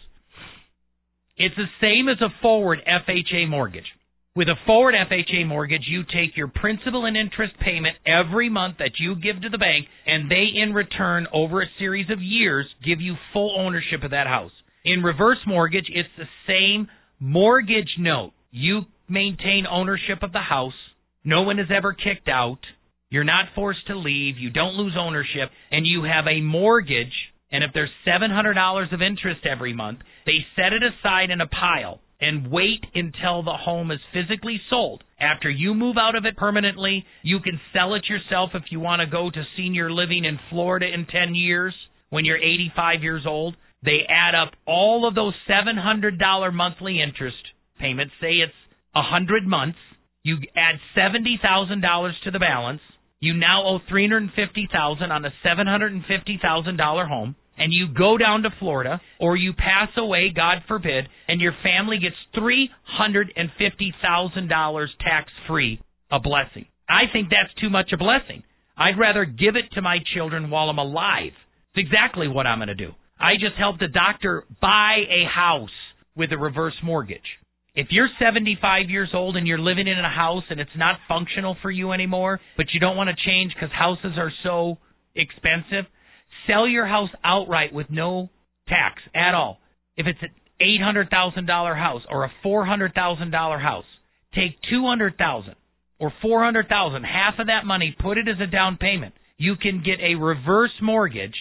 It's 1.37 1.55
the 1.57 1.67
same 1.81 2.09
as 2.09 2.21
a 2.21 2.35
forward 2.43 2.81
FHA 2.87 3.49
mortgage. 3.49 3.85
With 4.35 4.49
a 4.49 4.57
forward 4.67 4.95
FHA 4.95 5.47
mortgage, 5.47 5.85
you 5.87 6.03
take 6.03 6.37
your 6.37 6.49
principal 6.49 7.07
and 7.07 7.17
interest 7.17 7.55
payment 7.61 7.97
every 8.07 8.51
month 8.51 8.79
that 8.79 8.99
you 8.99 9.15
give 9.15 9.41
to 9.43 9.49
the 9.49 9.59
bank, 9.59 9.87
and 10.07 10.31
they, 10.31 10.49
in 10.55 10.75
return, 10.75 11.27
over 11.33 11.63
a 11.63 11.71
series 11.79 12.11
of 12.11 12.21
years, 12.21 12.67
give 12.85 13.01
you 13.01 13.15
full 13.33 13.55
ownership 13.59 14.03
of 14.03 14.11
that 14.11 14.27
house. 14.27 14.53
In 14.85 15.03
reverse 15.03 15.39
mortgage, 15.47 15.87
it's 15.89 16.09
the 16.19 16.29
same 16.47 16.89
mortgage 17.19 17.97
note. 17.99 18.33
You 18.51 18.83
maintain 19.09 19.67
ownership 19.71 20.23
of 20.23 20.33
the 20.33 20.41
house. 20.41 20.73
No 21.25 21.43
one 21.43 21.59
is 21.59 21.69
ever 21.75 21.93
kicked 21.93 22.29
out. 22.29 22.61
You're 23.09 23.25
not 23.25 23.47
forced 23.55 23.87
to 23.87 23.97
leave. 23.97 24.39
You 24.39 24.51
don't 24.51 24.75
lose 24.75 24.95
ownership. 24.99 25.51
And 25.71 25.87
you 25.87 26.05
have 26.05 26.27
a 26.27 26.41
mortgage. 26.41 27.13
And 27.51 27.63
if 27.63 27.71
there's 27.73 27.91
$700 28.07 28.93
of 28.93 29.03
interest 29.03 29.47
every 29.47 29.73
month, 29.73 30.01
they 30.25 30.39
set 30.57 30.73
it 30.73 30.83
aside 30.83 31.31
in 31.31 31.41
a 31.41 31.47
pile 31.47 32.01
and 32.21 32.51
wait 32.51 32.85
until 32.95 33.43
the 33.43 33.57
home 33.57 33.91
is 33.91 34.01
physically 34.13 34.61
sold. 34.71 35.05
After 35.21 35.51
you 35.51 35.75
move 35.75 35.97
out 35.99 36.17
of 36.17 36.25
it 36.25 36.37
permanently, 36.37 37.05
you 37.23 37.41
can 37.41 37.61
sell 37.73 37.95
it 37.95 38.09
yourself 38.09 38.51
if 38.55 38.65
you 38.71 38.81
want 38.81 39.01
to 39.01 39.07
go 39.07 39.31
to 39.31 39.43
senior 39.57 39.91
living 39.93 40.25
in 40.25 40.39
Florida 40.51 40.87
in 40.93 41.07
10 41.07 41.35
years 41.35 41.75
when 42.11 42.25
you're 42.25 42.39
85 42.39 43.03
years 43.03 43.23
old. 43.27 43.57
They 43.87 44.01
add 44.09 44.35
up 44.35 44.53
all 44.67 45.07
of 45.09 45.15
those 45.15 45.33
$700 45.49 46.53
monthly 46.53 47.01
interest 47.01 47.37
payments. 47.79 48.13
Say 48.21 48.41
it's 48.45 48.53
a 48.95 49.01
100 49.01 49.47
months. 49.47 49.79
You 50.25 50.37
add 50.57 50.81
$70,000 50.97 52.13
to 52.25 52.31
the 52.33 52.41
balance. 52.41 52.81
You 53.21 53.35
now 53.35 53.63
owe 53.65 53.79
350,000 53.89 55.13
on 55.13 55.25
a 55.25 55.33
$750,000 55.45 57.09
home 57.09 57.37
and 57.57 57.73
you 57.73 57.87
go 57.97 58.19
down 58.19 58.43
to 58.43 58.51
Florida 58.59 59.01
or 59.19 59.37
you 59.37 59.53
pass 59.53 59.89
away, 59.97 60.31
God 60.35 60.63
forbid, 60.69 61.09
and 61.29 61.41
your 61.41 61.55
family 61.63 61.99
gets 61.99 62.17
$350,000 62.37 64.87
tax 65.01 65.31
free, 65.47 65.81
a 66.11 66.19
blessing. 66.21 66.67
I 66.89 67.03
think 67.13 67.31
that's 67.31 67.55
too 67.61 67.71
much 67.71 67.93
a 67.93 67.97
blessing. 67.97 68.43
I'd 68.77 68.99
rather 68.99 69.25
give 69.25 69.55
it 69.57 69.73
to 69.75 69.81
my 69.81 69.99
children 70.15 70.51
while 70.51 70.69
I'm 70.69 70.79
alive. 70.79 71.33
It's 71.75 71.87
exactly 71.87 72.29
what 72.29 72.47
I'm 72.47 72.59
going 72.59 72.69
to 72.69 72.75
do. 72.75 72.93
I 73.19 73.35
just 73.35 73.57
helped 73.59 73.83
a 73.83 73.89
doctor 73.89 74.45
buy 74.61 74.97
a 75.09 75.25
house 75.33 75.71
with 76.15 76.33
a 76.33 76.39
reverse 76.39 76.77
mortgage. 76.83 77.21
If 77.75 77.89
you're 77.91 78.09
75 78.19 78.89
years 78.89 79.11
old 79.13 79.37
and 79.37 79.47
you're 79.47 79.59
living 79.59 79.87
in 79.87 79.99
a 79.99 80.11
house 80.11 80.45
and 80.49 80.61
it's 80.61 80.71
not 80.77 80.97
functional 81.09 81.57
for 81.61 81.71
you 81.71 81.93
anymore, 81.93 82.41
but 82.57 82.67
you 82.73 82.81
don't 82.81 82.97
want 82.97 83.11
to 83.11 83.25
change 83.27 83.53
because 83.55 83.71
houses 83.73 84.13
are 84.17 84.33
so 84.43 84.79
expensive, 85.15 85.85
Sell 86.47 86.69
your 86.69 86.87
house 86.87 87.11
outright 87.25 87.73
with 87.73 87.91
no 87.91 88.31
tax 88.69 89.03
at 89.15 89.35
all. 89.35 89.59
If 89.97 90.07
it's 90.07 90.23
an 90.23 90.31
$800,000 90.61 91.77
house 91.77 92.03
or 92.11 92.25
a 92.25 92.33
$400,000 92.45 93.63
house, 93.63 93.85
take 94.35 94.59
200,000 94.71 95.55
or 95.99 96.13
400,000, 96.23 97.05
half 97.05 97.39
of 97.39 97.47
that 97.47 97.65
money, 97.65 97.97
put 97.99 98.19
it 98.19 98.29
as 98.29 98.41
a 98.41 98.47
down 98.47 98.77
payment. 98.77 99.15
You 99.39 99.57
can 99.57 99.83
get 99.83 99.99
a 100.01 100.15
reverse 100.15 100.73
mortgage 100.83 101.35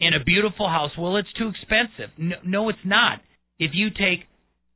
in 0.00 0.14
a 0.14 0.24
beautiful 0.24 0.68
house. 0.68 0.90
Well, 0.98 1.16
it's 1.16 1.32
too 1.38 1.48
expensive. 1.48 2.10
No, 2.16 2.36
no 2.44 2.68
it's 2.68 2.78
not. 2.84 3.20
If 3.58 3.72
you 3.74 3.90
take 3.90 4.26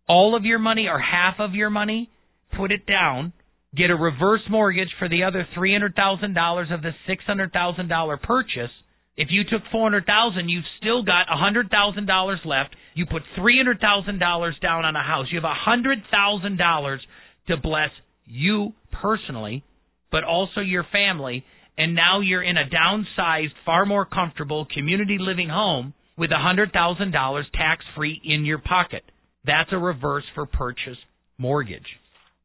all 0.08 0.36
of 0.36 0.44
your 0.44 0.58
money 0.58 0.88
or 0.88 0.98
half 0.98 1.36
of 1.38 1.54
your 1.54 1.70
money, 1.70 2.10
put 2.56 2.72
it 2.72 2.86
down, 2.86 3.32
get 3.76 3.90
a 3.90 3.96
reverse 3.96 4.42
mortgage 4.50 4.90
for 4.98 5.08
the 5.08 5.24
other 5.24 5.46
$300,000 5.56 6.74
of 6.74 6.82
the 6.82 6.90
$600,000 7.08 8.22
purchase, 8.22 8.70
if 9.16 9.28
you 9.30 9.42
took 9.44 9.62
four 9.70 9.82
hundred 9.82 10.06
thousand, 10.06 10.48
you've 10.48 10.64
still 10.78 11.02
got 11.02 11.26
a 11.30 11.36
hundred 11.36 11.70
thousand 11.70 12.06
dollars 12.06 12.40
left. 12.44 12.74
You 12.94 13.04
put 13.06 13.22
three 13.36 13.58
hundred 13.58 13.78
thousand 13.80 14.18
dollars 14.18 14.56
down 14.62 14.84
on 14.84 14.96
a 14.96 15.02
house. 15.02 15.26
You 15.30 15.38
have 15.38 15.44
a 15.44 15.54
hundred 15.54 15.98
thousand 16.10 16.56
dollars 16.56 17.00
to 17.48 17.56
bless 17.56 17.90
you 18.24 18.72
personally, 18.90 19.64
but 20.10 20.24
also 20.24 20.60
your 20.60 20.84
family. 20.90 21.44
And 21.78 21.94
now 21.94 22.20
you're 22.20 22.42
in 22.42 22.56
a 22.56 22.68
downsized, 22.68 23.52
far 23.64 23.86
more 23.86 24.04
comfortable 24.04 24.66
community 24.72 25.16
living 25.18 25.48
home 25.48 25.94
with 26.18 26.30
a 26.30 26.38
hundred 26.38 26.72
thousand 26.72 27.12
dollars 27.12 27.46
tax 27.54 27.84
free 27.96 28.20
in 28.24 28.44
your 28.44 28.58
pocket. 28.58 29.02
That's 29.44 29.72
a 29.72 29.78
reverse 29.78 30.24
for 30.34 30.46
purchase 30.46 30.98
mortgage. 31.38 31.86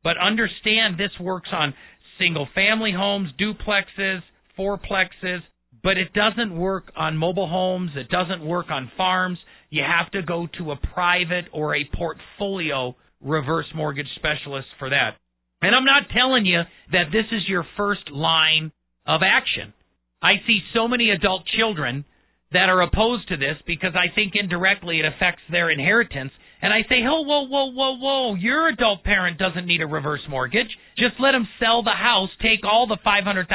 But 0.04 0.18
understand 0.18 0.98
this 0.98 1.12
works 1.20 1.50
on 1.52 1.74
single 2.18 2.48
family 2.56 2.94
homes, 2.96 3.30
duplexes, 3.40 4.22
fourplexes, 4.58 5.40
but 5.84 5.98
it 5.98 6.14
doesn't 6.14 6.58
work 6.58 6.92
on 6.96 7.18
mobile 7.18 7.48
homes. 7.48 7.92
It 7.96 8.10
doesn't 8.10 8.46
work 8.46 8.68
on 8.70 8.92
farms. 8.98 9.38
You 9.70 9.84
have 9.84 10.12
to 10.12 10.22
go 10.22 10.48
to 10.58 10.72
a 10.72 10.78
private 10.94 11.46
or 11.52 11.76
a 11.76 11.90
portfolio 11.96 12.96
reverse 13.22 13.68
mortgage 13.76 14.08
specialist 14.16 14.68
for 14.80 14.90
that. 14.90 15.18
And 15.62 15.76
I'm 15.76 15.86
not 15.86 16.04
telling 16.16 16.46
you 16.46 16.62
that 16.92 17.12
this 17.12 17.26
is 17.32 17.48
your 17.48 17.66
first 17.76 18.10
line 18.12 18.72
of 19.08 19.22
action. 19.24 19.74
I 20.22 20.34
see 20.46 20.60
so 20.74 20.88
many 20.88 21.10
adult 21.12 21.44
children 21.58 22.06
that 22.52 22.70
are 22.70 22.82
opposed 22.82 23.28
to 23.30 23.38
this 23.38 23.58
because 23.66 23.94
I 23.96 24.14
think 24.14 24.34
indirectly 24.36 25.00
it 25.00 25.06
affects 25.06 25.42
their 25.52 25.70
inheritance 25.70 26.32
And 26.62 26.74
I 26.74 26.82
say, 26.90 27.06
oh, 27.06 27.22
whoa, 27.22 27.46
whoa, 27.48 27.72
whoa, 27.72 27.98
whoa, 28.00 28.36
your 28.36 28.70
adult 28.70 29.04
parent 29.04 29.38
doesn't 29.38 29.68
need 29.68 29.82
a 29.82 29.86
reverse 29.86 30.26
mortgage. 30.28 30.70
Just 30.98 31.14
let 31.20 31.36
him 31.36 31.48
sell 31.60 31.84
the 31.84 31.92
house, 31.92 32.30
take 32.42 32.66
all 32.66 32.88
the 32.88 32.98
$500,000 33.06 33.46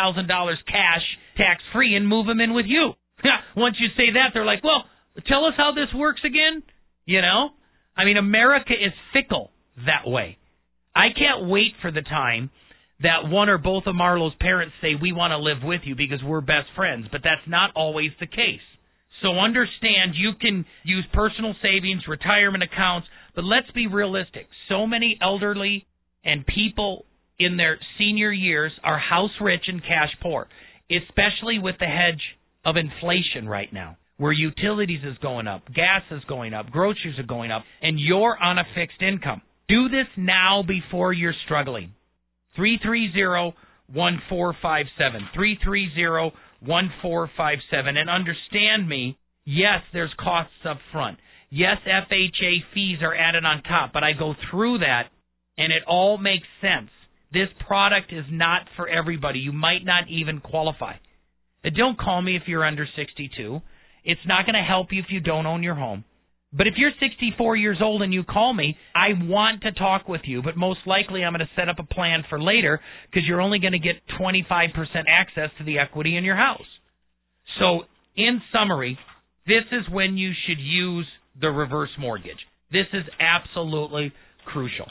cash 0.67 1.03
tax 1.37 1.63
free, 1.73 1.97
and 1.97 2.07
move 2.07 2.29
him 2.29 2.41
in 2.41 2.55
with 2.55 2.67
you. 2.67 2.93
Once 3.57 3.77
you 3.81 3.89
say 3.97 4.13
that, 4.15 4.31
they're 4.33 4.45
like, 4.45 4.63
well, 4.63 4.85
tell 5.27 5.47
us 5.47 5.55
how 5.57 5.73
this 5.75 5.93
works 5.97 6.21
again. 6.25 6.63
You 7.05 7.23
know? 7.23 7.51
I 7.97 8.05
mean, 8.05 8.17
America 8.17 8.73
is 8.73 8.93
fickle 9.13 9.51
that 9.85 10.09
way. 10.09 10.39
I 10.95 11.09
can't 11.09 11.49
wait 11.49 11.73
for 11.81 11.91
the 11.91 12.03
time 12.03 12.51
that 13.03 13.29
one 13.29 13.49
or 13.49 13.59
both 13.59 13.85
of 13.87 13.95
Marlo's 13.95 14.35
parents 14.41 14.75
say, 14.81 14.91
we 15.01 15.13
want 15.13 15.33
to 15.33 15.39
live 15.39 15.63
with 15.63 15.83
you 15.85 15.95
because 15.95 16.23
we're 16.23 16.41
best 16.41 16.69
friends, 16.77 17.07
but 17.11 17.23
that's 17.25 17.47
not 17.47 17.71
always 17.75 18.11
the 18.21 18.27
case. 18.27 18.61
So 19.23 19.39
understand 19.39 20.15
you 20.15 20.33
can 20.41 20.67
use 20.85 21.07
personal 21.13 21.55
savings, 21.63 22.03
retirement 22.09 22.65
accounts, 22.65 23.07
but 23.35 23.45
let's 23.45 23.71
be 23.73 23.87
realistic. 23.87 24.47
So 24.69 24.87
many 24.87 25.19
elderly 25.23 25.87
and 26.25 26.45
people 26.47 27.05
in 27.39 27.57
their 27.57 27.79
senior 27.99 28.33
years 28.33 28.73
are 28.83 28.99
house 28.99 29.31
rich 29.41 29.65
and 29.69 29.81
cash 29.83 30.11
poor, 30.23 30.49
especially 30.91 31.59
with 31.59 31.77
the 31.79 31.87
hedge 31.87 32.23
of 32.65 32.77
inflation 32.77 33.49
right 33.49 33.73
now, 33.73 33.97
where 34.17 34.33
utilities 34.33 35.03
is 35.05 35.19
going 35.19 35.47
up, 35.47 35.63
gas 35.73 36.03
is 36.11 36.23
going 36.29 36.53
up, 36.55 36.71
groceries 36.71 37.19
are 37.19 37.25
going 37.25 37.51
up, 37.51 37.63
and 37.81 37.99
you're 37.99 38.37
on 38.41 38.59
a 38.59 38.65
fixed 38.75 39.03
income. 39.03 39.41
Do 39.69 39.89
this 39.89 40.07
now 40.17 40.63
before 40.67 41.13
you're 41.13 41.35
struggling. 41.45 41.95
330 42.57 43.57
1457. 43.93 45.29
330 45.35 46.37
1457. 46.61 47.97
And 47.97 48.11
understand 48.11 48.89
me, 48.89 49.19
yes, 49.45 49.81
there's 49.93 50.13
costs 50.19 50.53
up 50.69 50.79
front. 50.93 51.19
Yes, 51.51 51.77
FHA 51.87 52.65
fees 52.73 52.99
are 53.03 53.15
added 53.15 53.45
on 53.45 53.63
top, 53.63 53.93
but 53.93 54.03
I 54.03 54.13
go 54.13 54.35
through 54.51 54.79
that 54.79 55.09
and 55.59 55.73
it 55.73 55.83
all 55.87 56.17
makes 56.17 56.47
sense. 56.61 56.91
This 57.33 57.49
product 57.67 58.13
is 58.13 58.25
not 58.31 58.63
for 58.77 58.89
everybody. 58.89 59.41
You 59.41 59.53
might 59.53 59.85
not 59.85 60.05
even 60.09 60.41
qualify. 60.41 60.95
Don't 61.77 61.99
call 61.99 62.21
me 62.23 62.37
if 62.37 62.43
you're 62.47 62.65
under 62.65 62.87
62. 62.97 63.61
It's 64.05 64.21
not 64.27 64.47
going 64.47 64.55
to 64.55 64.67
help 64.67 64.89
you 64.93 65.01
if 65.01 65.07
you 65.11 65.21
don't 65.21 65.47
own 65.47 65.63
your 65.63 65.75
home. 65.75 66.05
But 66.53 66.67
if 66.67 66.75
you're 66.77 66.93
64 67.01 67.57
years 67.57 67.79
old 67.81 68.03
and 68.03 68.13
you 68.13 68.25
call 68.25 68.53
me, 68.53 68.77
I 68.95 69.09
want 69.23 69.63
to 69.63 69.73
talk 69.73 70.07
with 70.07 70.21
you, 70.25 70.43
but 70.43 70.57
most 70.57 70.81
likely 70.87 71.25
I'm 71.25 71.33
going 71.33 71.41
to 71.41 71.49
set 71.57 71.71
up 71.71 71.79
a 71.79 71.95
plan 71.95 72.25
for 72.29 72.41
later 72.41 72.79
because 73.07 73.27
you're 73.27 73.41
only 73.41 73.59
going 73.59 73.73
to 73.73 73.79
get 73.79 73.97
25% 74.21 74.69
access 75.09 75.49
to 75.59 75.65
the 75.65 75.79
equity 75.79 76.17
in 76.17 76.25
your 76.25 76.37
house. 76.37 76.61
So, 77.59 77.83
in 78.17 78.43
summary, 78.53 78.99
this 79.47 79.65
is 79.73 79.89
when 79.91 80.19
you 80.19 80.33
should 80.47 80.59
use 80.59 81.07
the 81.41 81.49
reverse 81.49 81.91
mortgage. 81.99 82.39
This 82.71 82.87
is 82.93 83.05
absolutely 83.19 84.13
crucial. 84.45 84.87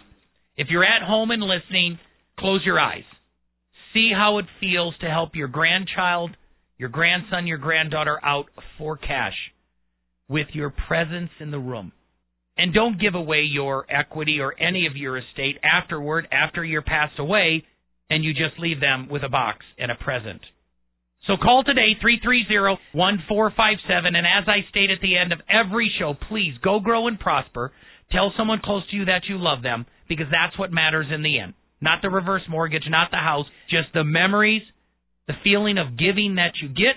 If 0.57 0.67
you're 0.71 0.83
at 0.83 1.03
home 1.03 1.29
and 1.29 1.43
listening, 1.43 1.99
close 2.39 2.61
your 2.65 2.79
eyes. 2.79 3.03
See 3.93 4.11
how 4.15 4.39
it 4.39 4.45
feels 4.59 4.95
to 5.01 5.09
help 5.09 5.35
your 5.35 5.47
grandchild, 5.47 6.31
your 6.79 6.89
grandson, 6.89 7.45
your 7.45 7.59
granddaughter 7.59 8.19
out 8.23 8.45
for 8.79 8.97
cash 8.97 9.35
with 10.31 10.47
your 10.53 10.69
presence 10.87 11.29
in 11.41 11.51
the 11.51 11.59
room. 11.59 11.91
And 12.57 12.73
don't 12.73 12.99
give 12.99 13.15
away 13.15 13.41
your 13.41 13.85
equity 13.89 14.39
or 14.39 14.59
any 14.59 14.87
of 14.87 14.95
your 14.95 15.17
estate 15.17 15.57
afterward, 15.63 16.27
after 16.31 16.63
you're 16.63 16.81
passed 16.81 17.19
away, 17.19 17.65
and 18.09 18.23
you 18.23 18.33
just 18.33 18.57
leave 18.57 18.79
them 18.79 19.09
with 19.09 19.23
a 19.23 19.29
box 19.29 19.65
and 19.77 19.91
a 19.91 19.95
present. 19.95 20.41
So 21.27 21.37
call 21.37 21.63
today, 21.63 21.95
330-1457, 22.03 22.79
and 24.15 24.25
as 24.25 24.47
I 24.47 24.67
state 24.69 24.89
at 24.89 25.01
the 25.01 25.17
end 25.17 25.31
of 25.31 25.41
every 25.49 25.91
show, 25.99 26.13
please 26.29 26.53
go 26.63 26.79
grow 26.79 27.07
and 27.07 27.19
prosper. 27.19 27.71
Tell 28.11 28.33
someone 28.37 28.59
close 28.63 28.87
to 28.89 28.95
you 28.95 29.05
that 29.05 29.29
you 29.29 29.37
love 29.37 29.61
them, 29.61 29.85
because 30.09 30.27
that's 30.31 30.57
what 30.57 30.71
matters 30.71 31.07
in 31.13 31.23
the 31.23 31.39
end. 31.39 31.53
Not 31.79 32.01
the 32.01 32.09
reverse 32.09 32.43
mortgage, 32.49 32.87
not 32.89 33.11
the 33.11 33.17
house, 33.17 33.45
just 33.69 33.93
the 33.93 34.03
memories, 34.03 34.63
the 35.27 35.33
feeling 35.43 35.77
of 35.77 35.97
giving 35.97 36.35
that 36.35 36.53
you 36.61 36.69
get 36.69 36.95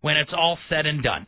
when 0.00 0.16
it's 0.16 0.32
all 0.36 0.58
said 0.68 0.86
and 0.86 1.02
done. 1.02 1.26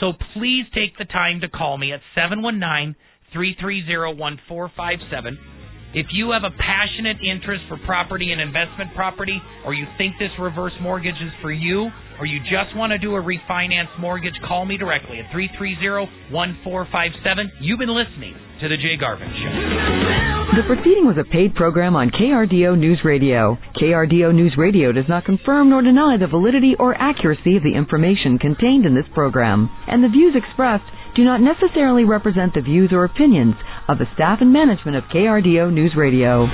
So 0.00 0.12
please 0.34 0.64
take 0.74 0.96
the 0.98 1.04
time 1.04 1.40
to 1.40 1.48
call 1.48 1.78
me 1.78 1.92
at 1.92 2.00
719 2.14 2.94
330 3.32 4.16
1457. 4.18 5.57
If 5.94 6.12
you 6.12 6.36
have 6.36 6.44
a 6.44 6.52
passionate 6.52 7.16
interest 7.24 7.64
for 7.66 7.78
property 7.86 8.32
and 8.32 8.42
investment 8.42 8.92
property, 8.94 9.40
or 9.64 9.72
you 9.72 9.86
think 9.96 10.20
this 10.20 10.28
reverse 10.38 10.74
mortgage 10.82 11.16
is 11.16 11.32
for 11.40 11.50
you, 11.50 11.88
or 12.20 12.26
you 12.26 12.40
just 12.40 12.76
want 12.76 12.92
to 12.92 12.98
do 12.98 13.16
a 13.16 13.22
refinance 13.22 13.88
mortgage, 13.98 14.34
call 14.46 14.66
me 14.66 14.76
directly 14.76 15.18
at 15.18 15.32
330 15.32 16.12
1457. 16.28 17.52
You've 17.64 17.78
been 17.78 17.94
listening 17.94 18.36
to 18.60 18.68
The 18.68 18.76
Jay 18.76 19.00
Garvin 19.00 19.32
Show. 19.32 20.60
The 20.60 20.68
proceeding 20.68 21.08
was 21.08 21.16
a 21.16 21.24
paid 21.24 21.54
program 21.54 21.96
on 21.96 22.10
KRDO 22.10 22.76
News 22.76 23.00
Radio. 23.02 23.56
KRDO 23.80 24.34
News 24.34 24.56
Radio 24.58 24.92
does 24.92 25.08
not 25.08 25.24
confirm 25.24 25.70
nor 25.70 25.80
deny 25.80 26.16
the 26.20 26.26
validity 26.26 26.74
or 26.78 27.00
accuracy 27.00 27.56
of 27.56 27.62
the 27.62 27.72
information 27.72 28.38
contained 28.38 28.84
in 28.84 28.94
this 28.94 29.08
program, 29.14 29.70
and 29.86 30.04
the 30.04 30.12
views 30.12 30.36
expressed 30.36 30.84
do 31.16 31.24
not 31.24 31.40
necessarily 31.40 32.04
represent 32.04 32.52
the 32.54 32.60
views 32.60 32.90
or 32.92 33.04
opinions 33.04 33.54
of 33.88 33.98
the 33.98 34.04
staff 34.14 34.38
and 34.40 34.52
management 34.52 34.96
of 34.96 35.04
KRDO 35.04 35.72
News 35.72 35.94
Radio. 35.96 36.46